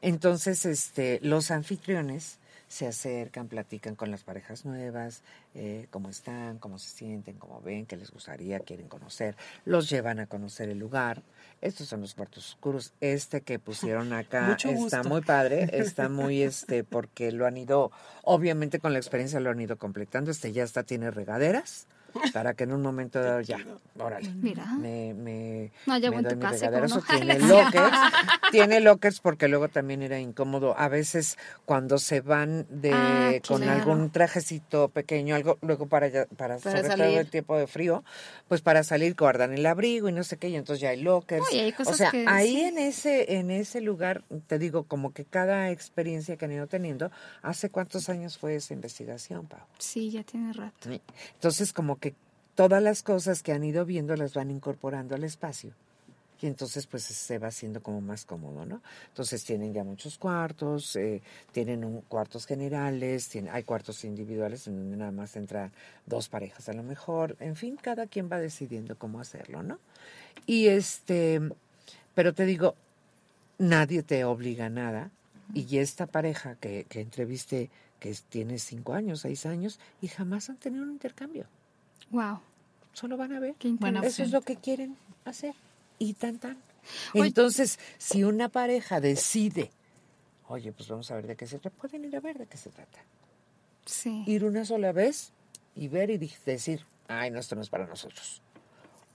Entonces, 0.00 0.64
este, 0.64 1.18
los 1.22 1.50
anfitriones 1.50 2.38
se 2.68 2.86
acercan, 2.86 3.48
platican 3.48 3.96
con 3.96 4.10
las 4.10 4.22
parejas 4.22 4.64
nuevas, 4.64 5.22
eh, 5.54 5.86
cómo 5.90 6.10
están, 6.10 6.58
cómo 6.58 6.78
se 6.78 6.90
sienten, 6.90 7.36
cómo 7.36 7.60
ven, 7.62 7.86
qué 7.86 7.96
les 7.96 8.10
gustaría, 8.10 8.60
quieren 8.60 8.88
conocer, 8.88 9.36
los 9.64 9.88
llevan 9.88 10.20
a 10.20 10.26
conocer 10.26 10.68
el 10.68 10.78
lugar. 10.78 11.22
Estos 11.60 11.88
son 11.88 12.00
los 12.00 12.14
cuartos 12.14 12.50
oscuros. 12.50 12.92
Este 13.00 13.40
que 13.40 13.58
pusieron 13.58 14.12
acá 14.12 14.56
está 14.58 15.02
muy 15.02 15.22
padre, 15.22 15.68
está 15.72 16.08
muy 16.08 16.42
este, 16.42 16.84
porque 16.84 17.32
lo 17.32 17.46
han 17.46 17.56
ido, 17.56 17.90
obviamente 18.22 18.78
con 18.78 18.92
la 18.92 18.98
experiencia 18.98 19.40
lo 19.40 19.50
han 19.50 19.60
ido 19.60 19.76
completando. 19.76 20.30
Este 20.30 20.52
ya 20.52 20.62
está, 20.62 20.84
tiene 20.84 21.10
regaderas. 21.10 21.86
Para 22.32 22.54
que 22.54 22.64
en 22.64 22.72
un 22.72 22.82
momento 22.82 23.22
dado 23.22 23.40
ya, 23.40 23.58
órale, 23.98 24.30
Mira. 24.34 24.64
me, 24.78 25.14
me, 25.14 25.70
No, 25.86 25.94
me 25.94 26.22
doy 26.22 26.36
mi 26.36 26.46
regaderazo. 26.46 27.02
Tiene 27.02 27.38
lockers, 27.48 27.98
tiene 28.50 28.80
lockers 28.80 29.20
porque 29.20 29.48
luego 29.48 29.68
también 29.68 30.02
era 30.02 30.18
incómodo. 30.20 30.74
A 30.78 30.88
veces 30.88 31.36
cuando 31.64 31.98
se 31.98 32.20
van 32.20 32.66
de 32.70 33.40
Ah, 33.42 33.46
con 33.48 33.62
claro. 33.62 33.72
algún 33.80 34.10
trajecito 34.10 34.88
pequeño, 34.88 35.34
algo 35.34 35.58
luego 35.62 35.86
para 35.86 36.08
ya- 36.08 36.26
para, 36.26 36.58
Para 36.58 36.60
sobre 36.60 36.88
todo 36.88 36.96
salir. 36.98 37.18
el 37.18 37.30
tiempo 37.30 37.56
de 37.56 37.66
frío, 37.66 38.04
pues 38.48 38.60
para 38.60 38.82
salir 38.84 39.14
guardan 39.14 39.52
el 39.52 39.64
abrigo 39.66 40.08
y 40.08 40.12
no 40.12 40.24
sé 40.24 40.36
qué, 40.36 40.48
y 40.48 40.56
entonces 40.56 40.80
ya 40.80 40.90
hay 40.90 41.00
lockers. 41.02 41.46
No, 41.50 41.56
y 41.56 41.60
hay 41.60 41.74
o 41.84 41.92
sea, 41.94 42.10
que 42.10 42.24
ahí 42.26 42.48
sí. 42.56 42.60
en 42.62 42.78
ese 42.78 43.34
en 43.36 43.50
ese 43.50 43.80
lugar 43.80 44.24
te 44.46 44.58
digo 44.58 44.84
como 44.84 45.12
que 45.12 45.24
cada 45.24 45.70
experiencia 45.70 46.36
que 46.36 46.44
han 46.44 46.52
ido 46.52 46.66
teniendo, 46.66 47.10
¿hace 47.42 47.70
cuántos 47.70 48.08
años 48.08 48.38
fue 48.38 48.54
esa 48.56 48.74
investigación, 48.74 49.46
Pau? 49.46 49.60
Sí, 49.78 50.10
ya 50.10 50.22
tiene 50.24 50.52
rato. 50.52 50.88
Entonces, 51.34 51.72
como 51.72 51.96
que 51.98 52.07
todas 52.58 52.82
las 52.82 53.04
cosas 53.04 53.44
que 53.44 53.52
han 53.52 53.62
ido 53.62 53.84
viendo 53.84 54.16
las 54.16 54.34
van 54.34 54.50
incorporando 54.50 55.14
al 55.14 55.22
espacio. 55.22 55.70
Y 56.42 56.48
entonces, 56.48 56.88
pues 56.88 57.04
se 57.04 57.38
va 57.38 57.46
haciendo 57.46 57.80
como 57.80 58.00
más 58.00 58.24
cómodo, 58.24 58.66
¿no? 58.66 58.82
Entonces, 59.06 59.44
tienen 59.44 59.72
ya 59.72 59.84
muchos 59.84 60.18
cuartos, 60.18 60.96
eh, 60.96 61.22
tienen 61.52 61.84
un, 61.84 62.00
cuartos 62.00 62.46
generales, 62.46 63.28
tienen, 63.28 63.54
hay 63.54 63.62
cuartos 63.62 64.02
individuales 64.02 64.66
en 64.66 64.74
donde 64.74 64.96
nada 64.96 65.12
más 65.12 65.36
entra 65.36 65.70
dos 66.04 66.28
parejas 66.28 66.68
a 66.68 66.72
lo 66.72 66.82
mejor. 66.82 67.36
En 67.38 67.54
fin, 67.54 67.78
cada 67.80 68.08
quien 68.08 68.28
va 68.28 68.40
decidiendo 68.40 68.98
cómo 68.98 69.20
hacerlo, 69.20 69.62
¿no? 69.62 69.78
Y 70.44 70.66
este, 70.66 71.40
pero 72.16 72.34
te 72.34 72.44
digo, 72.44 72.74
nadie 73.58 74.02
te 74.02 74.24
obliga 74.24 74.66
a 74.66 74.70
nada. 74.70 75.12
Y 75.54 75.78
esta 75.78 76.06
pareja 76.06 76.56
que, 76.56 76.86
que 76.88 77.02
entrevisté, 77.02 77.70
que 78.00 78.16
tiene 78.28 78.58
cinco 78.58 78.94
años, 78.94 79.20
seis 79.20 79.46
años, 79.46 79.78
y 80.02 80.08
jamás 80.08 80.50
han 80.50 80.56
tenido 80.56 80.82
un 80.82 80.90
intercambio. 80.90 81.46
Wow. 82.10 82.40
Solo 82.92 83.16
van 83.16 83.32
a 83.32 83.40
ver. 83.40 83.54
Qué 83.58 83.68
Buena 83.72 84.00
Eso 84.00 84.22
es 84.22 84.30
lo 84.30 84.40
que 84.40 84.56
quieren 84.56 84.96
hacer. 85.24 85.54
Y 85.98 86.14
tan 86.14 86.38
tan. 86.38 86.56
Oye- 87.14 87.26
Entonces, 87.28 87.78
si 87.98 88.24
una 88.24 88.48
pareja 88.48 89.00
decide, 89.00 89.70
oye, 90.48 90.72
pues 90.72 90.88
vamos 90.88 91.10
a 91.10 91.14
ver 91.16 91.26
de 91.26 91.36
qué 91.36 91.46
se 91.46 91.58
trata, 91.58 91.76
pueden 91.76 92.04
ir 92.04 92.16
a 92.16 92.20
ver 92.20 92.38
de 92.38 92.46
qué 92.46 92.56
se 92.56 92.70
trata. 92.70 92.98
Sí. 93.84 94.24
Ir 94.26 94.44
una 94.44 94.64
sola 94.64 94.92
vez 94.92 95.32
y 95.74 95.88
ver 95.88 96.10
y 96.10 96.18
decir, 96.18 96.84
ay, 97.08 97.30
no, 97.30 97.38
esto 97.38 97.54
no 97.56 97.62
es 97.62 97.68
para 97.68 97.86
nosotros. 97.86 98.42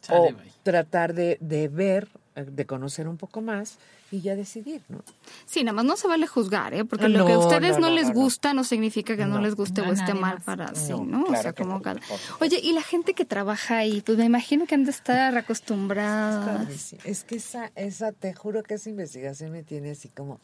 O 0.10 0.32
bye. 0.34 0.52
tratar 0.64 1.14
de, 1.14 1.38
de 1.42 1.68
ver, 1.68 2.10
de 2.36 2.66
conocer 2.66 3.08
un 3.08 3.18
poco 3.18 3.42
más 3.42 3.78
y 4.12 4.22
ya 4.22 4.36
decidir, 4.36 4.82
¿no? 4.90 5.04
Sí, 5.46 5.64
nada 5.64 5.76
más 5.76 5.86
no 5.86 5.96
se 5.98 6.08
vale 6.08 6.26
juzgar, 6.28 6.74
¿eh? 6.74 6.84
Porque 6.86 7.08
No, 7.08 7.20
lo 7.20 7.26
que 7.28 7.34
a 7.34 7.38
ustedes 7.40 7.74
no, 7.76 7.82
no, 7.82 7.90
no, 7.90 7.96
les 7.96 8.12
gusta 8.12 8.54
no 8.54 8.64
significa 8.64 9.16
que 9.16 9.26
no, 9.26 9.36
No. 9.36 9.42
les 9.42 9.56
guste 9.56 9.82
o 9.82 9.92
esté 9.92 10.14
mal 10.14 10.36
más. 10.36 10.44
para 10.44 10.74
sí, 10.76 10.92
No, 10.92 11.04
¿no? 11.04 11.24
o 11.26 11.36
sea, 11.36 11.54
como 11.54 11.74
no, 11.76 11.82
cada... 11.82 12.00
Oye, 12.40 12.60
y 12.62 12.74
la 12.74 12.82
gente 12.82 13.14
que 13.14 13.26
trabaja 13.26 13.78
ahí, 13.78 14.02
pues 14.02 14.18
me 14.18 14.26
imagino 14.26 14.66
que 14.66 14.76
han 14.76 14.84
de 14.84 14.92
estar 14.92 15.38
acostumbradas. 15.38 16.58
Padrísimo. 16.60 17.02
Es 17.06 17.24
que 17.24 17.36
esa, 17.36 17.72
esa, 17.76 18.12
te 18.12 18.34
juro 18.34 18.64
que 18.64 18.76
esa 18.76 18.90
investigación 18.90 19.52
me 19.52 19.64
tiene 19.64 19.92
así 19.92 20.10
como 20.10 20.40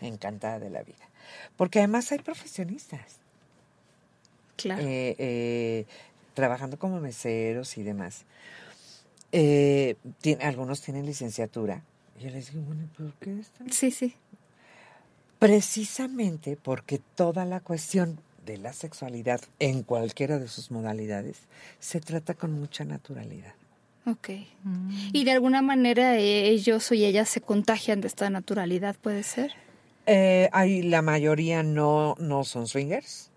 encantada 0.00 0.58
de 0.58 0.70
la 0.70 0.82
vida. 0.82 1.08
Porque 1.56 1.78
además 1.78 2.10
hay 2.12 2.18
profesionistas 2.18 3.18
Claro. 4.56 4.82
eh, 4.82 5.14
eh, 5.18 5.86
trabajando 6.34 6.78
como 6.78 7.00
meseros 7.00 7.76
y 7.78 7.82
demás. 7.82 8.24
Eh, 9.32 9.96
tien- 10.22 10.42
algunos 10.42 10.80
tienen 10.82 11.06
licenciatura. 11.06 11.82
Y 12.20 12.24
yo 12.24 12.30
les 12.30 12.52
digo, 12.52 12.62
bueno, 12.66 12.88
¿por 12.96 13.12
qué 13.14 13.40
están? 13.40 13.72
Sí, 13.72 13.90
sí. 13.90 14.14
Precisamente 15.40 16.56
porque 16.56 17.00
toda 17.16 17.44
la 17.44 17.58
cuestión 17.58 18.20
de 18.46 18.58
la 18.58 18.72
sexualidad 18.72 19.40
en 19.58 19.82
cualquiera 19.82 20.38
de 20.38 20.46
sus 20.46 20.70
modalidades 20.70 21.38
se 21.80 22.00
trata 22.00 22.34
con 22.34 22.52
mucha 22.52 22.84
naturalidad. 22.84 23.54
Ok. 24.06 24.30
Y 25.12 25.24
de 25.24 25.30
alguna 25.32 25.60
manera 25.62 26.16
eh, 26.16 26.48
ellos 26.48 26.88
o 26.90 26.94
ellas 26.94 27.28
se 27.28 27.40
contagian 27.40 28.00
de 28.00 28.06
esta 28.08 28.30
naturalidad, 28.30 28.94
¿puede 29.00 29.24
ser? 29.24 29.52
Eh, 30.06 30.48
hay, 30.52 30.82
la 30.82 31.02
mayoría 31.02 31.62
no, 31.64 32.14
no 32.20 32.44
son 32.44 32.68
swingers. 32.68 33.30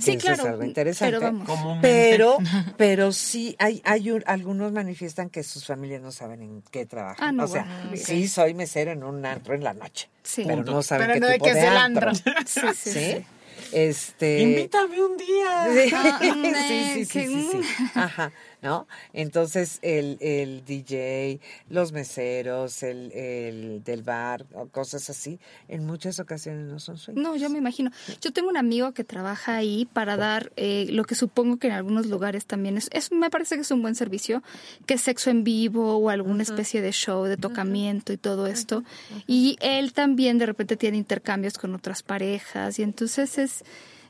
Sí, 0.00 0.12
Eso 0.12 0.18
es 0.18 0.24
claro. 0.38 0.50
algo 0.50 0.64
interesante. 0.64 1.18
Pero 1.18 1.20
vamos. 1.20 1.78
Pero, 1.82 2.38
pero 2.76 3.12
sí, 3.12 3.54
hay, 3.58 3.80
hay 3.84 4.10
un- 4.10 4.24
algunos 4.26 4.72
manifiestan 4.72 5.28
que 5.30 5.42
sus 5.42 5.66
familias 5.66 6.00
no 6.02 6.12
saben 6.12 6.42
en 6.42 6.62
qué 6.70 6.86
trabajan. 6.86 7.28
Ah, 7.28 7.32
no, 7.32 7.44
o 7.44 7.48
sea, 7.48 7.64
bueno, 7.88 7.96
sí 8.02 8.28
soy 8.28 8.54
mesero 8.54 8.92
en 8.92 9.02
un 9.04 9.24
antro 9.26 9.54
en 9.54 9.64
la 9.64 9.74
noche, 9.74 10.08
Sí. 10.22 10.44
pero 10.46 10.62
no 10.64 10.82
saben 10.82 11.06
Pero 11.08 11.14
qué 11.14 11.20
no 11.20 11.26
de 11.26 11.32
tipo 11.34 11.44
que 11.46 11.54
de 11.54 11.60
es 11.60 11.66
el 11.66 11.76
antro. 11.76 12.10
antro. 12.10 12.32
Sí, 12.46 12.60
sí, 12.74 12.90
¿Sí? 12.90 13.00
sí. 13.16 13.24
Este. 13.72 14.40
Invítame 14.40 15.02
un 15.02 15.16
día. 15.16 15.68
Sí, 15.72 15.90
Ah, 15.94 16.18
sí, 16.20 17.04
sí, 17.04 17.26
sí, 17.26 17.48
sí. 17.52 17.60
Ajá, 17.94 18.32
¿no? 18.62 18.86
Entonces, 19.12 19.78
el, 19.82 20.18
el 20.20 20.64
DJ, 20.64 21.40
los 21.68 21.92
meseros, 21.92 22.82
el, 22.82 23.12
el 23.12 23.82
del 23.84 24.02
bar, 24.02 24.46
cosas 24.70 25.10
así, 25.10 25.40
en 25.68 25.84
muchas 25.84 26.20
ocasiones 26.20 26.66
no 26.66 26.78
son 26.78 26.96
swingers. 26.96 27.26
No, 27.26 27.36
yo 27.36 27.50
me 27.50 27.58
imagino. 27.58 27.90
Yo 28.20 28.32
tengo 28.32 28.48
un 28.48 28.56
amigo 28.56 28.92
que 28.92 29.04
trabaja 29.04 29.56
ahí 29.56 29.86
para 29.92 30.16
dar 30.16 30.52
eh, 30.56 30.86
lo 30.90 31.04
que 31.04 31.14
supongo 31.14 31.58
que 31.58 31.66
en 31.66 31.72
algunos 31.74 32.06
lugares 32.06 32.46
también 32.46 32.76
es, 32.76 32.88
es, 32.92 33.10
me 33.10 33.30
parece 33.30 33.56
que 33.56 33.62
es 33.62 33.70
un 33.72 33.82
buen 33.82 33.96
servicio, 33.96 34.42
que 34.86 34.94
es 34.94 35.00
sexo 35.00 35.30
en 35.30 35.42
vivo 35.42 35.96
o 35.96 36.08
alguna 36.08 36.44
especie 36.44 36.80
de 36.80 36.92
show 36.92 37.24
de 37.24 37.36
tocamiento 37.36 38.12
y 38.12 38.16
todo 38.16 38.46
esto. 38.46 38.84
Y 39.26 39.56
él 39.60 39.92
también 39.92 40.38
de 40.38 40.46
repente 40.46 40.76
tiene 40.76 40.98
intercambios 40.98 41.58
con 41.58 41.74
otras 41.74 42.02
parejas 42.02 42.78
y 42.78 42.82
entonces 42.82 43.38
es 43.38 43.64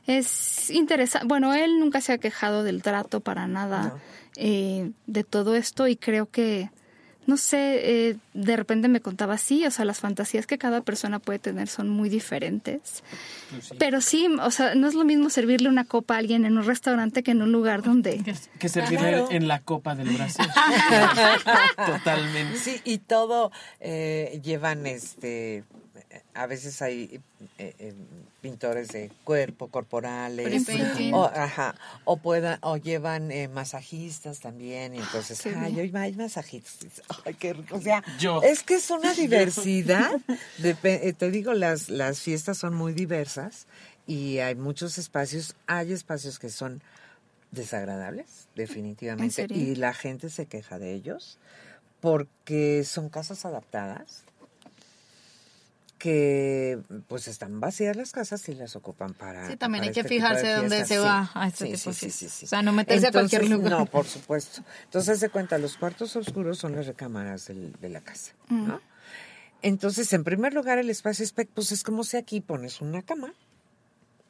es 0.07 0.69
interesante. 0.69 1.27
Bueno, 1.27 1.53
él 1.53 1.79
nunca 1.79 2.01
se 2.01 2.13
ha 2.13 2.17
quejado 2.17 2.63
del 2.63 2.81
trato 2.81 3.19
para 3.21 3.47
nada 3.47 3.83
No. 3.83 3.99
eh, 4.37 4.91
de 5.07 5.23
todo 5.23 5.55
esto 5.55 5.87
y 5.87 5.95
creo 5.95 6.29
que 6.29 6.69
no 7.25 7.37
sé, 7.37 8.09
eh, 8.09 8.17
de 8.33 8.57
repente 8.57 8.89
me 8.89 8.99
contaba 8.99 9.35
así, 9.35 9.65
o 9.65 9.71
sea, 9.71 9.85
las 9.85 10.01
fantasías 10.01 10.45
que 10.45 10.57
cada 10.57 10.81
persona 10.81 11.19
puede 11.19 11.39
tener 11.39 11.69
son 11.69 11.87
muy 11.87 12.09
diferentes. 12.09 13.01
Pues 13.49 13.63
sí. 13.67 13.75
Pero 13.79 14.01
sí, 14.01 14.27
o 14.41 14.51
sea, 14.51 14.75
no 14.75 14.89
es 14.89 14.93
lo 14.93 15.05
mismo 15.05 15.29
servirle 15.29 15.69
una 15.69 15.85
copa 15.85 16.15
a 16.15 16.17
alguien 16.17 16.43
en 16.43 16.57
un 16.57 16.65
restaurante 16.65 17.23
que 17.23 17.31
en 17.31 17.41
un 17.41 17.53
lugar 17.53 17.81
donde... 17.81 18.21
Que 18.59 18.67
servirle 18.67 18.97
Claro. 19.07 19.29
en 19.31 19.47
la 19.47 19.61
copa 19.61 19.95
del 19.95 20.09
Brasil. 20.09 20.45
Totalmente. 21.77 22.57
Sí, 22.59 22.81
y 22.83 22.97
todo 22.97 23.51
eh, 23.79 24.39
llevan 24.43 24.85
este 24.85 25.63
a 26.35 26.47
veces 26.47 26.81
hay 26.81 27.21
eh, 27.57 27.75
eh, 27.79 27.93
pintores 28.41 28.89
de 28.89 29.11
cuerpo 29.23 29.69
corporales 29.69 30.67
o, 31.13 31.25
ajá, 31.25 31.75
o 32.05 32.17
puedan 32.17 32.59
o 32.61 32.77
llevan 32.77 33.31
eh, 33.31 33.47
masajistas 33.47 34.39
también 34.39 34.95
y 34.95 34.99
entonces 34.99 35.41
Qué 35.41 35.55
ay 35.55 35.79
hoy 35.79 35.91
hay 35.95 36.13
masajistas 36.13 37.01
ay 37.25 37.33
qué 37.35 37.53
rico 37.53 37.75
o 37.75 37.81
sea 37.81 38.03
Yo. 38.19 38.41
es 38.43 38.63
que 38.63 38.75
es 38.75 38.89
una 38.89 39.13
diversidad 39.15 40.11
eh, 40.61 41.13
te 41.13 41.31
digo 41.31 41.53
las 41.53 41.89
las 41.89 42.19
fiestas 42.19 42.57
son 42.57 42.73
muy 42.73 42.93
diversas 42.93 43.67
y 44.07 44.39
hay 44.39 44.55
muchos 44.55 44.97
espacios 44.97 45.55
hay 45.67 45.93
espacios 45.93 46.39
que 46.39 46.49
son 46.49 46.81
desagradables 47.51 48.47
definitivamente 48.55 49.33
serio? 49.33 49.57
y 49.57 49.75
la 49.75 49.93
gente 49.93 50.29
se 50.29 50.47
queja 50.47 50.79
de 50.79 50.93
ellos 50.93 51.37
porque 52.01 52.83
son 52.83 53.07
casas 53.09 53.45
adaptadas 53.45 54.23
que 56.03 56.81
pues 57.07 57.29
están 57.29 57.61
vacías 57.61 57.95
las 57.95 58.11
casas 58.11 58.49
y 58.49 58.55
las 58.55 58.75
ocupan 58.75 59.13
para 59.13 59.47
Sí, 59.49 59.55
también 59.55 59.83
para 59.83 59.87
hay 59.89 59.93
que 59.93 60.01
este 60.01 60.09
fijarse 60.13 60.47
de 60.47 60.53
dónde 60.55 60.79
se 60.85 60.95
Sí, 60.95 60.99
va 61.01 61.31
a 61.33 61.47
este 61.47 61.65
sí, 61.65 61.71
tipo 61.77 61.93
sí, 61.93 62.05
de 62.07 62.11
sí. 62.11 62.45
O 62.45 62.47
sea, 62.49 62.61
no 62.61 62.73
meterse 62.73 63.07
a 63.07 63.11
cualquier 63.13 63.43
Entonces, 63.43 63.63
lugar. 63.63 63.79
No, 63.79 63.85
por 63.85 64.05
supuesto. 64.05 64.61
Entonces 64.83 65.19
se 65.21 65.29
cuenta, 65.29 65.57
los 65.57 65.77
cuartos 65.77 66.13
oscuros 66.17 66.57
son 66.59 66.75
las 66.75 66.87
recámaras 66.87 67.47
del- 67.47 67.71
de 67.79 67.87
la 67.87 68.01
casa, 68.01 68.33
¿no? 68.49 68.81
Entonces, 69.61 70.11
en 70.11 70.25
primer 70.25 70.53
lugar, 70.53 70.77
el 70.77 70.89
espacio 70.89 71.23
spec, 71.25 71.47
pues 71.53 71.71
es 71.71 71.83
como 71.83 72.03
si 72.03 72.17
aquí 72.17 72.41
pones 72.41 72.81
una 72.81 73.01
cama 73.01 73.33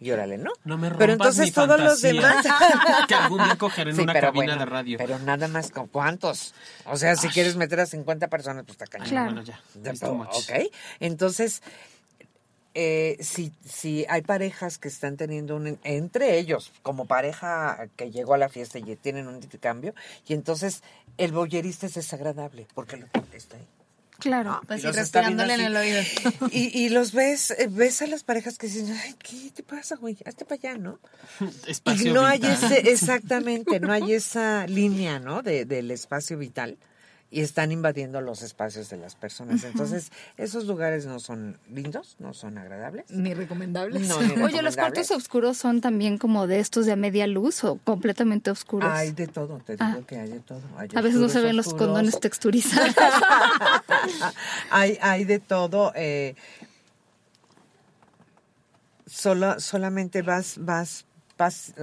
y 0.04 0.12
órale, 0.12 0.38
¿no? 0.38 0.52
No 0.66 0.78
me 0.78 0.90
rompas 0.90 1.00
Pero 1.00 1.14
entonces 1.14 1.46
mi 1.46 1.52
todos 1.52 1.80
los 1.80 2.02
demás... 2.02 2.46
Que 3.08 3.16
algún 3.16 3.44
día 3.44 3.56
cogeré 3.58 3.92
en 3.92 3.96
Sí, 3.96 4.04
una 4.04 4.14
pero 4.14 4.28
cabina 4.28 4.54
bueno, 4.54 4.60
de 4.60 4.66
radio. 4.66 4.98
Pero 4.98 5.20
nada 5.20 5.48
más 5.48 5.72
con 5.72 5.88
cuántos. 5.88 6.54
O 6.86 6.98
sea, 6.98 7.16
si 7.16 7.30
quieres 7.30 7.56
meter 7.56 7.80
a 7.80 7.86
50 7.86 8.28
personas, 8.28 8.66
pues 8.66 8.74
está 8.74 8.86
cañón. 8.88 9.08
Claro. 9.08 9.34
Bueno, 9.34 9.44
ya. 9.44 9.62
Ok. 10.32 10.72
Entonces, 11.00 11.62
eh, 12.74 13.18
si, 13.22 13.54
si 13.66 14.06
hay 14.10 14.22
parejas 14.24 14.78
que 14.78 14.88
están 14.88 15.16
teniendo 15.16 15.56
un... 15.56 15.80
Entre 15.84 16.38
ellos, 16.38 16.72
como 16.82 17.06
pareja 17.06 17.88
que 17.96 18.12
llegó 18.12 18.34
a 18.34 18.38
la 18.38 18.50
fiesta 18.50 18.80
y 18.80 18.96
tienen 18.96 19.28
un 19.28 19.36
intercambio, 19.36 19.94
y 20.28 20.34
entonces 20.34 20.84
el 21.18 21.32
boyerista 21.32 21.86
es 21.86 21.94
desagradable, 21.94 22.68
porque 22.74 22.98
lo 22.98 23.06
está 23.34 23.58
ahí. 23.58 23.68
Claro. 24.24 24.62
Pues 24.68 24.86
Y 24.86 24.88
respirándole 24.88 25.56
en 25.56 25.62
el 25.62 25.76
oído. 25.76 26.02
Y, 26.52 26.86
y 26.86 26.90
los 26.90 27.12
ves, 27.12 27.52
eh, 27.52 27.68
ves 27.70 28.02
a 28.02 28.08
las 28.08 28.24
parejas 28.24 28.58
que 28.58 28.68
dicen, 28.68 28.98
ay, 29.04 29.16
¿qué 29.22 29.52
te 29.54 29.64
pasa, 29.64 29.98
güey? 29.98 30.18
Hazte 30.26 30.46
para 30.46 30.56
allá, 30.62 30.78
¿no? 30.78 31.00
Espacio 31.68 32.12
y 32.12 32.14
no 32.14 32.26
hay 32.26 32.40
vital. 32.40 32.54
ese, 32.54 32.78
exactamente, 32.92 33.82
no 33.82 33.92
hay 33.92 34.14
esa 34.14 34.66
línea, 34.68 35.20
¿no? 35.20 35.44
De, 35.44 35.66
del 35.66 35.92
espacio 35.92 36.38
vital. 36.38 36.78
Y 37.34 37.42
están 37.42 37.72
invadiendo 37.72 38.22
los 38.22 38.44
espacios 38.44 38.92
de 38.92 38.98
las 38.98 39.16
personas. 39.16 39.64
Entonces, 39.64 40.12
esos 40.38 40.66
lugares 40.66 41.08
no 41.08 41.20
son 41.20 41.58
lindos, 41.74 42.16
no 42.20 42.36
son 42.36 42.60
agradables. 42.60 43.06
Ni 43.10 43.34
recomendables. 43.34 44.12
Oye, 44.44 44.62
¿los 44.62 44.76
cuartos 44.76 45.10
oscuros 45.10 45.58
son 45.58 45.82
también 45.82 46.20
como 46.20 46.46
de 46.46 46.60
estos 46.60 46.86
de 46.86 46.92
a 46.92 46.96
media 46.96 47.26
luz 47.26 47.64
o 47.64 47.80
completamente 47.84 48.52
oscuros? 48.52 48.92
Hay 48.94 49.14
de 49.14 49.26
todo, 49.26 49.58
te 49.66 49.74
digo 49.74 49.84
ah. 49.84 49.98
que 50.06 50.18
hay 50.18 50.30
de 50.30 50.40
todo. 50.42 50.62
a 50.78 51.02
veces 51.02 51.20
no 51.20 51.28
se 51.28 51.42
ven 51.42 51.58
los 51.58 51.74
condones 51.74 52.20
texturizados. 52.20 52.96
hay, 54.70 55.00
hay 55.02 55.24
de 55.26 55.40
todo. 55.40 55.92
Eh, 55.96 56.36
solo, 59.08 59.60
solamente 59.60 60.22
vas, 60.22 60.58
vas, 60.60 61.06
vas, 61.36 61.74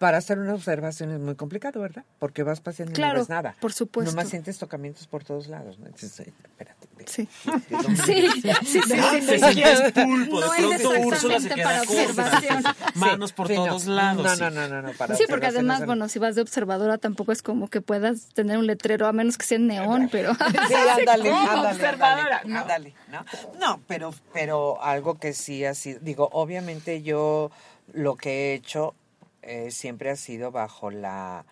para 0.00 0.16
hacer 0.16 0.38
una 0.38 0.54
observación 0.54 1.10
es 1.10 1.20
muy 1.20 1.34
complicado, 1.34 1.78
¿verdad? 1.78 2.06
Porque 2.18 2.42
vas 2.42 2.62
paseando 2.62 2.98
y 2.98 3.02
no 3.02 3.12
ves 3.12 3.28
nada. 3.28 3.54
por 3.60 3.74
supuesto. 3.74 4.10
Nomás 4.10 4.30
sientes 4.30 4.58
tocamientos 4.58 5.06
por 5.06 5.24
todos 5.24 5.46
lados. 5.46 5.78
¿no? 5.78 5.88
Entonces, 5.88 6.28
espérate. 6.28 6.88
Sí. 7.06 7.28
Sí, 7.44 8.28
sí, 8.64 8.80
sí. 8.82 9.62
Es 9.62 9.92
pulpo. 9.92 10.40
De 10.40 10.78
pronto 10.78 11.06
Úrsula 11.06 11.40
se 11.40 11.48
queda 11.50 11.82
observación. 11.82 12.62
Manos 12.94 13.32
por 13.32 13.48
todos 13.48 13.86
lados. 13.86 14.38
No, 14.38 14.50
no, 14.50 14.68
no, 14.68 14.82
no, 14.82 14.92
para 14.92 15.16
Sí, 15.16 15.24
porque 15.28 15.46
además, 15.46 15.84
bueno, 15.84 16.08
si 16.08 16.18
vas 16.18 16.34
de 16.34 16.42
observadora 16.42 16.96
tampoco 16.98 17.32
es 17.32 17.42
como 17.42 17.68
que 17.68 17.80
puedas 17.82 18.28
tener 18.34 18.56
un 18.58 18.66
letrero, 18.66 19.06
a 19.06 19.12
menos 19.12 19.36
que 19.36 19.44
sea 19.44 19.56
en 19.56 19.66
neón, 19.66 20.08
pero... 20.10 20.34
Sí, 20.34 20.40
ándale, 20.98 21.30
ándale, 21.30 21.70
observadora. 21.70 22.40
Ándale, 22.44 22.94
¿no? 23.10 23.24
No, 23.58 23.80
pero, 23.86 24.14
pero 24.32 24.82
algo 24.82 25.18
que 25.18 25.32
sí 25.32 25.64
así, 25.64 25.96
digo, 26.00 26.28
obviamente 26.32 27.02
yo 27.02 27.50
lo 27.92 28.16
que 28.16 28.52
he 28.52 28.54
hecho 28.54 28.94
eh, 29.42 29.70
siempre 29.70 30.10
ha 30.10 30.16
sido 30.16 30.50
bajo 30.50 30.90
la 30.90 31.44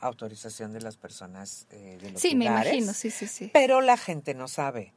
autorización 0.00 0.72
de 0.72 0.80
las 0.80 0.96
personas 0.96 1.66
eh, 1.70 1.98
de 2.00 2.12
los 2.12 2.20
Sí, 2.20 2.34
me 2.34 2.46
imagino, 2.46 2.92
sí, 2.94 3.10
sí, 3.10 3.26
sí. 3.26 3.50
Pero 3.52 3.80
la 3.80 3.96
gente 3.96 4.32
no 4.34 4.48
sabe. 4.48 4.94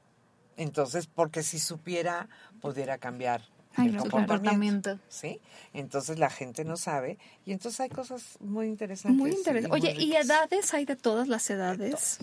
Entonces, 0.55 1.07
porque 1.07 1.43
si 1.43 1.59
supiera, 1.59 2.29
pudiera 2.61 2.97
cambiar 2.97 3.41
el 3.77 3.97
comportamiento. 4.09 4.99
¿Sí? 5.09 5.39
Entonces 5.73 6.19
la 6.19 6.29
gente 6.29 6.65
no 6.65 6.77
sabe 6.77 7.17
y 7.45 7.51
entonces 7.51 7.79
hay 7.81 7.89
cosas 7.89 8.37
muy 8.39 8.67
interesantes. 8.67 9.19
Muy 9.19 9.31
interesantes. 9.31 9.71
Oye, 9.71 9.95
¿y 9.97 10.15
edades 10.15 10.73
hay 10.73 10.85
de 10.85 10.95
todas 10.95 11.27
las 11.27 11.49
edades? 11.49 12.19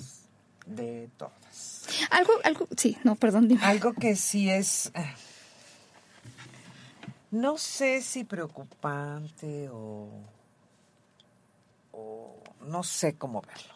De 0.67 1.09
todas. 1.17 1.87
Algo, 2.11 2.33
algo, 2.43 2.69
sí, 2.77 2.97
no, 3.05 3.17
perdón, 3.17 3.49
dime. 3.49 3.61
Algo 3.65 3.93
que 3.93 4.17
sí 4.17 4.51
es... 4.51 4.91
No 7.35 7.59
sé 7.59 8.01
si 8.01 8.23
preocupante 8.23 9.69
o, 9.69 10.09
no 12.61 12.85
sé 12.85 13.19
cómo 13.19 13.43
verlo. 13.43 13.75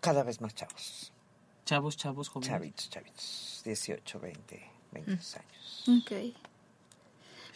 Cada 0.00 0.22
vez 0.22 0.40
más 0.40 0.54
chavos. 0.54 1.12
Chavos, 1.66 1.98
chavos, 1.98 2.30
jóvenes. 2.30 2.50
Chavitos, 2.50 2.88
chavitos. 2.88 3.60
18, 3.62 4.20
20, 4.20 4.70
22 4.92 5.36
años. 5.36 5.84
Ok. 6.02 6.12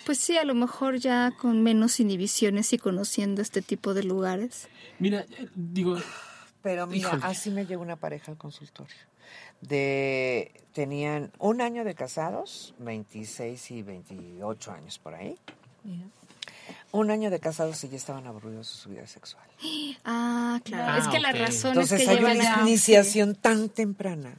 Pues 0.05 0.19
sí, 0.19 0.37
a 0.37 0.45
lo 0.45 0.55
mejor 0.55 0.99
ya 0.99 1.31
con 1.31 1.63
menos 1.63 1.99
inhibiciones 1.99 2.75
y 2.75 2.79
conociendo 2.79 3.41
este 3.41 3.63
tipo 3.63 3.95
de 3.95 4.05
lugares. 4.05 4.69
Mira, 4.99 5.21
eh, 5.21 5.49
digo... 5.55 5.97
Pero 6.61 6.87
mira, 6.87 7.19
así 7.23 7.51
me 7.51 7.65
llegó 7.65 7.81
una 7.81 7.97
pareja 7.97 8.33
al 8.33 8.37
consultorio 8.37 9.08
de 9.61 10.53
tenían 10.73 11.33
un 11.39 11.61
año 11.61 11.85
de 11.85 11.95
casados, 11.95 12.75
26 12.79 13.71
y 13.73 13.83
28 13.83 14.73
años 14.73 14.99
por 14.99 15.15
ahí. 15.15 15.37
Un 16.93 17.11
año 17.11 17.31
de 17.31 17.41
casados 17.41 17.83
y 17.85 17.89
ya 17.89 17.97
estaban 17.97 18.27
aburridos 18.27 18.69
de 18.69 18.75
su 18.83 18.89
vida 18.91 19.07
sexual. 19.07 19.45
Ah, 20.05 20.61
claro. 20.65 21.03
es 21.03 21.09
que 21.09 21.21
la 21.21 21.33
razón 21.33 21.79
es 21.79 21.93
que 21.93 22.09
hay 22.09 22.25
una 22.25 22.63
iniciación 22.63 23.35
tan 23.35 23.69
temprana 23.69 24.37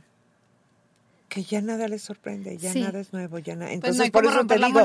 que 1.29 1.43
ya 1.43 1.61
nada 1.61 1.87
les 1.87 2.01
sorprende, 2.01 2.57
ya 2.57 2.73
nada 2.73 2.99
es 2.99 3.13
nuevo, 3.13 3.37
ya 3.39 3.55
nada. 3.55 3.67
Pues 3.67 3.75
Entonces, 3.75 4.11
por 4.11 4.25
eso 4.25 4.45
te 4.45 4.57
digo, 4.57 4.81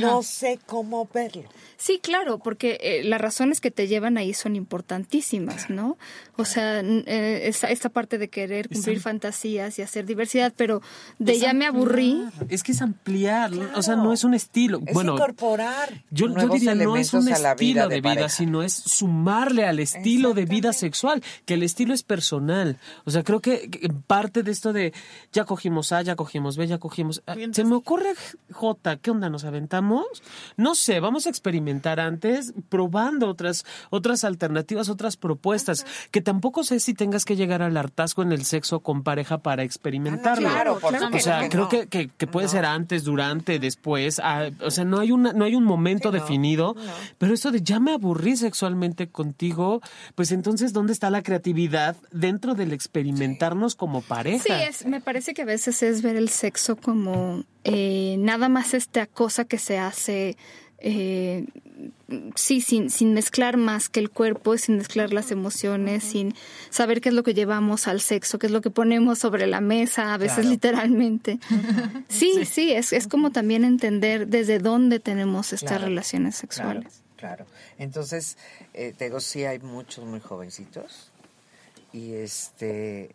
no 0.00 0.22
sé 0.22 0.58
cómo 0.66 1.08
verlo. 1.14 1.44
Sí, 1.78 2.00
claro, 2.02 2.38
porque 2.38 2.78
eh, 2.82 3.04
las 3.04 3.20
razones 3.20 3.60
que 3.60 3.70
te 3.70 3.86
llevan 3.86 4.18
ahí 4.18 4.34
son 4.34 4.56
importantísimas, 4.56 5.70
¿no? 5.70 5.96
O 6.36 6.44
sea, 6.44 6.80
eh, 6.80 7.48
esta, 7.48 7.88
parte 7.88 8.18
de 8.18 8.28
querer 8.28 8.68
cumplir 8.68 9.00
fantasías 9.00 9.78
y 9.78 9.82
hacer 9.82 10.04
diversidad, 10.06 10.52
pero 10.56 10.82
de 11.18 11.38
ya 11.38 11.52
me 11.54 11.66
aburrí. 11.66 12.22
Es 12.48 12.62
que 12.62 12.72
es 12.72 12.82
ampliar, 12.82 13.52
o 13.74 13.82
sea, 13.82 13.96
no 13.96 14.12
es 14.12 14.24
un 14.24 14.34
estilo. 14.34 14.80
Es 14.86 14.92
bueno, 14.92 15.14
incorporar. 15.14 16.02
Yo, 16.10 16.26
yo 16.34 16.48
diría, 16.48 16.74
no 16.74 16.96
es 16.96 17.14
un 17.14 17.28
estilo 17.28 17.88
de, 17.88 18.00
vida, 18.00 18.28
sino 18.28 18.62
es 18.62 18.72
sumarle 18.72 19.64
al 19.64 19.78
estilo 19.78 20.34
de 20.34 20.46
vida 20.46 20.72
sexual, 20.72 21.22
que 21.44 21.54
el 21.54 21.62
estilo 21.62 21.94
es 21.94 22.02
personal. 22.02 22.78
O 23.04 23.10
sea, 23.10 23.22
creo 23.22 23.40
que 23.40 23.70
parte 24.06 24.42
de 24.42 24.50
esto 24.50 24.72
de 24.72 24.92
ya 25.32 25.44
cogimos 25.44 25.75
A, 25.92 26.02
ya 26.02 26.16
cogimos 26.16 26.56
B, 26.56 26.66
ya 26.66 26.78
cogimos. 26.78 27.22
A, 27.26 27.34
se 27.52 27.64
me 27.64 27.74
ocurre, 27.74 28.14
J, 28.50 28.96
¿qué 28.96 29.10
onda? 29.10 29.28
¿Nos 29.28 29.44
aventamos? 29.44 30.06
No 30.56 30.74
sé, 30.74 31.00
vamos 31.00 31.26
a 31.26 31.30
experimentar 31.30 32.00
antes, 32.00 32.54
probando 32.68 33.28
otras, 33.28 33.64
otras 33.90 34.24
alternativas, 34.24 34.88
otras 34.88 35.16
propuestas, 35.16 35.86
que 36.10 36.20
tampoco 36.20 36.64
sé 36.64 36.80
si 36.80 36.94
tengas 36.94 37.24
que 37.24 37.36
llegar 37.36 37.62
al 37.62 37.76
hartazgo 37.76 38.22
en 38.22 38.32
el 38.32 38.44
sexo 38.44 38.80
con 38.80 39.02
pareja 39.02 39.38
para 39.38 39.62
experimentarlo. 39.62 40.48
claro, 40.48 40.78
o 41.12 41.18
sea, 41.18 41.48
creo 41.48 41.68
que, 41.68 41.86
que, 41.86 42.26
puede 42.26 42.48
ser 42.48 42.64
antes, 42.64 43.04
durante, 43.04 43.58
después, 43.58 44.20
ah, 44.22 44.50
o 44.62 44.70
sea, 44.70 44.84
no 44.84 45.00
hay, 45.00 45.12
una, 45.12 45.32
no 45.32 45.44
hay 45.44 45.54
un 45.54 45.64
momento 45.64 46.10
definido, 46.10 46.76
pero 47.18 47.34
esto 47.34 47.50
de 47.50 47.62
ya 47.62 47.80
me 47.80 47.92
aburrí 47.92 48.36
sexualmente 48.36 49.08
contigo, 49.08 49.80
pues 50.14 50.32
entonces, 50.32 50.72
¿dónde 50.72 50.92
está 50.92 51.10
la 51.10 51.22
creatividad 51.22 51.96
dentro 52.10 52.54
del 52.54 52.72
experimentarnos 52.72 53.74
como 53.74 54.02
pareja? 54.02 54.44
Sí, 54.44 54.52
es, 54.52 54.86
me 54.86 55.00
parece 55.00 55.34
que 55.34 55.42
a 55.42 55.46
veces 55.46 55.65
es 55.68 56.02
ver 56.02 56.16
el 56.16 56.28
sexo 56.28 56.76
como 56.76 57.44
eh, 57.64 58.16
nada 58.18 58.48
más 58.48 58.74
esta 58.74 59.06
cosa 59.06 59.44
que 59.44 59.58
se 59.58 59.78
hace 59.78 60.36
eh, 60.78 61.46
sí, 62.34 62.60
sin, 62.60 62.90
sin 62.90 63.14
mezclar 63.14 63.56
más 63.56 63.88
que 63.88 64.00
el 64.00 64.10
cuerpo, 64.10 64.56
sin 64.56 64.76
mezclar 64.76 65.12
las 65.12 65.30
emociones, 65.30 66.04
sin 66.04 66.34
saber 66.70 67.00
qué 67.00 67.08
es 67.08 67.14
lo 67.14 67.22
que 67.22 67.34
llevamos 67.34 67.88
al 67.88 68.00
sexo, 68.00 68.38
qué 68.38 68.46
es 68.46 68.52
lo 68.52 68.60
que 68.60 68.70
ponemos 68.70 69.18
sobre 69.18 69.46
la 69.46 69.60
mesa, 69.60 70.14
a 70.14 70.18
veces 70.18 70.46
literalmente. 70.46 71.38
Sí, 72.08 72.44
sí, 72.44 72.72
es, 72.72 72.92
es 72.92 73.08
como 73.08 73.30
también 73.30 73.64
entender 73.64 74.28
desde 74.28 74.58
dónde 74.58 75.00
tenemos 75.00 75.52
estas 75.52 75.80
relaciones 75.80 76.36
sexuales. 76.36 77.02
Claro, 77.16 77.46
entonces, 77.78 78.36
eh, 78.74 78.94
te 78.96 79.06
digo, 79.06 79.20
sí 79.20 79.44
hay 79.44 79.58
muchos 79.58 80.04
muy 80.04 80.20
jovencitos 80.20 81.10
y 81.92 82.12
este, 82.12 83.14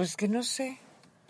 pues 0.00 0.16
que 0.16 0.28
no 0.28 0.42
sé, 0.42 0.78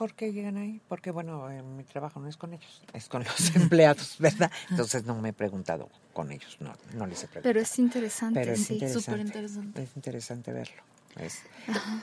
¿Por 0.01 0.14
qué 0.14 0.33
llegan 0.33 0.57
ahí? 0.57 0.81
Porque, 0.89 1.11
bueno, 1.11 1.47
mi 1.77 1.85
trabajo 1.85 2.21
no 2.21 2.29
es 2.29 2.39
con 2.39 2.55
ellos, 2.55 2.83
es 2.95 3.07
con 3.07 3.23
los 3.23 3.55
empleados, 3.57 4.16
¿verdad? 4.18 4.51
Entonces 4.71 5.05
no 5.05 5.14
me 5.21 5.29
he 5.29 5.33
preguntado 5.35 5.91
con 6.14 6.33
ellos, 6.33 6.57
no, 6.61 6.73
no 6.95 7.07
les 7.07 7.18
he 7.25 7.27
preguntado. 7.27 7.43
Pero 7.43 7.61
es 7.61 7.79
interesante, 7.79 8.41
Pero 8.41 8.53
es 8.53 8.62
sí, 8.62 8.81
súper 8.89 9.18
interesante. 9.18 9.83
Es 9.83 9.91
interesante 9.97 10.53
verlo. 10.53 10.83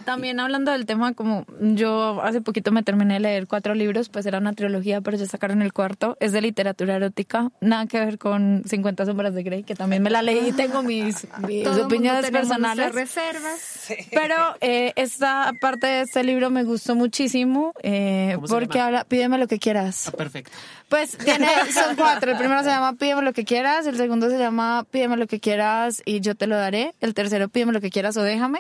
También 0.06 0.40
hablando 0.40 0.72
del 0.72 0.86
tema, 0.86 1.14
como 1.14 1.46
yo 1.60 2.22
hace 2.22 2.42
poquito 2.42 2.72
me 2.72 2.84
terminé 2.84 3.16
de 3.16 3.20
leer 3.20 3.48
cuatro 3.48 3.74
libros, 3.74 4.10
pues 4.10 4.26
era 4.26 4.38
una 4.38 4.54
trilogía, 4.54 5.02
pero 5.02 5.18
ya 5.18 5.26
sacaron 5.26 5.62
el 5.62 5.74
cuarto. 5.74 6.16
Es 6.20 6.32
de 6.32 6.42
literatura 6.42 6.96
erótica, 6.96 7.52
nada 7.60 7.86
que 7.88 8.00
ver 8.00 8.18
con 8.18 8.64
50 8.66 9.06
sombras 9.06 9.34
de 9.34 9.44
Grey, 9.44 9.64
que 9.64 9.76
también 9.76 10.04
me 10.04 10.10
la 10.10 10.22
leí 10.22 10.50
y 10.50 10.52
tengo 10.54 10.84
mis, 10.84 11.28
opiniones 11.84 12.30
personales. 12.32 12.94
reservas. 12.94 13.88
Pero 14.12 14.36
eh, 14.62 14.94
esta 14.96 15.52
parte 15.60 15.88
de 15.88 16.02
este 16.02 16.24
libro 16.24 16.50
me 16.50 16.64
gustó 16.64 16.96
muchísimo 16.96 17.74
eh, 17.84 18.38
porque 18.48 18.80
habla, 18.80 19.04
pídeme 19.04 19.38
lo 19.38 19.48
que 19.48 19.60
quieras. 19.60 20.08
Ah, 20.08 20.12
perfecto. 20.12 20.52
Pues 20.90 21.18
tiene, 21.18 21.48
son 21.74 21.96
cuatro. 21.98 22.32
El 22.32 22.38
primero 22.38 22.64
se 22.64 22.70
llama 22.70 22.94
Pídeme 22.94 23.22
lo 23.22 23.34
que 23.34 23.44
quieras, 23.44 23.86
el 23.88 23.98
segundo 23.98 24.30
se 24.30 24.38
llama 24.38 24.86
Pídeme 24.90 25.18
lo 25.18 25.28
que 25.28 25.42
quieras 25.42 26.02
y 26.06 26.22
yo 26.22 26.36
te 26.36 26.48
lo 26.48 26.56
daré, 26.56 26.96
el 27.02 27.14
tercero 27.14 27.50
Pídeme 27.50 27.74
lo 27.74 27.82
que 27.82 27.90
quieras 27.90 28.16
o 28.16 28.22
déjame. 28.22 28.60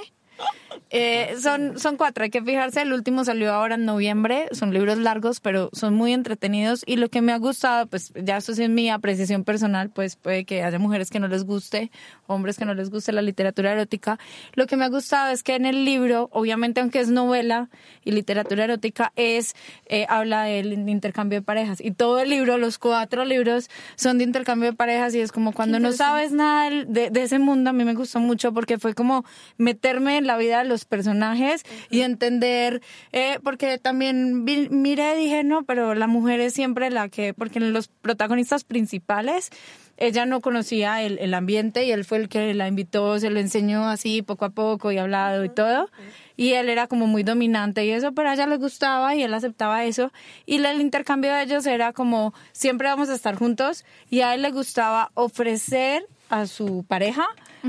Eh, 0.89 1.35
son, 1.41 1.77
son 1.77 1.97
cuatro, 1.97 2.23
hay 2.23 2.29
que 2.29 2.41
fijarse. 2.41 2.81
El 2.81 2.93
último 2.93 3.25
salió 3.25 3.53
ahora 3.53 3.75
en 3.75 3.85
noviembre. 3.85 4.47
Son 4.51 4.73
libros 4.73 4.97
largos, 4.97 5.39
pero 5.39 5.69
son 5.73 5.93
muy 5.93 6.13
entretenidos. 6.13 6.83
Y 6.85 6.95
lo 6.95 7.09
que 7.09 7.21
me 7.21 7.33
ha 7.33 7.37
gustado, 7.37 7.87
pues 7.87 8.13
ya 8.15 8.37
eso 8.37 8.53
sí 8.53 8.63
es 8.63 8.69
mi 8.69 8.89
apreciación 8.89 9.43
personal, 9.43 9.89
pues 9.89 10.15
puede 10.15 10.45
que 10.45 10.63
haya 10.63 10.79
mujeres 10.79 11.09
que 11.09 11.19
no 11.19 11.27
les 11.27 11.43
guste, 11.43 11.91
hombres 12.27 12.57
que 12.57 12.65
no 12.65 12.73
les 12.73 12.89
guste 12.89 13.11
la 13.11 13.21
literatura 13.21 13.71
erótica. 13.71 14.17
Lo 14.53 14.65
que 14.67 14.77
me 14.77 14.85
ha 14.85 14.89
gustado 14.89 15.31
es 15.31 15.43
que 15.43 15.55
en 15.55 15.65
el 15.65 15.83
libro, 15.83 16.29
obviamente, 16.31 16.81
aunque 16.81 16.99
es 16.99 17.09
novela 17.09 17.69
y 18.03 18.11
literatura 18.11 18.63
erótica, 18.63 19.11
es 19.15 19.55
eh, 19.87 20.05
habla 20.09 20.43
del 20.43 20.73
intercambio 20.73 21.39
de 21.39 21.43
parejas. 21.43 21.81
Y 21.81 21.91
todo 21.91 22.19
el 22.19 22.29
libro, 22.29 22.57
los 22.57 22.77
cuatro 22.77 23.25
libros, 23.25 23.69
son 23.95 24.17
de 24.17 24.23
intercambio 24.23 24.71
de 24.71 24.77
parejas. 24.77 25.13
Y 25.15 25.19
es 25.19 25.31
como 25.31 25.51
cuando 25.51 25.79
no 25.79 25.91
sabes 25.91 26.31
nada 26.31 26.69
de, 26.69 27.09
de 27.09 27.23
ese 27.23 27.39
mundo, 27.39 27.71
a 27.71 27.73
mí 27.73 27.83
me 27.83 27.93
gustó 27.93 28.19
mucho 28.19 28.53
porque 28.53 28.77
fue 28.77 28.93
como 28.93 29.25
meterme 29.57 30.17
en 30.17 30.27
la 30.27 30.37
vida 30.37 30.59
de 30.59 30.69
los 30.69 30.76
los 30.77 30.85
personajes 30.85 31.63
y 31.89 32.01
entender, 32.01 32.83
eh, 33.11 33.39
porque 33.43 33.79
también 33.79 34.43
miré 34.43 35.15
dije, 35.15 35.43
no, 35.43 35.63
pero 35.63 35.95
la 35.95 36.05
mujer 36.05 36.39
es 36.39 36.53
siempre 36.53 36.91
la 36.91 37.09
que, 37.09 37.33
porque 37.33 37.59
los 37.59 37.87
protagonistas 37.87 38.63
principales, 38.63 39.49
ella 39.97 40.27
no 40.27 40.39
conocía 40.41 41.01
el, 41.01 41.17
el, 41.17 41.33
ambiente 41.33 41.83
y 41.83 41.91
él 41.91 42.05
fue 42.05 42.19
el 42.19 42.29
que 42.29 42.53
la 42.53 42.67
invitó, 42.67 43.19
se 43.19 43.31
lo 43.31 43.39
enseñó 43.39 43.89
así 43.89 44.21
poco 44.21 44.45
a 44.45 44.51
poco 44.51 44.91
y 44.91 44.99
hablado 44.99 45.43
y 45.43 45.49
todo. 45.49 45.89
Y 46.35 46.53
él 46.53 46.69
era 46.69 46.85
como 46.85 47.07
muy 47.07 47.23
dominante 47.23 47.83
y 47.83 47.89
eso, 47.89 48.11
pero 48.11 48.29
a 48.29 48.35
ella 48.35 48.45
le 48.45 48.57
gustaba 48.57 49.15
y 49.15 49.23
él 49.23 49.33
aceptaba 49.33 49.85
eso. 49.85 50.11
Y 50.45 50.63
el 50.63 50.81
intercambio 50.81 51.33
de 51.33 51.41
ellos 51.41 51.65
era 51.65 51.93
como, 51.93 52.35
siempre 52.51 52.87
vamos 52.87 53.09
a 53.09 53.15
estar 53.15 53.33
juntos 53.33 53.85
y 54.11 54.21
a 54.21 54.35
él 54.35 54.43
le 54.43 54.51
gustaba 54.51 55.09
ofrecer 55.15 56.05
a 56.29 56.45
su 56.45 56.85
pareja 56.87 57.25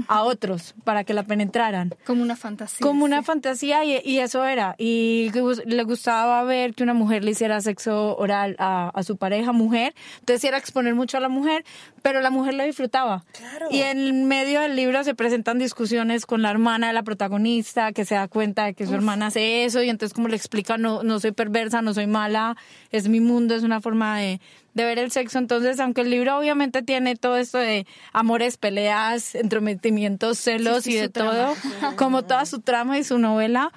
a 0.09 0.23
otros 0.23 0.75
para 0.85 1.05
que 1.05 1.15
la 1.15 1.25
penetraran. 1.25 1.95
Como 2.07 2.23
una 2.23 2.37
fantasía. 2.37 2.87
Como 2.87 3.05
una 3.05 3.23
fantasía 3.23 3.85
y, 3.85 4.19
eso 4.19 4.45
era. 4.45 4.75
Y 4.79 5.31
le 5.67 5.83
gustaba 5.85 6.43
ver 6.45 6.75
que 6.75 6.83
una 6.83 6.95
mujer 6.95 7.25
le 7.25 7.33
hiciera 7.33 7.61
sexo 7.61 8.17
oral 8.17 8.57
a, 8.59 8.93
su 9.03 9.17
pareja 9.17 9.53
mujer. 9.53 9.95
Entonces 10.21 10.45
era 10.45 10.59
exponer 10.59 10.95
mucho 10.95 11.17
a 11.17 11.21
la 11.21 11.29
mujer, 11.29 11.65
pero 12.03 12.21
la 12.21 12.31
mujer 12.31 12.55
lo 12.55 12.65
disfrutaba. 12.65 13.25
Y 13.71 13.81
en 13.81 14.27
medio 14.27 14.61
del 14.61 14.77
libro 14.77 15.03
se 15.05 15.15
presentan 15.15 15.59
discusiones 15.59 16.27
con 16.27 16.43
la 16.43 16.51
hermana 16.51 16.89
de 16.89 16.93
la 16.93 17.03
protagonista 17.03 17.93
que 17.93 18.05
se 18.05 18.15
da 18.15 18.29
cuenta 18.29 18.67
de 18.67 18.75
que 18.75 18.87
su 18.87 18.95
hermana 18.95 19.27
hace 19.27 19.65
eso 19.65 19.83
y 19.83 19.89
entonces 19.89 20.15
como 20.15 20.29
le 20.29 20.37
explica, 20.37 20.79
no, 20.79 21.03
no 21.03 21.21
soy 21.21 21.33
perversa, 21.33 21.83
no 21.83 21.95
soy 21.95 22.07
mala, 22.07 22.57
es 22.91 23.09
mi 23.09 23.21
mundo, 23.21 23.55
es 23.55 23.63
una 23.63 23.81
forma 23.81 24.19
de, 24.19 24.41
de 24.75 24.85
ver 24.85 24.99
el 24.99 25.11
sexo. 25.11 25.39
Entonces, 25.39 25.79
aunque 25.81 26.03
el 26.03 26.11
libro 26.11 26.39
obviamente 26.39 26.83
tiene 26.83 27.17
todo 27.17 27.37
esto 27.37 27.59
de 27.59 27.87
amores, 28.13 28.57
peleas, 28.57 29.35
entrometimientos, 29.35 30.39
celos 30.39 30.87
y 30.87 30.95
de 30.95 31.09
todo, 31.09 31.55
como 31.97 32.25
toda 32.25 32.47
su 32.47 32.61
trama 32.61 32.99
y 32.99 33.05
su 33.05 33.19
novela, 33.19 33.73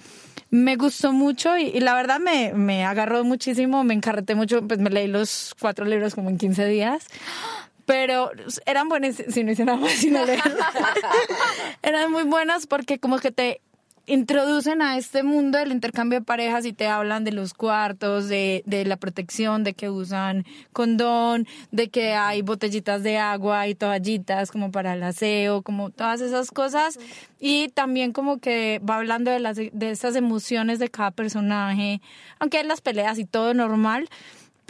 me 0.51 0.75
gustó 0.75 1.13
mucho 1.13 1.57
y, 1.57 1.79
la 1.79 1.95
verdad 1.95 2.19
me, 2.19 2.53
me, 2.53 2.85
agarró 2.85 3.23
muchísimo, 3.23 3.83
me 3.83 3.93
encarreté 3.93 4.35
mucho, 4.35 4.65
pues 4.67 4.79
me 4.79 4.89
leí 4.89 5.07
los 5.07 5.55
cuatro 5.59 5.85
libros 5.85 6.13
como 6.13 6.29
en 6.29 6.37
15 6.37 6.65
días. 6.67 7.07
Pero 7.85 8.31
eran 8.65 8.89
buenas, 8.89 9.15
si 9.29 9.43
no 9.43 9.51
hice 9.51 9.65
nada 9.65 9.77
más, 9.77 9.91
sino 9.93 10.25
leer. 10.25 10.41
eran 11.83 12.11
muy 12.11 12.23
buenas 12.23 12.67
porque 12.67 12.99
como 12.99 13.19
que 13.19 13.31
te 13.31 13.61
introducen 14.07 14.81
a 14.81 14.97
este 14.97 15.23
mundo 15.23 15.57
del 15.57 15.71
intercambio 15.71 16.19
de 16.19 16.25
parejas 16.25 16.65
y 16.65 16.73
te 16.73 16.87
hablan 16.87 17.23
de 17.23 17.31
los 17.31 17.53
cuartos, 17.53 18.27
de, 18.27 18.63
de, 18.65 18.83
la 18.83 18.97
protección, 18.97 19.63
de 19.63 19.73
que 19.73 19.89
usan 19.89 20.45
condón, 20.73 21.47
de 21.71 21.89
que 21.89 22.13
hay 22.13 22.41
botellitas 22.41 23.03
de 23.03 23.17
agua 23.17 23.67
y 23.67 23.75
toallitas 23.75 24.51
como 24.51 24.71
para 24.71 24.93
el 24.93 25.03
aseo, 25.03 25.61
como 25.61 25.91
todas 25.91 26.21
esas 26.21 26.51
cosas. 26.51 26.99
Y 27.39 27.69
también 27.69 28.11
como 28.11 28.39
que 28.39 28.81
va 28.87 28.97
hablando 28.97 29.31
de, 29.31 29.39
las, 29.39 29.57
de 29.57 29.91
estas 29.91 30.15
emociones 30.15 30.79
de 30.79 30.89
cada 30.89 31.11
personaje, 31.11 32.01
aunque 32.39 32.57
hay 32.57 32.65
las 32.65 32.81
peleas 32.81 33.17
y 33.19 33.25
todo 33.25 33.53
normal 33.53 34.09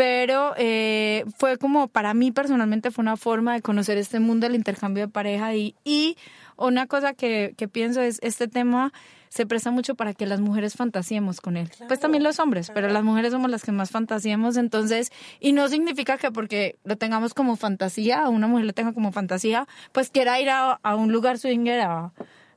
pero 0.02 0.56
eh, 0.58 1.26
fue 1.38 1.60
como 1.60 1.88
para 1.88 2.16
mí 2.16 2.32
personalmente 2.32 2.89
fue 2.89 3.04
una 3.04 3.18
forma 3.18 3.54
de 3.54 3.62
conocer 3.62 3.99
este 3.99 4.20
mundo 4.20 4.47
del 4.47 4.56
intercambio 4.56 5.06
de 5.06 5.14
pareja 5.14 5.54
y, 5.54 5.76
y 5.84 6.18
una 6.58 6.88
cosa 6.88 7.14
que, 7.14 7.54
que 7.56 7.68
pienso 7.68 8.02
es 8.02 8.18
este 8.24 8.47
tema 8.47 8.91
se 9.30 9.45
presta 9.45 9.70
mucho 9.70 9.93
para 9.93 10.16
que 10.16 10.26
las 10.26 10.41
mujeres 10.41 10.74
fantasiemos 10.74 11.39
con 11.39 11.56
él. 11.56 11.70
pues 11.88 11.99
también 11.99 12.24
los 12.24 12.39
hombres, 12.39 12.72
pero 12.74 12.89
las 12.89 13.04
mujeres 13.04 13.32
somos 13.32 13.52
las 13.52 13.62
que 13.62 13.72
más 13.72 13.91
fantasiemos, 13.91 14.58
entonces, 14.58 15.12
y 15.39 15.52
no 15.52 15.68
significa 15.68 16.18
que 16.18 16.32
porque 16.32 16.80
lo 16.84 16.95
tengamos 16.95 17.36
como 17.36 17.56
fantasía, 17.56 18.28
o 18.28 18.32
una 18.32 18.47
mujer 18.47 18.66
lo 18.66 18.74
tenga 18.74 18.93
como 18.93 19.12
fantasía, 19.12 19.68
pues 19.91 20.10
quiera 20.10 20.41
ir 20.41 20.49
a, 20.49 20.80
un 20.95 21.12
lugar 21.12 21.38
swinger 21.38 21.80
a, 21.82 22.12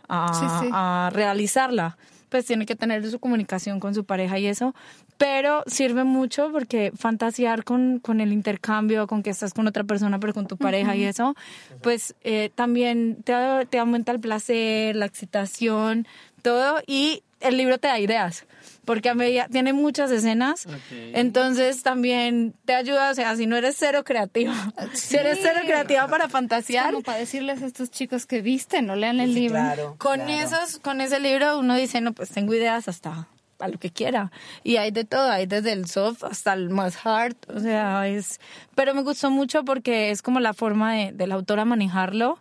a, 0.08 1.06
a 1.06 1.10
realizarla 1.10 1.98
pues 2.34 2.46
tiene 2.46 2.66
que 2.66 2.74
tener 2.74 3.08
su 3.08 3.20
comunicación 3.20 3.78
con 3.78 3.94
su 3.94 4.02
pareja 4.02 4.40
y 4.40 4.46
eso, 4.46 4.74
pero 5.18 5.62
sirve 5.68 6.02
mucho 6.02 6.50
porque 6.50 6.90
fantasear 6.92 7.62
con, 7.62 8.00
con 8.00 8.20
el 8.20 8.32
intercambio, 8.32 9.06
con 9.06 9.22
que 9.22 9.30
estás 9.30 9.54
con 9.54 9.68
otra 9.68 9.84
persona, 9.84 10.18
pero 10.18 10.34
con 10.34 10.48
tu 10.48 10.56
pareja 10.56 10.96
y 10.96 11.04
eso, 11.04 11.36
pues 11.80 12.16
eh, 12.24 12.50
también 12.52 13.22
te, 13.22 13.34
te 13.70 13.78
aumenta 13.78 14.10
el 14.10 14.18
placer, 14.18 14.96
la 14.96 15.06
excitación, 15.06 16.08
todo 16.42 16.82
y 16.88 17.22
el 17.44 17.56
libro 17.56 17.78
te 17.78 17.88
da 17.88 17.98
ideas, 17.98 18.46
porque 18.84 19.08
a 19.08 19.14
medida 19.14 19.48
tiene 19.48 19.72
muchas 19.72 20.10
escenas, 20.10 20.66
entonces 21.12 21.82
también 21.82 22.54
te 22.64 22.74
ayuda, 22.74 23.10
o 23.10 23.14
sea, 23.14 23.36
si 23.36 23.46
no 23.46 23.56
eres 23.56 23.76
cero 23.78 24.04
creativa, 24.04 24.54
si 24.92 25.16
eres 25.16 25.38
cero 25.42 25.60
creativa 25.64 26.08
para 26.08 26.28
fantasear, 26.28 26.92
como 26.92 27.02
para 27.02 27.18
decirles 27.18 27.62
a 27.62 27.66
estos 27.66 27.90
chicos 27.90 28.26
que 28.26 28.42
visten, 28.42 28.86
no 28.86 28.96
lean 28.96 29.20
el 29.20 29.34
libro. 29.34 29.96
con 29.98 30.20
esos, 30.28 30.78
con 30.78 31.00
ese 31.00 31.20
libro 31.20 31.58
uno 31.58 31.76
dice, 31.76 32.00
no, 32.00 32.12
pues 32.12 32.30
tengo 32.30 32.54
ideas 32.54 32.88
hasta 32.88 33.28
a 33.60 33.68
lo 33.68 33.78
que 33.78 33.90
quiera. 33.90 34.32
Y 34.64 34.76
hay 34.76 34.90
de 34.90 35.04
todo, 35.04 35.30
hay 35.30 35.46
desde 35.46 35.72
el 35.72 35.86
soft 35.86 36.24
hasta 36.24 36.52
el 36.52 36.70
más 36.70 37.06
hard, 37.06 37.36
o 37.48 37.60
sea, 37.60 38.08
es... 38.08 38.40
Pero 38.74 38.94
me 38.94 39.02
gustó 39.02 39.30
mucho 39.30 39.64
porque 39.64 40.10
es 40.10 40.22
como 40.22 40.40
la 40.40 40.52
forma 40.54 40.94
de, 40.94 41.12
de 41.12 41.26
la 41.26 41.36
autora 41.36 41.64
manejarlo 41.64 42.38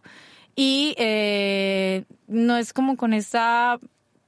y 0.56 0.94
eh, 0.98 2.04
no 2.28 2.58
es 2.58 2.74
como 2.74 2.96
con 2.98 3.14
esta 3.14 3.80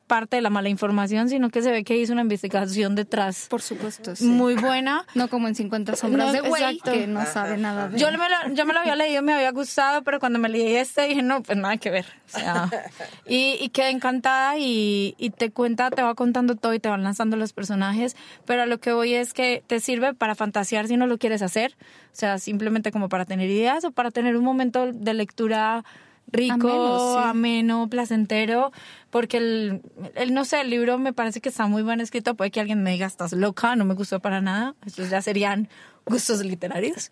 parte 0.08 0.38
de 0.38 0.42
la 0.42 0.50
mala 0.50 0.70
información, 0.70 1.30
sino 1.30 1.50
que 1.50 1.62
se 1.62 1.72
ve 1.72 1.84
que 1.84 1.98
hizo 1.98 2.14
una 2.14 2.22
investigación 2.22 2.96
detrás. 2.96 3.48
Por 3.50 3.62
supuesto, 3.62 4.14
Muy 4.22 4.56
buena. 4.56 5.06
No 5.16 5.30
como 5.30 5.48
en 5.48 5.56
50 5.56 5.96
sombras 5.96 6.34
de 6.34 6.42
güey, 6.42 6.80
que 6.80 7.08
no 7.08 7.26
sabe 7.26 7.58
nada 7.58 7.88
de 7.88 7.98
yo 7.98 8.12
me, 8.12 8.18
lo, 8.18 8.54
yo 8.54 8.66
me 8.66 8.74
lo 8.74 8.80
había 8.80 8.96
leído, 8.96 9.22
me 9.22 9.34
había 9.34 9.52
gustado, 9.52 10.04
pero 10.04 10.20
cuando 10.20 10.40
me 10.40 10.50
leí 10.50 10.76
este 10.76 11.08
dije, 11.08 11.22
no, 11.22 11.42
pues 11.42 11.58
nada 11.58 11.78
que 11.78 11.90
ver. 11.90 12.06
O 12.28 12.38
sea, 12.38 12.70
y, 13.28 13.58
y 13.60 13.70
quedé 13.70 13.90
encantada 13.90 14.58
y, 14.58 15.16
y 15.18 15.30
te 15.30 15.52
cuenta, 15.52 15.90
te 15.90 16.02
va 16.02 16.16
contando 16.16 16.56
todo 16.56 16.74
y 16.74 16.80
te 16.80 16.90
van 16.90 17.04
lanzando 17.04 17.38
los 17.38 17.54
personajes, 17.54 18.16
pero 18.46 18.64
a 18.64 18.66
lo 18.66 18.80
que 18.80 18.94
voy 18.94 19.14
es 19.14 19.34
que 19.34 19.64
te 19.66 19.80
sirve 19.80 20.14
para 20.14 20.36
fantasear 20.36 20.88
si 20.88 20.98
no 20.98 21.08
lo 21.08 21.18
quieres 21.18 21.42
hacer, 21.42 21.76
o 22.12 22.16
sea, 22.16 22.38
simplemente 22.40 22.92
como 22.92 23.10
para 23.10 23.26
tener 23.26 23.50
ideas 23.50 23.86
o 23.86 23.92
para 23.92 24.12
tener 24.12 24.36
un 24.36 24.44
momento 24.44 24.92
de 24.92 25.14
lectura 25.14 25.84
rico, 26.28 27.18
ameno, 27.20 27.88
placentero, 27.90 28.72
porque 29.10 29.38
el, 29.38 29.82
el, 30.16 30.34
no 30.34 30.46
sé, 30.46 30.62
el 30.62 30.70
libro 30.70 30.98
me 30.98 31.14
parece 31.14 31.42
que 31.42 31.50
está 31.50 31.68
muy 31.68 31.84
bien 31.84 32.02
escrito, 32.02 32.36
puede 32.36 32.52
que 32.52 32.60
alguien 32.60 32.84
me 32.84 32.92
diga, 32.92 33.06
estás 33.06 33.34
loca, 33.34 33.76
no 33.76 33.86
me 33.86 33.94
gustó 33.94 34.20
para 34.20 34.42
nada, 34.42 34.76
estos 34.86 35.10
ya 35.10 35.22
serían 35.22 35.70
gustos 36.06 36.44
literarios. 36.46 37.12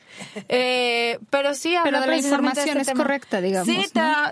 Eh, 0.50 1.20
pero 1.30 1.54
sí, 1.56 1.76
pero 1.84 2.00
la 2.06 2.18
información 2.18 2.78
este 2.78 2.91
es 2.91 2.98
correcta, 2.98 3.41
digamos. 3.41 3.68
Sí, 3.68 3.86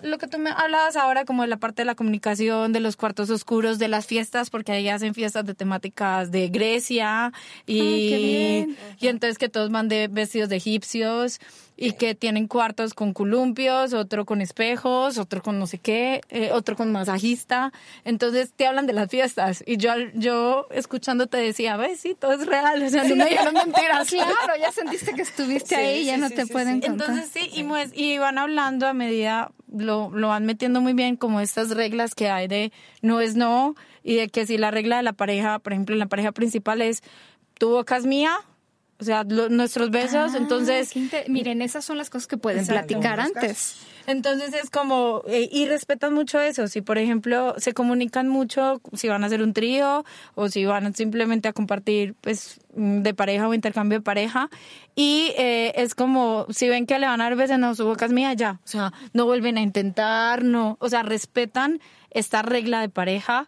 lo 0.04 0.18
que 0.18 0.28
tú 0.28 0.38
me 0.38 0.52
hablabas 0.52 0.96
ahora 0.96 1.26
como 1.26 1.42
de 1.42 1.48
la 1.48 1.58
parte 1.58 1.82
de 1.82 1.86
la 1.86 1.96
comunicación, 1.96 2.74
de 2.74 2.80
los 2.80 2.96
cuartos 2.96 3.30
oscuros, 3.30 3.80
de 3.80 3.88
las 3.88 4.06
fiestas, 4.06 4.50
porque 4.50 4.72
ahí 4.72 4.90
hacen 4.90 5.14
fiestas 5.14 5.46
de 5.46 5.56
temáticas 5.56 6.32
de 6.32 6.50
Grecia 6.50 7.32
y, 7.66 8.76
y 9.00 9.08
entonces 9.08 9.38
que 9.38 9.50
todos 9.50 9.72
van 9.72 9.88
de 9.88 10.08
vestidos 10.08 10.50
de 10.50 10.58
egipcios 10.58 11.40
y 11.82 11.94
que 11.94 12.14
tienen 12.14 12.48
cuartos 12.48 12.94
con 12.94 13.12
columpios, 13.12 13.94
otro 13.94 14.24
con 14.24 14.40
espejos, 14.40 15.18
otro 15.18 15.42
con 15.42 15.58
no 15.58 15.66
sé 15.66 15.80
qué, 15.80 16.22
eh, 16.30 16.52
otro 16.54 16.76
con 16.76 16.92
masajista. 16.92 17.74
Entonces 18.04 18.54
te 18.54 18.68
hablan 18.68 18.86
de 18.86 18.94
las 18.94 19.10
fiestas 19.10 19.64
y 19.66 19.78
yo 19.78 19.92
yo 20.14 20.68
escuchándote 20.70 21.38
decía, 21.38 21.78
ves, 21.78 22.00
sí, 22.00 22.16
todo 22.18 22.34
es 22.34 22.46
real, 22.46 22.84
o 22.84 22.90
sea, 22.90 23.04
no 23.06 23.16
me 23.16 23.26
dijeron 23.26 23.56
mentiras. 23.56 24.08
claro, 24.10 24.51
ya 24.56 24.72
sentiste 24.72 25.14
que 25.14 25.22
estuviste 25.22 25.76
ahí, 25.78 26.06
ya 26.06 26.18
no 26.18 26.30
te 26.30 26.48
pueden 26.48 26.82
contar. 26.82 27.10
Entonces 27.10 27.32
sí, 27.34 27.50
y, 27.54 27.64
pues, 27.64 27.92
y 27.94 28.18
van 28.18 28.38
hablando 28.38 28.88
a 28.88 28.94
medida, 28.94 29.52
lo, 29.72 30.10
lo 30.12 30.30
van 30.30 30.46
metiendo 30.46 30.82
muy 30.82 30.94
bien 30.94 31.16
como 31.16 31.40
estas 31.40 31.70
reglas 31.72 32.16
que 32.16 32.30
hay 32.30 32.48
de 32.48 32.72
no 33.02 33.22
es 33.22 33.36
no 33.36 33.76
y 34.04 34.16
de 34.16 34.30
que 34.30 34.46
si 34.46 34.58
la 34.58 34.72
regla 34.72 34.98
de 34.98 35.04
la 35.04 35.14
pareja, 35.14 35.60
por 35.60 35.74
ejemplo, 35.74 35.96
la 35.96 36.08
pareja 36.08 36.32
principal 36.32 36.82
es 36.82 37.04
tu 37.58 37.70
boca 37.70 37.98
es 37.98 38.06
mía, 38.06 38.40
o 39.02 39.04
sea, 39.04 39.24
nuestros 39.24 39.90
besos, 39.90 40.34
ah, 40.36 40.38
entonces... 40.38 40.94
Miren, 41.28 41.64
esas 41.64 41.84
son 41.84 41.98
las 41.98 42.12
cosas 42.12 42.28
que 42.28 42.38
pueden 42.38 42.68
platicar 42.68 43.20
antes. 43.20 43.78
Entonces 44.06 44.54
es 44.54 44.70
como, 44.70 45.24
eh, 45.28 45.50
y 45.52 45.66
respetan 45.66 46.14
mucho 46.14 46.40
eso, 46.40 46.68
si 46.68 46.82
por 46.82 46.98
ejemplo 46.98 47.56
se 47.58 47.74
comunican 47.74 48.28
mucho 48.28 48.82
si 48.94 49.08
van 49.08 49.24
a 49.24 49.28
hacer 49.28 49.42
un 49.42 49.54
trío 49.54 50.06
o 50.36 50.50
si 50.50 50.66
van 50.66 50.94
simplemente 50.94 51.48
a 51.48 51.54
compartir 51.54 52.16
pues 52.22 52.60
mm, 52.76 53.02
de 53.02 53.14
pareja 53.14 53.48
o 53.48 53.54
intercambio 53.54 54.00
de 54.00 54.04
pareja 54.04 54.50
y 54.96 55.34
eh, 55.38 55.74
es 55.76 55.96
como 55.96 56.48
si 56.50 56.68
ven 56.68 56.86
que 56.86 56.98
le 57.00 57.08
van 57.08 57.22
a 57.22 57.26
dar 57.26 57.36
besos, 57.36 57.60
no, 57.60 57.76
su 57.76 57.86
boca 57.86 58.06
es 58.06 58.12
mía, 58.12 58.34
ya, 58.34 58.60
o 58.64 58.68
sea, 58.68 58.92
no 59.14 59.26
vuelven 59.26 59.58
a 59.58 59.62
intentar, 59.62 60.44
no, 60.44 60.78
o 60.80 60.90
sea, 60.90 61.04
respetan 61.04 61.80
esta 62.10 62.42
regla 62.42 62.82
de 62.82 62.90
pareja 62.90 63.48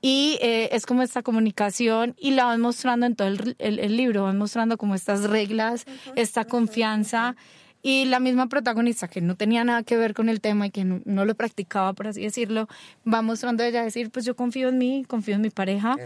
y 0.00 0.38
eh, 0.40 0.68
es 0.72 0.86
como 0.86 1.02
esta 1.02 1.22
comunicación 1.22 2.14
y 2.18 2.32
la 2.32 2.44
van 2.44 2.60
mostrando 2.60 3.06
en 3.06 3.16
todo 3.16 3.28
el, 3.28 3.56
el, 3.58 3.96
libro, 3.96 4.24
van 4.24 4.38
mostrando 4.38 4.78
como 4.78 4.94
estas 4.94 5.24
reglas, 5.24 5.86
esta 6.14 6.44
confianza 6.44 7.34
y 7.82 8.04
la 8.06 8.20
misma 8.20 8.48
protagonista 8.48 9.08
que 9.08 9.20
no 9.20 9.36
tenía 9.36 9.64
nada 9.64 9.82
que 9.82 9.96
ver 9.96 10.14
con 10.14 10.28
el 10.28 10.40
tema 10.40 10.66
y 10.66 10.70
que 10.70 10.84
no, 10.84 11.24
lo 11.24 11.34
practicaba, 11.34 11.92
por 11.92 12.08
así 12.08 12.22
decirlo, 12.22 12.68
va 13.06 13.22
mostrando 13.22 13.62
ella 13.62 13.82
decir, 13.82 14.10
pues 14.10 14.24
yo 14.24 14.34
confío 14.34 14.68
en 14.68 14.78
mí, 14.78 15.04
confío 15.06 15.36
en 15.36 15.42
mi 15.42 15.50
pareja. 15.50 15.96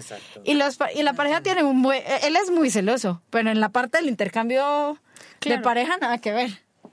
Y, 0.45 0.55
los, 0.55 0.79
y 0.95 1.03
la 1.03 1.15
pareja 1.15 1.41
tiene 1.41 1.63
un 1.63 1.83
buen, 1.83 2.03
él 2.23 2.37
es 2.37 2.51
muy 2.51 2.71
celoso, 2.71 3.23
pero 3.31 3.51
en 3.51 3.61
la 3.61 3.71
parte 3.71 3.99
del 3.99 4.09
intercambio 4.09 4.99
de 5.41 5.59
pareja 5.59 5.97
nada 5.99 6.19
que 6.19 6.33
ver. 6.33 6.51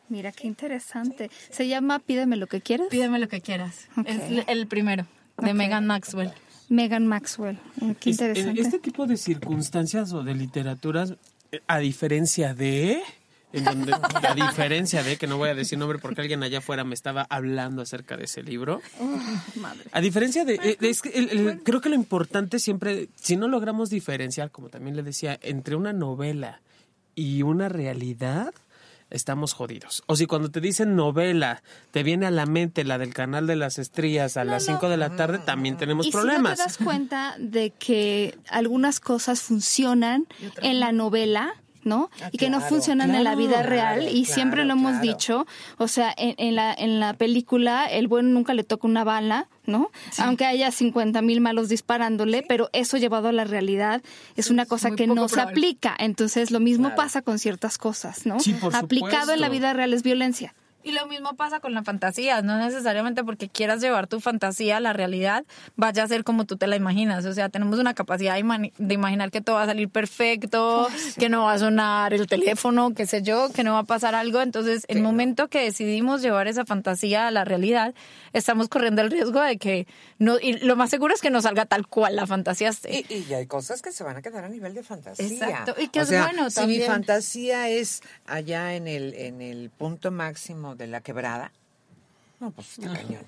Mira, 0.08 0.32
qué 0.32 0.48
interesante. 0.48 1.30
Se 1.52 1.68
llama 1.68 2.00
Pídeme 2.00 2.36
lo 2.36 2.48
que 2.48 2.62
quieras. 2.62 2.88
Pídeme 2.90 3.20
lo 3.20 3.28
que 3.28 3.42
quieras. 3.42 3.90
Es 4.06 4.44
el 4.48 4.68
primero, 4.68 5.06
de 5.38 5.54
Megan 5.54 5.86
Maxwell. 5.86 6.32
Megan 6.70 7.08
Maxwell. 7.08 7.58
Qué 8.00 8.12
interesante. 8.12 8.62
Este 8.62 8.80
tipo 8.80 9.06
de 9.06 9.18
circunstancias 9.18 10.14
o 10.14 10.24
de 10.24 10.36
literaturas, 10.36 11.16
a 11.68 11.80
diferencia 11.80 12.54
de 12.54 13.02
en 13.52 13.64
donde 13.64 13.94
a 13.94 14.36
diferencia 14.36 15.02
de 15.02 15.18
que 15.18 15.28
no 15.28 15.38
voy 15.38 15.50
a 15.50 15.56
decir 15.56 15.78
nombre 15.78 15.98
porque 15.98 16.22
alguien 16.22 16.44
allá 16.44 16.60
afuera 16.60 16.84
me 16.84 16.94
estaba 16.94 17.26
hablando 17.30 17.82
acerca 17.82 18.16
de 18.16 18.26
ese 18.26 18.44
libro. 18.44 18.82
A 19.92 20.02
diferencia 20.02 20.46
de, 20.46 20.56
eh, 20.56 20.78
es 20.82 21.02
que 21.02 21.60
creo 21.64 21.82
que 21.82 21.90
lo 21.90 21.96
importante 21.96 22.60
siempre, 22.60 23.10
si 23.16 23.36
no 23.36 23.48
logramos 23.48 23.90
diferenciar, 23.90 24.52
como 24.52 24.70
también 24.70 24.96
le 24.96 25.04
decía, 25.04 25.40
entre 25.42 25.76
una 25.76 25.94
novela 25.94 26.62
y 27.16 27.42
una 27.42 27.70
realidad, 27.70 28.54
estamos 29.10 29.54
jodidos. 29.54 30.04
O 30.08 30.16
si 30.16 30.26
cuando 30.26 30.52
te 30.52 30.62
dicen 30.62 30.96
novela, 30.96 31.62
te 31.92 32.04
viene 32.04 32.26
a 32.26 32.32
la 32.32 32.46
mente 32.46 32.84
la 32.84 32.98
del 32.98 33.14
canal 33.14 33.48
de 33.48 33.56
las 33.56 33.80
estrellas 33.80 34.38
a 34.38 34.44
las 34.44 34.66
5 34.66 34.90
de 34.90 34.98
la 34.98 35.16
tarde, 35.16 35.40
también 35.40 35.78
tenemos 35.78 36.08
y 36.08 36.12
problemas. 36.12 36.52
Si 36.52 36.58
te 36.58 36.64
das 36.64 36.78
cuenta 36.78 37.36
de 37.40 37.72
que 37.72 38.38
algunas 38.50 39.00
cosas 39.00 39.42
funcionan 39.42 40.28
en 40.62 40.80
la 40.80 40.92
novela, 40.92 41.54
¿no? 41.84 42.10
Ah, 42.22 42.30
y 42.32 42.38
que 42.38 42.50
no 42.50 42.62
funcionan 42.62 43.14
en 43.16 43.24
la 43.24 43.36
vida 43.36 43.64
real 43.64 44.08
y 44.10 44.26
siempre 44.26 44.66
lo 44.66 44.74
hemos 44.74 45.02
dicho, 45.02 45.46
o 45.78 45.88
sea, 45.88 46.14
en, 46.18 46.56
la, 46.56 46.74
en 46.74 47.00
la 47.00 47.14
película 47.14 47.86
el 47.86 48.08
bueno 48.08 48.30
nunca 48.30 48.54
le 48.54 48.64
toca 48.64 48.88
una 48.88 49.04
bala, 49.04 49.48
¿no? 49.66 49.92
Aunque 50.18 50.46
haya 50.46 50.72
50 50.72 51.22
mil 51.22 51.42
malos 51.42 51.70
disparándole, 51.70 52.44
pero 52.48 52.70
eso 52.74 52.98
llevado 52.98 53.30
a 53.30 53.32
la 53.32 53.44
realidad 53.44 54.02
es 54.36 54.50
una 54.50 54.66
cosa 54.66 54.92
que 54.92 55.08
no 55.08 55.28
se 55.30 55.42
aplica, 55.42 55.96
entonces 55.98 56.52
lo 56.52 56.60
mismo 56.60 56.96
pasa 56.96 57.22
con 57.22 57.40
ciertas 57.40 57.78
cosas, 57.78 58.26
¿no? 58.26 58.38
Aplicado 58.74 59.34
en 59.34 59.42
la 59.42 59.50
vida 59.50 59.74
real 59.74 59.94
es 59.94 60.04
violencia. 60.04 60.54
Y 60.82 60.94
lo 60.94 61.08
mismo 61.08 61.36
pasa 61.36 61.60
con 61.60 61.74
la 61.74 61.84
fantasía, 61.84 62.42
no 62.42 62.58
necesariamente 62.58 63.24
porque 63.26 63.50
quieras 63.50 63.82
llevar 63.82 64.08
tu 64.08 64.22
fantasía 64.22 64.78
a 64.78 64.80
la 64.80 64.94
realidad, 64.94 65.44
vaya 65.76 66.04
a 66.04 66.08
ser 66.08 66.24
como 66.24 66.46
tú 66.46 66.56
te 66.56 66.68
la 66.68 66.78
imaginas. 66.78 67.26
O 67.26 67.34
sea, 67.34 67.50
tenemos 67.50 67.80
una 67.80 67.94
capacidad 67.94 68.36
de, 68.36 68.94
imaginar 68.94 69.30
que 69.30 69.42
todo 69.42 69.58
va 69.58 69.64
a 69.64 69.66
salir 69.66 69.90
perfecto, 69.90 70.88
que 71.18 71.28
no 71.28 71.44
va 71.44 71.54
a 71.54 71.60
sonar 71.60 72.14
el 72.14 72.28
teléfono, 72.28 72.94
qué 72.94 73.06
sé 73.06 73.22
yo, 73.22 73.50
que 73.54 73.66
no 73.66 73.74
va 73.74 73.80
a 73.80 73.84
pasar 73.84 74.16
algo. 74.16 74.42
Entonces, 74.42 74.86
el 74.88 75.02
momento 75.02 75.50
que 75.50 75.62
decidimos 75.62 76.22
llevar 76.22 76.48
esa 76.48 76.66
fantasía 76.66 77.28
a 77.28 77.32
la 77.32 77.44
realidad, 77.44 77.94
estamos 78.32 78.70
corriendo 78.70 79.02
el 79.02 79.12
riesgo 79.12 79.42
de 79.42 79.58
que 79.58 79.86
no, 80.18 80.40
y 80.40 80.54
lo 80.60 80.78
más 80.78 80.90
seguro 80.90 81.14
es 81.14 81.20
que 81.20 81.30
no 81.30 81.42
salga 81.42 81.66
tal 81.66 81.88
cual 81.88 82.16
la 82.16 82.26
fantasía 82.26 82.70
esté. 82.70 83.06
Y, 83.10 83.26
y 83.30 83.34
hay 83.34 83.48
cosas 83.48 83.82
que 83.82 83.92
se 83.92 84.06
van 84.06 84.16
a 84.16 84.22
quedar 84.22 84.46
a 84.46 84.50
nivel 84.50 84.74
de 84.74 84.84
fantasía. 84.84 85.26
Exacto, 85.26 85.76
y 85.78 85.90
que 85.90 86.00
es 86.00 86.10
bueno 86.10 86.50
si 86.50 86.66
mi 86.68 86.80
fantasía 86.80 87.68
es 87.68 88.02
allá 88.26 88.76
en 88.76 88.88
el, 88.88 89.14
en 89.14 89.42
el 89.42 89.70
punto 89.70 90.12
máximo 90.12 90.69
de 90.76 90.88
la 90.88 91.02
quebrada. 91.02 91.52
No, 92.40 92.52
pues 92.52 92.80
está 92.80 92.94
cañón. 92.94 93.26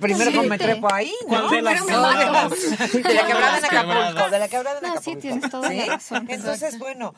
Primero 0.00 0.42
me 0.42 0.58
trepo 0.58 0.92
ahí, 0.92 1.12
¿no? 1.26 1.48
De, 1.50 1.62
la 1.62 1.74
quebrada 1.74 3.58
en 3.58 3.64
Acapulco, 3.64 4.30
de 4.30 4.38
la 4.38 4.48
quebrada 4.48 4.78
en 4.78 4.84
Acapulco. 4.84 5.02
sí, 5.02 5.16
tienes 5.16 5.50
toda 5.50 5.72
la 5.72 5.86
razón. 5.86 6.26
Entonces, 6.28 6.78
bueno, 6.78 7.14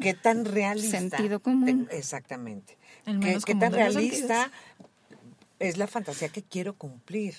¿qué 0.00 0.14
tan 0.14 0.46
realista? 0.46 0.98
Sentido 0.98 1.40
común. 1.40 1.88
Exactamente. 1.90 2.78
¿Qué, 3.04 3.38
¿Qué 3.44 3.54
tan 3.54 3.72
realista 3.72 4.50
es 5.58 5.76
la 5.76 5.86
fantasía 5.86 6.30
que 6.30 6.42
quiero 6.42 6.74
cumplir? 6.74 7.34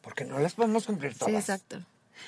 Porque 0.00 0.24
no 0.24 0.38
las 0.38 0.54
podemos 0.54 0.86
cumplir 0.86 1.18
todas. 1.18 1.32
Sí, 1.32 1.36
exacto. 1.52 1.84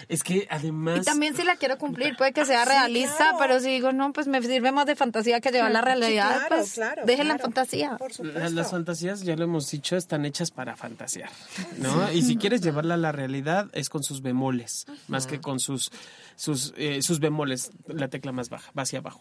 Es 0.08 0.22
que 0.22 0.46
además... 0.50 1.00
Y 1.00 1.04
también 1.04 1.36
si 1.36 1.44
la 1.44 1.56
quiero 1.56 1.78
cumplir, 1.78 2.16
puede 2.16 2.32
que 2.32 2.44
sea 2.44 2.64
realista, 2.64 3.36
pero 3.38 3.60
si 3.60 3.68
digo, 3.68 3.92
no, 3.92 4.12
pues 4.12 4.26
me 4.26 4.42
sirve 4.42 4.72
más 4.72 4.86
de 4.86 4.96
fantasía 4.96 5.40
que 5.40 5.50
llevar 5.50 5.70
la 5.70 5.80
realidad, 5.80 6.42
pues 6.48 6.80
dejen 7.04 7.28
la 7.28 7.38
fantasía. 7.38 7.98
las 8.20 8.70
fantasías, 8.70 9.22
ya 9.22 9.36
lo 9.36 9.44
hemos 9.44 9.70
dicho, 9.70 9.96
están 9.96 10.24
hechas 10.24 10.50
para 10.50 10.76
fantasear, 10.76 11.30
¿no? 11.78 12.10
Y 12.12 12.22
si 12.22 12.36
quieres 12.36 12.60
llevarla 12.60 12.94
a 12.94 12.98
la 12.98 13.12
realidad, 13.12 13.68
es 13.72 13.88
con 13.88 14.02
sus 14.02 14.22
bemoles, 14.22 14.86
más 15.08 15.26
que 15.26 15.40
con 15.40 15.60
sus 15.60 15.90
sus, 16.36 16.74
eh, 16.76 17.02
sus 17.02 17.20
bemoles, 17.20 17.70
la 17.86 18.08
tecla 18.08 18.32
más 18.32 18.48
baja, 18.48 18.72
va 18.76 18.82
hacia 18.82 18.98
abajo. 18.98 19.20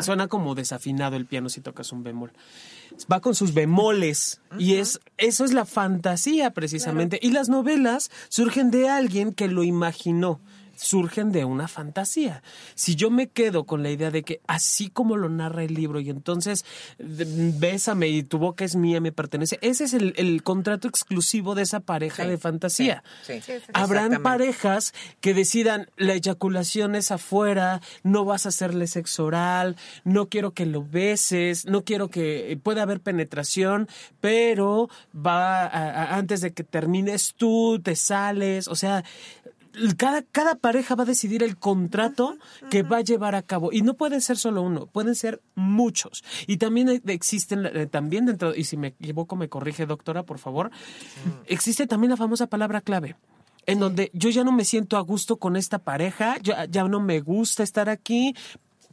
suena 0.00 0.28
como 0.28 0.54
desafinado 0.54 1.16
el 1.16 1.26
piano 1.26 1.48
si 1.48 1.60
tocas 1.60 1.92
un 1.92 2.02
bemol. 2.02 2.32
Va 3.10 3.20
con 3.20 3.34
sus 3.34 3.54
bemoles 3.54 4.40
y 4.58 4.74
es 4.74 5.00
eso 5.16 5.44
es 5.44 5.52
la 5.52 5.64
fantasía 5.64 6.52
precisamente. 6.52 7.18
Y 7.22 7.30
las 7.30 7.48
novelas 7.48 8.10
surgen 8.28 8.70
de 8.70 8.88
alguien 8.88 9.32
que 9.32 9.48
lo 9.48 9.62
imaginó 10.10 10.40
surgen 10.80 11.30
de 11.30 11.44
una 11.44 11.68
fantasía. 11.68 12.42
Si 12.74 12.94
yo 12.94 13.10
me 13.10 13.28
quedo 13.28 13.64
con 13.64 13.82
la 13.82 13.90
idea 13.90 14.10
de 14.10 14.22
que 14.22 14.40
así 14.46 14.88
como 14.88 15.18
lo 15.18 15.28
narra 15.28 15.62
el 15.62 15.74
libro 15.74 16.00
y 16.00 16.08
entonces 16.08 16.64
bésame 16.98 18.08
y 18.08 18.22
tu 18.22 18.38
boca 18.38 18.64
es 18.64 18.76
mía, 18.76 18.98
me 19.00 19.12
pertenece, 19.12 19.58
ese 19.60 19.84
es 19.84 19.92
el, 19.92 20.42
contrato 20.42 20.88
exclusivo 20.88 21.54
de 21.54 21.62
esa 21.62 21.80
pareja 21.80 22.26
de 22.26 22.38
fantasía. 22.38 23.04
Habrán 23.74 24.22
parejas 24.22 24.94
que 25.20 25.34
decidan 25.34 25.90
la 25.98 26.14
eyaculación 26.14 26.94
es 26.94 27.10
afuera, 27.10 27.82
no 28.02 28.24
vas 28.24 28.46
a 28.46 28.48
hacerle 28.48 28.86
sexo 28.86 29.26
oral, 29.26 29.76
no 30.04 30.30
quiero 30.30 30.52
que 30.52 30.64
lo 30.64 30.82
beses, 30.82 31.66
no 31.66 31.84
quiero 31.84 32.08
que 32.08 32.58
pueda 32.62 32.82
haber 32.82 33.00
penetración, 33.00 33.86
pero 34.20 34.88
va 35.14 36.16
antes 36.16 36.40
de 36.40 36.52
que 36.54 36.64
termines 36.64 37.34
tú 37.36 37.80
te 37.82 37.96
sales, 37.96 38.66
o 38.66 38.76
sea, 38.76 39.04
cada, 39.96 40.22
cada 40.22 40.54
pareja 40.54 40.94
va 40.94 41.04
a 41.04 41.06
decidir 41.06 41.42
el 41.42 41.56
contrato 41.56 42.36
que 42.70 42.82
va 42.82 42.98
a 42.98 43.02
llevar 43.02 43.34
a 43.34 43.42
cabo. 43.42 43.72
Y 43.72 43.82
no 43.82 43.94
puede 43.94 44.20
ser 44.20 44.36
solo 44.36 44.62
uno, 44.62 44.86
pueden 44.86 45.14
ser 45.14 45.40
muchos. 45.54 46.24
Y 46.46 46.56
también 46.56 47.02
existen, 47.06 47.66
eh, 47.66 47.86
también 47.86 48.26
dentro, 48.26 48.54
y 48.54 48.64
si 48.64 48.76
me 48.76 48.88
equivoco 48.88 49.36
me 49.36 49.48
corrige 49.48 49.86
doctora, 49.86 50.24
por 50.24 50.38
favor, 50.38 50.70
existe 51.46 51.86
también 51.86 52.10
la 52.10 52.16
famosa 52.16 52.46
palabra 52.46 52.80
clave 52.80 53.16
en 53.66 53.78
donde 53.78 54.10
yo 54.14 54.30
ya 54.30 54.42
no 54.42 54.52
me 54.52 54.64
siento 54.64 54.96
a 54.96 55.00
gusto 55.00 55.36
con 55.36 55.54
esta 55.54 55.78
pareja, 55.78 56.36
ya, 56.42 56.64
ya 56.64 56.84
no 56.84 56.98
me 56.98 57.20
gusta 57.20 57.62
estar 57.62 57.88
aquí, 57.88 58.34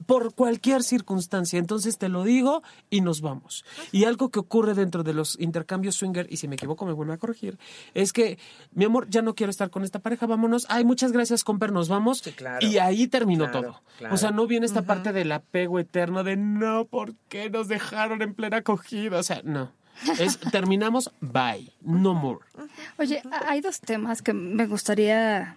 por 0.06 0.34
cualquier 0.34 0.84
circunstancia. 0.84 1.60
Entonces 1.60 1.98
te 1.98 2.10
lo 2.10 2.24
digo 2.24 2.64
y 2.90 3.02
nos 3.02 3.22
vamos. 3.22 3.66
Y 3.92 4.06
algo 4.06 4.30
que 4.30 4.40
ocurre 4.40 4.74
dentro 4.74 5.04
de 5.04 5.14
los 5.14 5.40
intercambios 5.40 5.96
swinger, 5.96 6.28
y 6.30 6.38
si 6.38 6.48
me 6.48 6.56
equivoco 6.56 6.86
me 6.86 6.94
vuelve 6.94 7.14
a 7.14 7.18
corregir, 7.18 7.58
es 7.94 8.14
que, 8.14 8.38
mi 8.72 8.86
amor, 8.86 9.08
ya 9.10 9.22
no 9.22 9.36
quiero 9.36 9.50
estar 9.50 9.70
con 9.70 9.84
esta 9.84 10.00
pareja, 10.00 10.26
vámonos. 10.26 10.66
Ay, 10.70 10.86
muchas 10.86 11.12
gracias, 11.12 11.44
Comper, 11.44 11.72
nos 11.72 11.90
vamos. 11.90 12.24
y 12.62 12.78
ahí 12.78 13.08
terminó 13.08 13.52
todo. 13.52 13.82
O 14.12 14.18
sea, 14.18 14.32
no 14.32 14.48
viene 14.48 14.66
esta 14.66 14.84
parte 14.84 15.14
del 15.14 15.32
apego 15.32 15.80
eterno 15.80 16.24
de 16.24 16.38
no, 16.38 16.86
¿por 16.86 17.16
qué 17.30 17.50
nos 17.50 17.68
dejaron 17.68 18.22
en 18.22 18.34
plena 18.34 18.58
acogida? 18.58 19.20
O 19.20 19.24
sea, 19.24 19.42
no. 19.44 19.72
Es 20.20 20.38
terminamos, 20.38 21.12
bye, 21.22 21.72
no 21.82 22.14
more. 22.14 22.40
Oye, 22.98 23.22
hay 23.48 23.62
dos 23.62 23.80
temas 23.80 24.22
que 24.22 24.34
me 24.34 24.68
gustaría 24.68 25.56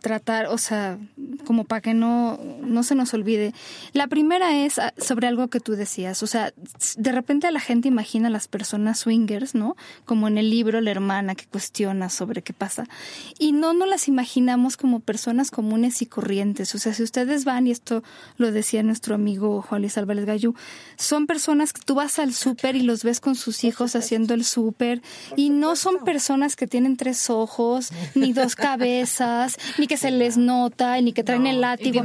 tratar, 0.00 0.46
o 0.46 0.58
sea, 0.58 0.98
como 1.44 1.64
para 1.64 1.80
que 1.80 1.94
no, 1.94 2.38
no 2.62 2.82
se 2.82 2.94
nos 2.94 3.14
olvide. 3.14 3.54
La 3.92 4.08
primera 4.08 4.64
es 4.64 4.78
ah, 4.78 4.92
sobre 4.98 5.28
algo 5.28 5.48
que 5.48 5.60
tú 5.60 5.72
decías, 5.72 6.22
o 6.22 6.26
sea, 6.26 6.52
de 6.96 7.12
repente 7.12 7.50
la 7.50 7.60
gente 7.60 7.88
imagina 7.88 8.28
a 8.28 8.30
las 8.30 8.48
personas 8.48 8.98
swingers, 9.00 9.54
¿no? 9.54 9.76
Como 10.04 10.28
en 10.28 10.38
el 10.38 10.50
libro 10.50 10.80
La 10.80 10.90
hermana 10.90 11.34
que 11.34 11.46
cuestiona 11.46 12.08
sobre 12.10 12.42
qué 12.42 12.52
pasa. 12.52 12.86
Y 13.38 13.52
no 13.52 13.72
nos 13.72 13.88
las 13.88 14.08
imaginamos 14.08 14.76
como 14.76 15.00
personas 15.00 15.50
comunes 15.50 16.02
y 16.02 16.06
corrientes. 16.06 16.74
O 16.74 16.78
sea, 16.78 16.92
si 16.94 17.02
ustedes 17.02 17.44
van, 17.44 17.66
y 17.66 17.70
esto 17.70 18.02
lo 18.36 18.50
decía 18.50 18.82
nuestro 18.82 19.14
amigo 19.14 19.62
Juan 19.62 19.82
Luis 19.82 19.96
Álvarez 19.98 20.24
Gallú, 20.24 20.54
son 20.96 21.26
personas 21.26 21.72
que 21.72 21.82
tú 21.82 21.94
vas 21.94 22.18
al 22.18 22.34
súper 22.34 22.76
y 22.76 22.82
los 22.82 23.04
ves 23.04 23.20
con 23.20 23.36
sus 23.36 23.64
hijos 23.64 23.81
haciendo 23.94 24.34
el 24.34 24.44
súper. 24.44 25.02
Y 25.36 25.50
no 25.50 25.76
son 25.76 26.04
personas 26.04 26.56
que 26.56 26.66
tienen 26.66 26.96
tres 26.96 27.30
ojos, 27.30 27.90
ni 28.14 28.32
dos 28.32 28.54
cabezas, 28.56 29.56
ni 29.78 29.86
que 29.86 29.96
se 29.96 30.10
les 30.10 30.36
nota, 30.36 31.00
ni 31.00 31.12
que 31.12 31.24
traen 31.24 31.46
el 31.46 31.60
látigo. 31.60 32.02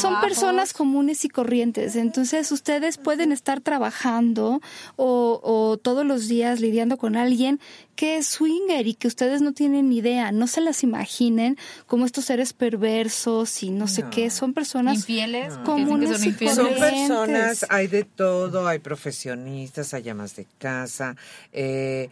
Son 0.00 0.20
personas 0.20 0.72
comunes 0.72 1.24
y 1.24 1.28
corrientes. 1.28 1.96
Entonces 1.96 2.50
ustedes 2.52 2.98
pueden 2.98 3.32
estar 3.32 3.60
trabajando 3.60 4.60
o, 4.96 5.40
o 5.42 5.76
todos 5.76 6.04
los 6.06 6.28
días 6.28 6.60
lidiando 6.60 6.96
con 6.96 7.16
alguien 7.16 7.60
que 7.96 8.18
es 8.18 8.26
swinger 8.26 8.86
y 8.86 8.94
que 8.94 9.08
ustedes 9.08 9.40
no 9.40 9.52
tienen 9.52 9.88
ni 9.88 9.98
idea, 9.98 10.30
no 10.30 10.46
se 10.46 10.60
las 10.60 10.82
imaginen 10.82 11.56
como 11.86 12.04
estos 12.04 12.26
seres 12.26 12.52
perversos 12.52 13.62
y 13.62 13.70
no, 13.70 13.88
sé 13.88 14.04
qué, 14.10 14.30
son 14.30 14.52
personas 14.52 14.98
infieles, 14.98 15.54
comunes 15.64 16.10
son, 16.10 16.54
son 16.54 16.74
personas, 16.74 17.66
hay 17.70 17.86
de 17.88 18.04
todo, 18.04 18.68
hay 18.68 18.78
profesionistas, 18.78 19.94
hay 19.94 20.02
llamas 20.02 20.36
de 20.36 20.46
casa, 20.58 21.16
eh, 21.52 22.10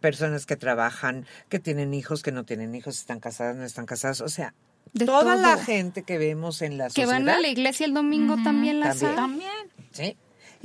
personas 0.00 0.46
que 0.46 0.56
trabajan, 0.56 1.26
que 1.48 1.58
tienen 1.58 1.94
hijos, 1.94 2.22
que 2.22 2.32
no 2.32 2.44
tienen 2.44 2.74
hijos, 2.74 2.98
están 2.98 3.20
casadas, 3.20 3.56
no 3.56 3.64
están 3.64 3.86
casadas, 3.86 4.22
o 4.22 4.28
sea, 4.28 4.54
toda 5.04 5.36
la 5.36 5.58
gente 5.58 6.02
que 6.02 6.16
vemos 6.16 6.62
en 6.62 6.78
la 6.78 6.88
sociedad. 6.88 7.08
Que 7.08 7.12
van 7.12 7.28
a 7.28 7.38
la 7.38 7.48
iglesia 7.48 7.84
el 7.84 7.92
domingo 7.92 8.36
también 8.42 8.80
las 8.80 8.98
También. 8.98 9.52
Sí 9.92 10.16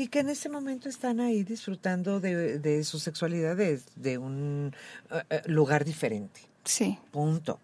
y 0.02 0.08
que 0.08 0.22
en 0.22 0.30
ese 0.30 0.50
momento 0.50 0.90
están 0.90 1.20
ahí 1.20 1.44
disfrutando 1.44 2.20
de, 2.20 2.84
su 2.84 2.98
sexualidad 2.98 3.56
de, 3.56 4.18
un 4.18 4.74
eh, 5.12 5.22
eh, 5.30 5.42
lugar 5.46 5.86
diferente. 5.86 6.42
Sí. 6.66 6.98
Punto. 7.12 7.60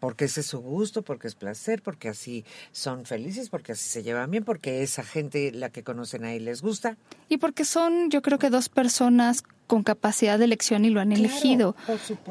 Porque 0.00 0.24
ese 0.24 0.40
es 0.40 0.46
su 0.46 0.60
gusto, 0.60 1.02
porque 1.02 1.28
es 1.28 1.34
placer, 1.34 1.82
porque 1.82 2.08
así 2.08 2.46
son 2.72 3.04
felices, 3.04 3.50
porque 3.50 3.72
así 3.72 3.88
se 3.90 4.02
llevan 4.02 4.30
bien, 4.30 4.42
porque 4.42 4.82
esa 4.82 5.04
gente, 5.04 5.52
la 5.52 5.68
que 5.68 5.84
conocen 5.84 6.24
ahí, 6.24 6.40
les 6.40 6.62
gusta. 6.62 6.96
Y 7.28 7.36
porque 7.36 7.66
son, 7.66 8.08
yo 8.10 8.22
creo 8.22 8.38
que 8.38 8.48
dos 8.48 8.70
personas 8.70 9.44
con 9.66 9.82
capacidad 9.82 10.38
de 10.38 10.44
elección 10.44 10.84
y 10.84 10.90
lo 10.90 11.00
han 11.00 11.12
elegido. 11.12 11.74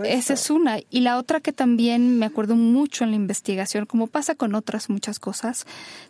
Esa 0.04 0.34
es 0.34 0.50
una. 0.50 0.80
Y 0.90 1.02
la 1.02 1.18
otra 1.18 1.40
que 1.40 1.54
también 1.54 2.20
me 2.20 2.26
acuerdo 2.26 2.56
mucho 2.56 3.04
en 3.04 3.12
la 3.12 3.16
investigación, 3.16 3.86
como 3.86 4.08
pasa 4.08 4.36
con 4.36 4.56
otras 4.56 4.90
muchas 4.90 5.20
cosas, 5.20 5.66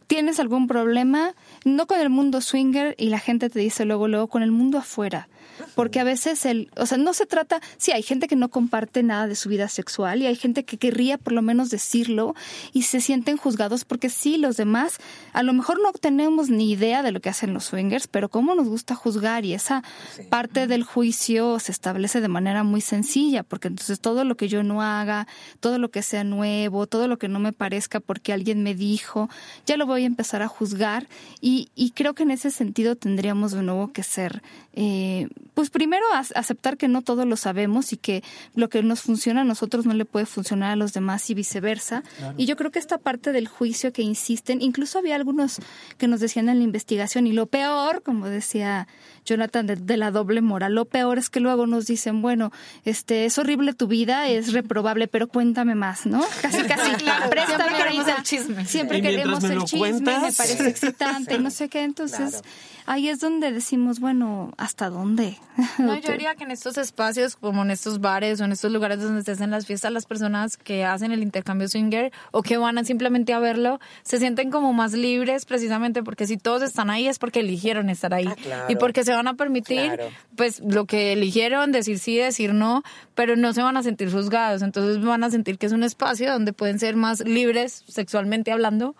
tienes 0.07 0.39
algún 0.39 0.67
problema, 0.67 1.33
no 1.63 1.87
con 1.87 1.99
el 1.99 2.09
mundo 2.09 2.41
swinger 2.41 2.95
y 2.97 3.09
la 3.09 3.19
gente 3.19 3.49
te 3.49 3.59
dice 3.59 3.85
luego, 3.85 4.07
luego, 4.07 4.27
con 4.27 4.43
el 4.43 4.51
mundo 4.51 4.77
afuera 4.77 5.27
porque 5.75 5.99
a 5.99 6.03
veces 6.03 6.45
el, 6.45 6.69
o 6.77 6.85
sea, 6.85 6.97
no 6.97 7.13
se 7.13 7.25
trata, 7.25 7.61
sí, 7.77 7.91
hay 7.91 8.03
gente 8.03 8.27
que 8.27 8.35
no 8.35 8.49
comparte 8.49 9.03
nada 9.03 9.27
de 9.27 9.35
su 9.35 9.49
vida 9.49 9.67
sexual 9.67 10.21
y 10.21 10.25
hay 10.25 10.35
gente 10.35 10.63
que 10.63 10.77
querría 10.77 11.17
por 11.17 11.33
lo 11.33 11.41
menos 11.41 11.69
decirlo 11.69 12.35
y 12.73 12.83
se 12.83 13.01
sienten 13.01 13.37
juzgados 13.37 13.85
porque 13.85 14.09
sí, 14.09 14.37
los 14.37 14.57
demás, 14.57 14.97
a 15.33 15.43
lo 15.43 15.53
mejor 15.53 15.81
no 15.81 15.91
tenemos 15.93 16.49
ni 16.49 16.71
idea 16.71 17.03
de 17.03 17.11
lo 17.11 17.19
que 17.19 17.29
hacen 17.29 17.53
los 17.53 17.65
swingers, 17.65 18.07
pero 18.07 18.29
cómo 18.29 18.55
nos 18.55 18.67
gusta 18.67 18.95
juzgar 18.95 19.45
y 19.45 19.53
esa 19.53 19.83
parte 20.29 20.67
del 20.67 20.83
juicio 20.83 21.59
se 21.59 21.71
establece 21.71 22.21
de 22.21 22.27
manera 22.27 22.63
muy 22.63 22.81
sencilla, 22.81 23.43
porque 23.43 23.67
entonces 23.67 23.99
todo 23.99 24.23
lo 24.23 24.35
que 24.35 24.47
yo 24.47 24.63
no 24.63 24.81
haga, 24.81 25.27
todo 25.59 25.77
lo 25.77 25.91
que 25.91 26.01
sea 26.01 26.23
nuevo, 26.23 26.87
todo 26.87 27.07
lo 27.07 27.17
que 27.17 27.27
no 27.27 27.39
me 27.39 27.53
parezca 27.53 27.99
porque 27.99 28.33
alguien 28.33 28.63
me 28.63 28.75
dijo, 28.75 29.29
ya 29.65 29.77
lo 29.77 29.85
voy 29.85 30.03
a 30.03 30.07
empezar 30.07 30.41
a 30.41 30.47
juzgar 30.47 31.07
y, 31.39 31.69
y 31.75 31.91
creo 31.91 32.13
que 32.13 32.23
en 32.23 32.31
ese 32.31 32.51
sentido 32.51 32.95
tendríamos 32.95 33.51
de 33.51 33.63
nuevo 33.63 33.91
que 33.91 34.03
ser 34.03 34.41
eh, 34.73 35.27
pues 35.53 35.69
primero 35.69 36.05
aceptar 36.13 36.77
que 36.77 36.87
no 36.87 37.01
todo 37.01 37.25
lo 37.25 37.35
sabemos 37.35 37.93
y 37.93 37.97
que 37.97 38.23
lo 38.55 38.69
que 38.69 38.83
nos 38.83 39.01
funciona 39.01 39.41
a 39.41 39.43
nosotros 39.43 39.85
no 39.85 39.93
le 39.93 40.05
puede 40.05 40.25
funcionar 40.25 40.71
a 40.71 40.75
los 40.75 40.93
demás 40.93 41.29
y 41.29 41.33
viceversa. 41.33 42.03
Y 42.37 42.45
yo 42.45 42.55
creo 42.55 42.71
que 42.71 42.79
esta 42.79 42.97
parte 42.97 43.31
del 43.31 43.47
juicio 43.47 43.91
que 43.91 44.01
insisten, 44.01 44.61
incluso 44.61 44.99
había 44.99 45.15
algunos 45.15 45.59
que 45.97 46.07
nos 46.07 46.19
decían 46.19 46.49
en 46.49 46.59
la 46.59 46.63
investigación, 46.63 47.27
y 47.27 47.33
lo 47.33 47.47
peor, 47.47 48.01
como 48.03 48.27
decía 48.27 48.87
Jonathan, 49.25 49.67
de, 49.67 49.97
la 49.97 50.11
doble 50.11 50.41
moral, 50.41 50.75
lo 50.75 50.85
peor 50.85 51.17
es 51.17 51.29
que 51.29 51.39
luego 51.39 51.67
nos 51.67 51.85
dicen, 51.85 52.21
bueno, 52.21 52.51
este 52.85 53.25
es 53.25 53.37
horrible 53.37 53.73
tu 53.73 53.87
vida, 53.87 54.27
es 54.27 54.53
reprobable, 54.53 55.07
pero 55.07 55.27
cuéntame 55.27 55.75
más, 55.75 56.05
¿no? 56.05 56.21
Casi, 56.41 56.63
casi, 56.63 56.95
claro, 56.95 57.29
préstame 57.29 57.77
queremos 57.77 58.07
el 58.07 58.23
chisme. 58.23 58.65
Siempre 58.65 59.01
queremos 59.01 59.43
el 59.43 59.63
chisme, 59.63 59.93
me 59.93 60.31
parece 60.31 60.67
excitante, 60.69 61.39
no 61.39 61.51
sé 61.51 61.69
qué, 61.69 61.83
entonces 61.83 62.41
ahí 62.85 63.09
es 63.09 63.19
donde 63.19 63.51
decimos, 63.51 63.99
bueno, 63.99 64.51
¿hasta 64.57 64.89
dónde? 64.89 65.37
No, 65.77 65.95
yo 65.97 66.11
diría 66.11 66.35
que 66.35 66.43
en 66.43 66.51
estos 66.51 66.77
espacios, 66.77 67.35
como 67.35 67.63
en 67.63 67.71
estos 67.71 68.01
bares 68.01 68.41
o 68.41 68.45
en 68.45 68.51
estos 68.51 68.71
lugares 68.71 69.01
donde 69.01 69.23
se 69.23 69.31
hacen 69.31 69.51
las 69.51 69.65
fiestas, 69.65 69.91
las 69.91 70.05
personas 70.05 70.57
que 70.57 70.85
hacen 70.85 71.11
el 71.11 71.23
intercambio 71.23 71.67
swinger 71.67 72.11
o 72.31 72.41
que 72.41 72.57
van 72.57 72.83
simplemente 72.85 73.33
a 73.33 73.39
verlo, 73.39 73.79
se 74.03 74.17
sienten 74.17 74.51
como 74.51 74.73
más 74.73 74.93
libres 74.93 75.45
precisamente 75.45 76.03
porque 76.03 76.25
si 76.27 76.37
todos 76.37 76.61
están 76.61 76.89
ahí 76.89 77.07
es 77.07 77.19
porque 77.19 77.41
eligieron 77.41 77.89
estar 77.89 78.13
ahí. 78.13 78.27
Ah, 78.27 78.65
y 78.69 78.75
porque 78.75 79.03
se 79.03 79.10
van 79.11 79.27
a 79.27 79.35
permitir, 79.35 79.99
pues, 80.35 80.59
lo 80.59 80.85
que 80.85 81.13
eligieron, 81.13 81.71
decir 81.71 81.99
sí, 81.99 82.17
decir 82.17 82.53
no, 82.53 82.83
pero 83.15 83.35
no 83.35 83.53
se 83.53 83.61
van 83.61 83.77
a 83.77 83.83
sentir 83.83 84.11
juzgados. 84.11 84.61
Entonces 84.61 85.03
van 85.03 85.23
a 85.23 85.29
sentir 85.29 85.57
que 85.57 85.65
es 85.65 85.71
un 85.71 85.83
espacio 85.83 86.31
donde 86.31 86.53
pueden 86.53 86.79
ser 86.79 86.95
más 86.95 87.21
libres 87.21 87.83
sexualmente 87.87 88.51
hablando 88.51 88.95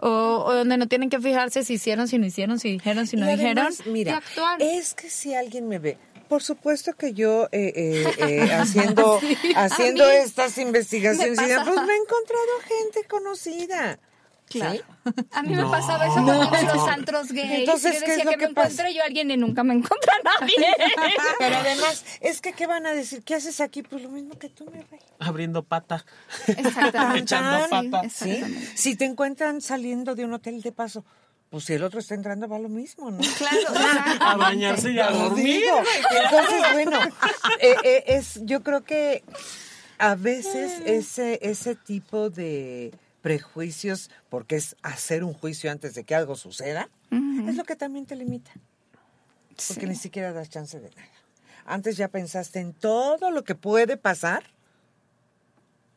o, 0.00 0.52
donde 0.52 0.76
no 0.76 0.88
tienen 0.88 1.10
que 1.10 1.20
fijarse 1.20 1.64
si 1.64 1.74
hicieron, 1.74 2.08
si 2.08 2.18
no 2.18 2.26
hicieron, 2.26 2.58
si 2.58 2.72
dijeron, 2.72 3.06
si 3.06 3.16
no 3.16 3.26
dijeron. 3.26 3.68
Mira, 3.86 4.20
es 4.58 4.94
que 4.94 5.08
si 5.08 5.34
alguien 5.34 5.68
me 5.68 5.78
ve, 5.78 5.96
por 6.28 6.42
supuesto 6.42 6.94
que 6.94 7.12
yo 7.12 7.48
eh, 7.52 7.72
eh, 7.76 8.14
eh 8.18 8.52
haciendo 8.52 9.20
haciendo 9.54 10.08
estas 10.08 10.58
investigaciones, 10.58 11.38
pues 11.38 11.86
me 11.86 11.92
he 11.92 11.96
encontrado 11.96 12.52
gente 12.66 13.06
conocida. 13.08 13.98
Claro. 14.52 14.84
A 15.32 15.42
mí 15.42 15.54
me 15.54 15.64
pasaba 15.64 16.06
eso 16.06 16.14
cuando 16.14 16.44
iba 16.44 16.58
a 16.58 16.74
los 16.74 16.88
antros 16.88 17.32
gays. 17.32 17.60
Entonces, 17.60 17.94
yo 17.94 18.00
decía 18.06 18.24
que, 18.24 18.36
me 18.36 18.44
encuentre 18.44 18.94
yo 18.94 19.02
a 19.02 19.06
alguien 19.06 19.30
y 19.30 19.36
nunca 19.36 19.64
me 19.64 19.74
encuentra 19.74 20.12
a 20.20 20.40
nadie. 20.40 20.54
Pero 21.38 21.56
además, 21.56 22.04
es 22.20 22.40
que 22.40 22.52
¿qué 22.52 22.66
van 22.66 22.86
a 22.86 22.92
decir? 22.92 23.22
¿Qué 23.22 23.34
haces 23.34 23.60
aquí? 23.60 23.82
Pues 23.82 24.02
lo 24.02 24.08
mismo 24.10 24.38
que 24.38 24.48
tú, 24.48 24.64
me 24.66 24.82
rey. 24.84 25.00
Abriendo 25.18 25.62
pata. 25.62 26.04
Exactamente. 26.46 27.20
Echando 27.22 27.68
pata. 27.68 28.08
¿Sí? 28.08 28.42
Si 28.74 28.96
te 28.96 29.04
encuentran 29.04 29.60
saliendo 29.60 30.14
de 30.14 30.24
un 30.24 30.34
hotel 30.34 30.62
de 30.62 30.72
paso, 30.72 31.04
pues 31.52 31.64
si 31.64 31.74
el 31.74 31.82
otro 31.84 32.00
está 32.00 32.14
entrando 32.14 32.48
va 32.48 32.58
lo 32.58 32.70
mismo, 32.70 33.10
¿no? 33.10 33.18
Claro. 33.36 33.58
a 34.20 34.36
bañarse 34.36 34.90
y 34.90 34.98
a 34.98 35.10
dormir. 35.10 35.64
Entonces, 36.10 36.62
bueno, 36.72 36.98
eh, 37.60 37.76
eh, 37.84 38.04
es, 38.06 38.40
yo 38.44 38.62
creo 38.62 38.84
que 38.84 39.22
a 39.98 40.14
veces 40.14 40.80
ese, 40.86 41.38
ese 41.42 41.74
tipo 41.74 42.30
de 42.30 42.94
prejuicios, 43.22 44.10
porque 44.28 44.56
es 44.56 44.76
hacer 44.82 45.24
un 45.24 45.32
juicio 45.32 45.70
antes 45.70 45.94
de 45.94 46.04
que 46.04 46.14
algo 46.14 46.36
suceda, 46.36 46.90
es 47.10 47.56
lo 47.56 47.64
que 47.64 47.76
también 47.76 48.04
te 48.04 48.16
limita. 48.16 48.50
Porque 49.68 49.86
ni 49.86 49.94
siquiera 49.94 50.32
das 50.32 50.50
chance 50.50 50.78
de 50.78 50.90
nada. 50.90 51.08
Antes 51.64 51.96
ya 51.96 52.08
pensaste 52.08 52.58
en 52.58 52.74
todo 52.74 53.30
lo 53.30 53.44
que 53.44 53.54
puede 53.54 53.96
pasar 53.96 54.42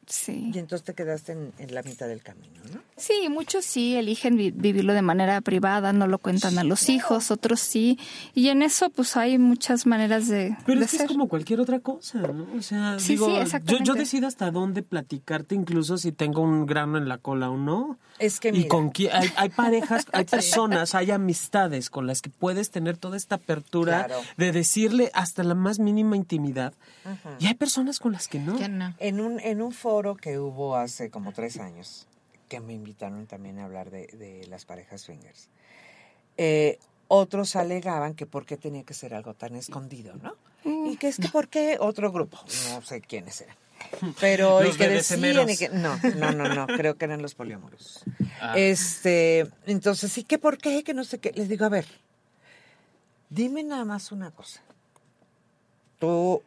Sí. 0.07 0.51
Y 0.53 0.59
entonces 0.59 0.83
te 0.83 0.93
quedaste 0.93 1.31
en, 1.31 1.53
la 1.73 1.81
mitad 1.81 2.07
del 2.07 2.21
camino, 2.21 2.61
¿no? 2.73 2.81
Sí, 2.95 3.27
muchos 3.29 3.65
sí 3.65 3.95
eligen 3.95 4.37
vivirlo 4.37 4.93
de 4.93 5.01
manera 5.01 5.41
privada, 5.41 5.93
no 5.93 6.07
lo 6.07 6.19
cuentan 6.19 6.57
a 6.59 6.63
los 6.63 6.89
hijos, 6.89 7.31
otros 7.31 7.59
sí. 7.59 7.97
Y 8.33 8.49
en 8.49 8.61
eso, 8.61 8.89
pues 8.89 9.17
hay 9.17 9.37
muchas 9.37 9.85
maneras 9.85 10.27
de. 10.27 10.55
Pero 10.65 10.81
es, 10.81 11.03
como 11.07 11.27
cualquier 11.27 11.59
otra 11.59 11.79
cosa, 11.79 12.19
¿no? 12.19 12.47
O 12.55 12.61
sea, 12.61 12.97
digo, 12.97 13.27
yo, 13.65 13.77
yo, 13.83 13.93
decido 13.95 14.27
hasta 14.27 14.51
dónde 14.51 14.83
platicarte, 14.83 15.55
incluso 15.55 15.97
si 15.97 16.11
tengo 16.11 16.41
un 16.41 16.65
grano 16.65 16.97
en 16.97 17.09
la 17.09 17.17
cola 17.17 17.49
o 17.49 17.57
no. 17.57 17.97
Es 18.19 18.39
que 18.39 18.49
Y 18.49 18.67
con 18.67 18.93
hay, 19.11 19.31
hay 19.35 19.49
parejas, 19.49 20.05
hay 20.13 20.23
personas, 20.23 20.95
hay 20.95 21.11
amistades 21.11 21.89
con 21.89 22.07
las 22.07 22.21
que 22.21 22.29
puedes 22.29 22.71
tener 22.71 22.95
toda 22.95 23.17
esta 23.17 23.35
apertura 23.35 24.07
de 24.37 24.51
decirle 24.51 25.11
hasta 25.13 25.43
la 25.43 25.55
más 25.55 25.79
mínima 25.79 26.15
intimidad. 26.15 26.73
Y 27.39 27.47
hay 27.47 27.55
personas 27.55 27.99
con 27.99 28.13
las 28.13 28.27
que 28.27 28.39
no. 28.39 28.57
En 28.99 29.19
un, 29.19 29.39
en 29.39 29.61
un 29.61 29.71
foro 29.71 29.94
que 30.21 30.39
hubo 30.39 30.75
hace 30.75 31.09
como 31.09 31.31
tres 31.31 31.57
años, 31.57 32.07
que 32.49 32.59
me 32.59 32.73
invitaron 32.73 33.27
también 33.27 33.59
a 33.59 33.65
hablar 33.65 33.89
de, 33.89 34.45
las 34.49 34.65
parejas 34.65 35.01
swingers, 35.01 35.49
eh, 36.37 36.79
otros 37.07 37.55
alegaban 37.55 38.13
que 38.13 38.25
por 38.25 38.45
qué 38.45 38.57
tenía 38.57 38.83
que 38.83 38.93
ser 38.93 39.13
algo 39.13 39.33
tan 39.33 39.55
escondido, 39.55 40.15
¿no? 40.15 40.35
Y 40.89 40.97
que 40.97 41.07
es 41.07 41.17
que 41.17 41.29
por 41.29 41.47
qué 41.47 41.77
otro 41.79 42.11
grupo, 42.11 42.39
no 42.71 42.81
sé 42.81 42.99
quiénes 43.01 43.41
eran 43.41 43.55
pero 44.19 44.65
y 44.65 44.71
que 44.75 44.89
decían 44.89 45.49
y 45.49 45.57
que 45.57 45.69
no, 45.69 45.97
no, 46.17 46.31
no, 46.31 46.53
no, 46.53 46.67
creo 46.67 46.97
que 46.97 47.05
eran 47.05 47.21
los 47.21 47.35
poliamoros. 47.35 48.03
Ah. 48.41 48.53
Este, 48.57 49.47
entonces, 49.65 50.11
sí 50.11 50.23
que 50.23 50.37
por 50.37 50.57
qué, 50.57 50.83
que 50.83 50.93
no 50.93 51.03
sé 51.03 51.19
qué. 51.19 51.31
Les 51.35 51.49
digo, 51.49 51.65
a 51.65 51.69
ver, 51.69 51.85
dime 53.29 53.63
nada 53.63 53.85
más 53.85 54.11
una 54.11 54.31
cosa. 54.31 54.61
Tú 55.99 56.41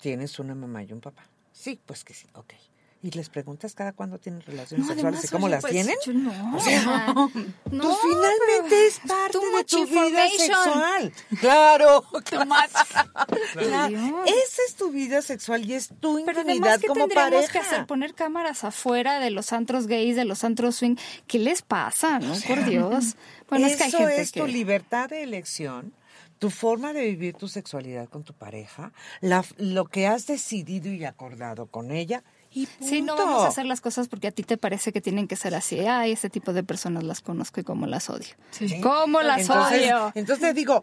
tienes 0.00 0.38
una 0.38 0.54
mamá 0.54 0.82
y 0.82 0.92
un 0.92 1.00
papá. 1.00 1.24
Sí, 1.52 1.78
pues 1.86 2.04
que 2.04 2.14
sí, 2.14 2.26
ok 2.34 2.54
y 3.02 3.10
les 3.12 3.30
preguntas 3.30 3.74
cada 3.74 3.92
cuándo 3.92 4.18
tienen 4.18 4.42
relaciones 4.42 4.86
sexuales 4.86 5.24
y 5.24 5.28
cómo 5.28 5.48
las 5.48 5.62
pues, 5.62 5.72
tienen. 5.72 5.96
No, 6.12 6.56
o 6.56 6.60
sea, 6.60 6.84
no, 7.14 7.30
pues 7.32 7.96
finalmente 8.02 8.86
es 8.86 9.00
parte 9.06 9.38
de 9.38 9.64
tu 9.64 9.86
vida 9.86 10.28
sexual. 10.28 11.12
Claro. 11.40 12.04
Esa 13.60 14.62
es 14.66 14.74
tu 14.76 14.90
vida 14.90 15.22
sexual 15.22 15.64
y 15.64 15.74
es 15.74 15.88
tu 16.00 16.18
intimidad 16.18 16.26
Pero 16.26 16.40
además, 16.40 16.78
¿qué 16.78 16.86
como 16.88 17.08
que 17.08 17.18
hacer? 17.58 17.86
Poner 17.86 18.14
cámaras 18.14 18.64
afuera 18.64 19.18
de 19.18 19.30
los 19.30 19.52
antros 19.52 19.86
gays, 19.86 20.16
de 20.16 20.26
los 20.26 20.44
antros 20.44 20.76
swing. 20.76 20.96
¿Qué 21.26 21.38
les 21.38 21.62
pasa? 21.62 22.18
No, 22.18 22.34
por 22.46 22.64
Dios. 22.64 23.16
Bueno, 23.48 23.66
es 23.66 23.76
que 23.76 23.84
hay 23.84 23.90
gente 23.90 24.20
es 24.20 24.32
tu 24.32 24.46
libertad 24.46 25.08
de 25.08 25.22
elección 25.22 25.94
tu 26.38 26.48
forma 26.48 26.94
de 26.94 27.04
vivir 27.04 27.34
tu 27.34 27.48
sexualidad 27.48 28.08
con 28.08 28.24
tu 28.24 28.32
pareja, 28.32 28.92
la, 29.20 29.44
lo 29.58 29.84
que 29.84 30.06
has 30.06 30.26
decidido 30.26 30.90
y 30.90 31.04
acordado 31.04 31.66
con 31.66 31.90
ella 31.90 32.24
Sí, 32.52 33.02
no 33.02 33.16
vamos 33.16 33.44
a 33.44 33.48
hacer 33.48 33.66
las 33.66 33.80
cosas 33.80 34.08
porque 34.08 34.28
a 34.28 34.32
ti 34.32 34.42
te 34.42 34.56
parece 34.56 34.92
que 34.92 35.00
tienen 35.00 35.28
que 35.28 35.36
ser 35.36 35.54
así. 35.54 35.80
Ay, 35.80 36.12
ese 36.12 36.30
tipo 36.30 36.52
de 36.52 36.62
personas 36.62 37.04
las 37.04 37.20
conozco 37.20 37.60
y 37.60 37.64
cómo 37.64 37.86
las 37.86 38.10
odio. 38.10 38.34
Sí. 38.50 38.80
¿Cómo 38.80 39.22
las 39.22 39.48
odio? 39.48 40.12
Entonces 40.14 40.54
digo, 40.54 40.82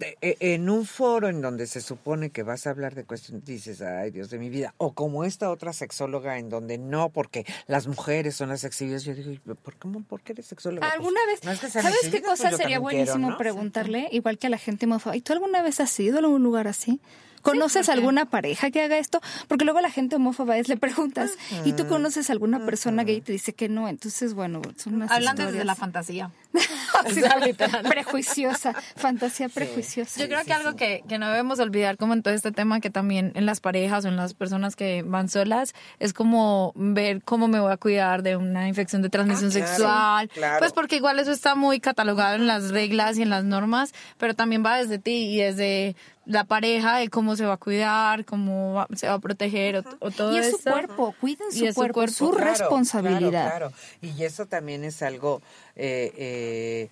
e, 0.00 0.36
en 0.40 0.68
un 0.70 0.86
foro 0.86 1.28
en 1.28 1.40
donde 1.40 1.66
se 1.66 1.80
supone 1.80 2.30
que 2.30 2.42
vas 2.42 2.66
a 2.66 2.70
hablar 2.70 2.94
de 2.94 3.04
cuestiones, 3.04 3.44
dices, 3.44 3.80
ay 3.80 4.10
Dios 4.10 4.28
de 4.28 4.38
mi 4.38 4.50
vida, 4.50 4.74
o 4.76 4.92
como 4.92 5.24
esta 5.24 5.50
otra 5.50 5.72
sexóloga 5.72 6.38
en 6.38 6.48
donde 6.48 6.78
no, 6.78 7.10
porque 7.10 7.46
las 7.68 7.86
mujeres 7.86 8.34
son 8.34 8.48
las 8.48 8.64
exhibidas, 8.64 9.04
yo 9.04 9.14
digo, 9.14 9.54
¿por 9.54 9.76
qué, 9.76 9.88
por 10.08 10.20
qué 10.22 10.32
eres 10.32 10.46
sexóloga? 10.46 10.88
Pues, 10.88 10.94
¿Alguna 10.94 11.20
vez? 11.26 11.40
¿Sabes 11.70 11.98
qué 12.10 12.20
pues 12.20 12.22
cosa 12.22 12.56
sería 12.56 12.80
buenísimo 12.80 13.36
preguntarle? 13.36 14.08
Igual 14.10 14.38
que 14.38 14.48
a 14.48 14.50
la 14.50 14.58
gente 14.58 14.86
¿y 15.14 15.20
tú 15.20 15.32
alguna 15.32 15.62
vez 15.62 15.80
has 15.80 15.98
ido 16.00 16.16
a 16.16 16.20
algún 16.20 16.42
lugar 16.42 16.66
así? 16.66 17.00
¿Conoces 17.44 17.88
alguna 17.88 18.24
pareja 18.24 18.70
que 18.70 18.82
haga 18.82 18.98
esto? 18.98 19.20
Porque 19.48 19.64
luego 19.64 19.80
la 19.80 19.90
gente 19.90 20.16
homófoba 20.16 20.56
es, 20.56 20.68
le 20.68 20.76
preguntas, 20.76 21.30
¿y 21.64 21.74
tú 21.74 21.86
conoces 21.86 22.30
alguna 22.30 22.64
persona 22.64 23.04
gay? 23.04 23.16
Y 23.16 23.20
te 23.20 23.32
dice 23.32 23.52
que 23.52 23.68
no. 23.68 23.88
Entonces, 23.88 24.34
bueno, 24.34 24.62
son 24.76 24.94
unas 24.94 25.10
Hablando 25.10 25.52
de 25.52 25.64
la 25.64 25.74
fantasía. 25.74 26.30
prejuiciosa, 27.88 28.74
fantasía 28.96 29.48
prejuiciosa. 29.48 30.20
Yo 30.20 30.26
creo 30.26 30.44
que 30.44 30.52
algo 30.52 30.74
que, 30.74 31.04
que, 31.08 31.18
no 31.18 31.28
debemos 31.28 31.58
olvidar 31.58 31.96
como 31.96 32.14
en 32.14 32.22
todo 32.22 32.34
este 32.34 32.52
tema, 32.52 32.80
que 32.80 32.90
también 32.90 33.32
en 33.34 33.46
las 33.46 33.60
parejas 33.60 34.04
o 34.04 34.08
en 34.08 34.16
las 34.16 34.34
personas 34.34 34.76
que 34.76 35.02
van 35.02 35.28
solas, 35.28 35.74
es 35.98 36.12
como 36.12 36.72
ver 36.74 37.22
cómo 37.22 37.48
me 37.48 37.60
voy 37.60 37.72
a 37.72 37.76
cuidar 37.76 38.22
de 38.22 38.36
una 38.36 38.68
infección 38.68 39.02
de 39.02 39.10
transmisión 39.10 39.50
ah, 39.50 39.52
sexual. 39.52 40.30
Pues 40.58 40.72
porque 40.72 40.96
igual 40.96 41.18
eso 41.18 41.32
está 41.32 41.54
muy 41.54 41.80
catalogado 41.80 42.36
en 42.36 42.46
las 42.46 42.70
reglas 42.70 43.18
y 43.18 43.22
en 43.22 43.30
las 43.30 43.44
normas, 43.44 43.92
pero 44.18 44.34
también 44.34 44.64
va 44.64 44.76
desde 44.78 44.98
ti 44.98 45.34
y 45.34 45.38
desde 45.38 45.96
la 46.26 46.44
pareja 46.44 46.98
de 46.98 47.08
cómo 47.08 47.36
se 47.36 47.44
va 47.44 47.54
a 47.54 47.56
cuidar, 47.58 48.24
cómo 48.24 48.86
se 48.94 49.06
va 49.08 49.14
a 49.14 49.18
proteger 49.18 49.84
o, 50.00 50.10
todo 50.10 50.30
eso. 50.30 50.32
Y 50.32 50.38
es 50.38 50.50
su 50.50 50.62
cuerpo, 50.62 51.14
cuiden 51.20 51.52
su, 51.52 51.74
cuerpo, 51.74 52.06
su, 52.08 52.32
responsabilidad. 52.32 53.48
Claro, 53.50 53.72
Y 54.00 54.22
eso 54.24 54.46
también 54.46 54.84
es 54.84 55.02
algo, 55.02 55.42
eh, 55.76 56.12
eh, 56.16 56.90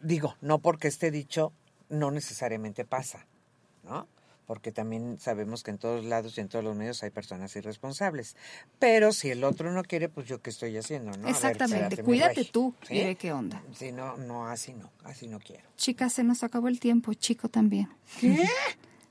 digo, 0.00 0.36
no 0.40 0.58
porque 0.58 0.88
esté 0.88 1.10
dicho, 1.10 1.52
no 1.88 2.10
necesariamente 2.10 2.84
pasa, 2.84 3.26
¿no? 3.84 4.06
Porque 4.48 4.72
también 4.72 5.20
sabemos 5.20 5.62
que 5.62 5.70
en 5.70 5.76
todos 5.76 6.06
lados 6.06 6.38
y 6.38 6.40
en 6.40 6.48
todos 6.48 6.64
los 6.64 6.74
medios 6.74 7.02
hay 7.02 7.10
personas 7.10 7.54
irresponsables. 7.54 8.34
Pero 8.78 9.12
si 9.12 9.28
el 9.28 9.44
otro 9.44 9.70
no 9.72 9.82
quiere, 9.82 10.08
pues 10.08 10.26
yo 10.26 10.40
qué 10.40 10.48
estoy 10.48 10.74
haciendo, 10.78 11.12
¿no? 11.18 11.28
Exactamente, 11.28 12.02
cuídate 12.02 12.46
tú, 12.46 12.74
¿Sí? 12.88 13.14
qué 13.16 13.30
onda. 13.30 13.62
Si 13.74 13.92
no, 13.92 14.16
no, 14.16 14.48
así 14.48 14.72
no, 14.72 14.90
así 15.04 15.28
no 15.28 15.38
quiero. 15.38 15.68
Chicas, 15.76 16.14
se 16.14 16.24
nos 16.24 16.42
acabó 16.44 16.68
el 16.68 16.80
tiempo, 16.80 17.12
chico 17.12 17.50
también. 17.50 17.90
¿Qué? 18.18 18.42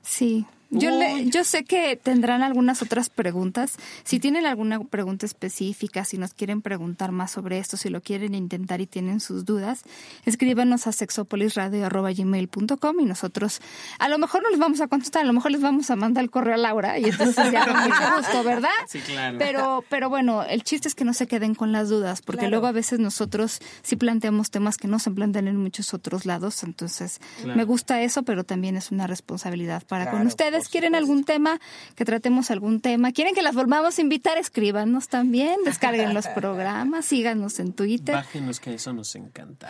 Sí. 0.02 0.44
Yo, 0.70 0.90
le, 0.90 1.30
yo 1.30 1.44
sé 1.44 1.64
que 1.64 1.96
tendrán 1.96 2.42
algunas 2.42 2.82
otras 2.82 3.08
preguntas. 3.08 3.76
Si 4.04 4.20
tienen 4.20 4.44
alguna 4.44 4.80
pregunta 4.80 5.24
específica, 5.24 6.04
si 6.04 6.18
nos 6.18 6.34
quieren 6.34 6.60
preguntar 6.60 7.10
más 7.10 7.30
sobre 7.30 7.58
esto, 7.58 7.78
si 7.78 7.88
lo 7.88 8.02
quieren 8.02 8.34
intentar 8.34 8.82
y 8.82 8.86
tienen 8.86 9.20
sus 9.20 9.46
dudas, 9.46 9.80
escríbanos 10.26 10.86
a 10.86 10.92
sexopolisradio.com 10.92 13.00
y 13.00 13.04
nosotros 13.06 13.62
a 13.98 14.10
lo 14.10 14.18
mejor 14.18 14.42
no 14.42 14.50
les 14.50 14.58
vamos 14.58 14.82
a 14.82 14.88
contestar, 14.88 15.22
a 15.22 15.26
lo 15.26 15.32
mejor 15.32 15.52
les 15.52 15.62
vamos 15.62 15.90
a 15.90 15.96
mandar 15.96 16.24
el 16.24 16.30
correo 16.30 16.54
a 16.54 16.58
Laura 16.58 16.98
y 16.98 17.04
entonces 17.04 17.50
ya 17.50 17.64
con 17.64 17.84
mucho 17.84 18.02
gusto, 18.18 18.44
¿verdad? 18.44 18.68
Sí, 18.88 19.00
claro. 19.00 19.38
Pero, 19.38 19.84
pero 19.88 20.10
bueno, 20.10 20.42
el 20.42 20.64
chiste 20.64 20.88
es 20.88 20.94
que 20.94 21.04
no 21.04 21.14
se 21.14 21.26
queden 21.26 21.54
con 21.54 21.72
las 21.72 21.88
dudas, 21.88 22.20
porque 22.20 22.48
luego 22.48 22.66
a 22.66 22.72
veces 22.72 22.98
nosotros 22.98 23.60
sí 23.82 23.96
planteamos 23.96 24.50
temas 24.50 24.76
que 24.76 24.86
no 24.86 24.98
se 24.98 25.10
plantean 25.10 25.48
en 25.48 25.56
muchos 25.56 25.94
otros 25.94 26.26
lados, 26.26 26.62
entonces 26.62 27.20
me 27.44 27.64
gusta 27.64 28.02
eso, 28.02 28.22
pero 28.22 28.44
también 28.44 28.76
es 28.76 28.90
una 28.90 29.06
responsabilidad 29.06 29.82
para 29.86 30.10
con 30.10 30.26
ustedes 30.26 30.57
quieren 30.66 30.94
algún 30.94 31.24
tema, 31.24 31.60
que 31.94 32.04
tratemos 32.04 32.50
algún 32.50 32.80
tema, 32.80 33.12
quieren 33.12 33.34
que 33.34 33.42
las 33.42 33.54
volvamos 33.54 33.98
a 33.98 34.00
invitar, 34.00 34.38
escríbanos 34.38 35.08
también, 35.08 35.56
descarguen 35.64 36.14
los 36.14 36.26
programas, 36.34 37.04
síganos 37.04 37.60
en 37.60 37.72
Twitter. 37.74 38.14
Bájenos 38.14 38.60
que 38.60 38.74
eso 38.74 38.92
nos 38.92 39.14
encanta. 39.14 39.68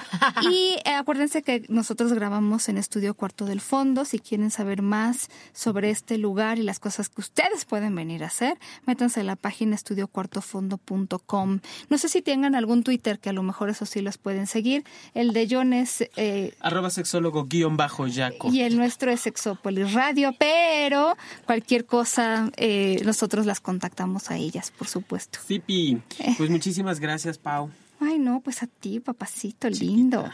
Y 0.51 0.77
eh, 0.85 0.95
acuérdense 0.95 1.43
que 1.43 1.65
nosotros 1.69 2.13
grabamos 2.13 2.69
en 2.69 2.79
Estudio 2.79 3.15
Cuarto 3.15 3.45
del 3.45 3.61
Fondo. 3.61 4.05
Si 4.05 4.19
quieren 4.21 4.51
saber 4.51 4.83
más 4.83 5.29
sobre 5.53 5.91
este 5.91 6.19
lugar 6.19 6.59
y 6.59 6.63
las 6.63 6.79
cosas 6.79 7.09
que 7.09 7.21
ustedes 7.21 7.65
pueden 7.65 7.95
venir 7.95 8.23
a 8.25 8.29
hacer, 8.29 8.59
métanse 8.87 9.21
a 9.21 9.25
la 9.25 9.37
página 9.37 9.75
estudiocuartofondo.com. 9.75 11.61
No 11.89 11.99
sé 11.99 12.09
si 12.09 12.23
tengan 12.23 12.55
algún 12.55 12.85
Twitter, 12.85 13.19
que 13.19 13.31
a 13.31 13.33
lo 13.33 13.43
mejor 13.43 13.71
eso 13.71 13.87
sí 13.87 14.01
los 14.01 14.19
pueden 14.19 14.47
seguir. 14.47 14.85
El 15.15 15.33
de 15.33 15.49
John 15.51 15.73
es... 15.73 16.09
Eh, 16.17 16.55
Arroba 16.61 16.91
sexólogo 16.91 17.47
guion 17.47 17.77
bajo 17.77 18.07
Yaco. 18.07 18.53
Y 18.53 18.63
el 18.63 18.77
nuestro 18.77 19.11
es 19.11 19.21
Sexópolis 19.21 19.93
Radio, 19.93 20.35
pero 20.39 20.78
pero 20.79 21.17
cualquier 21.45 21.87
cosa 21.87 22.53
eh, 22.57 23.03
nosotros 23.05 23.47
las 23.47 23.59
contactamos 23.59 24.31
a 24.31 24.37
ellas, 24.37 24.71
por 24.71 24.87
supuesto. 24.87 25.41
Sipi, 25.45 26.01
eh. 26.21 26.35
pues 26.37 26.51
muchísimas 26.51 27.01
gracias, 27.01 27.37
Pau. 27.37 27.71
Ay, 28.01 28.21
no, 28.21 28.41
pues 28.41 28.63
a 28.63 28.69
ti, 28.69 29.01
papacito 29.01 29.69
lindo. 29.69 30.25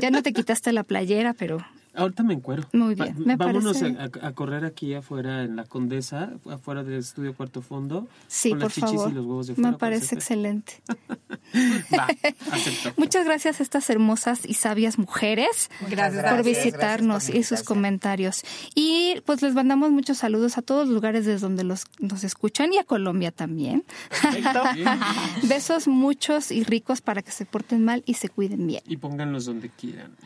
Ya 0.00 0.10
no 0.10 0.22
te 0.22 0.32
quitaste 0.32 0.72
la 0.72 0.82
playera, 0.82 1.34
pero 1.34 1.62
Ahorita 1.94 2.22
me 2.22 2.32
encuero. 2.34 2.64
Muy 2.72 2.94
bien, 2.94 3.14
me 3.18 3.36
Vámonos 3.36 3.82
a, 3.82 4.04
a, 4.04 4.32
correr 4.32 4.64
aquí 4.64 4.94
afuera 4.94 5.42
en 5.42 5.56
la 5.56 5.64
Condesa, 5.64 6.32
afuera 6.50 6.82
del 6.82 6.98
estudio 6.98 7.34
Cuarto 7.34 7.60
Fondo. 7.60 8.08
Sí, 8.28 8.50
con 8.50 8.60
por 8.60 8.68
las 8.68 8.74
chichis 8.74 8.90
favor. 8.90 9.10
Y 9.10 9.14
los 9.14 9.26
huevos 9.26 9.46
de 9.48 9.54
me 9.56 9.72
parece 9.74 10.14
excelente. 10.14 10.82
Va, 11.98 12.08
acepto. 12.50 12.94
Muchas 12.96 13.26
gracias 13.26 13.60
a 13.60 13.62
estas 13.62 13.90
hermosas 13.90 14.46
y 14.46 14.54
sabias 14.54 14.98
mujeres 14.98 15.70
gracias, 15.90 16.32
por 16.32 16.42
visitarnos 16.44 17.28
y 17.28 17.42
sus 17.42 17.62
comentarios. 17.62 18.42
Y 18.74 19.20
pues 19.26 19.42
les 19.42 19.52
mandamos 19.54 19.90
muchos 19.90 20.18
saludos 20.18 20.56
a 20.56 20.62
todos 20.62 20.86
los 20.86 20.94
lugares 20.94 21.26
desde 21.26 21.40
donde 21.40 21.64
los, 21.64 21.84
nos 21.98 22.24
escuchan 22.24 22.72
y 22.72 22.78
a 22.78 22.84
Colombia 22.84 23.32
también. 23.32 23.84
Besos 25.42 25.88
muchos 25.88 26.50
y 26.50 26.64
ricos 26.64 27.02
para 27.02 27.20
que 27.20 27.32
se 27.32 27.44
porten 27.44 27.84
mal 27.84 28.02
y 28.06 28.14
se 28.14 28.30
cuiden 28.30 28.66
bien. 28.66 28.82
Y 28.86 28.96
pónganlos 28.96 29.44
donde 29.44 29.68
quieran. 29.68 30.16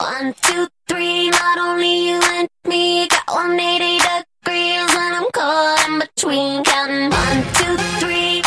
One, 0.00 0.32
two, 0.40 0.66
three, 0.88 1.28
not 1.28 1.58
only 1.58 2.08
you 2.08 2.20
and 2.22 2.48
me. 2.66 3.06
Got 3.06 3.28
180 3.28 3.98
degrees 3.98 4.96
and 4.96 5.14
I'm 5.14 5.30
caught 5.30 5.88
in 5.88 5.98
between. 5.98 6.64
Counting. 6.64 7.10
One, 7.10 7.42
two, 7.52 7.76
three, 8.00 8.40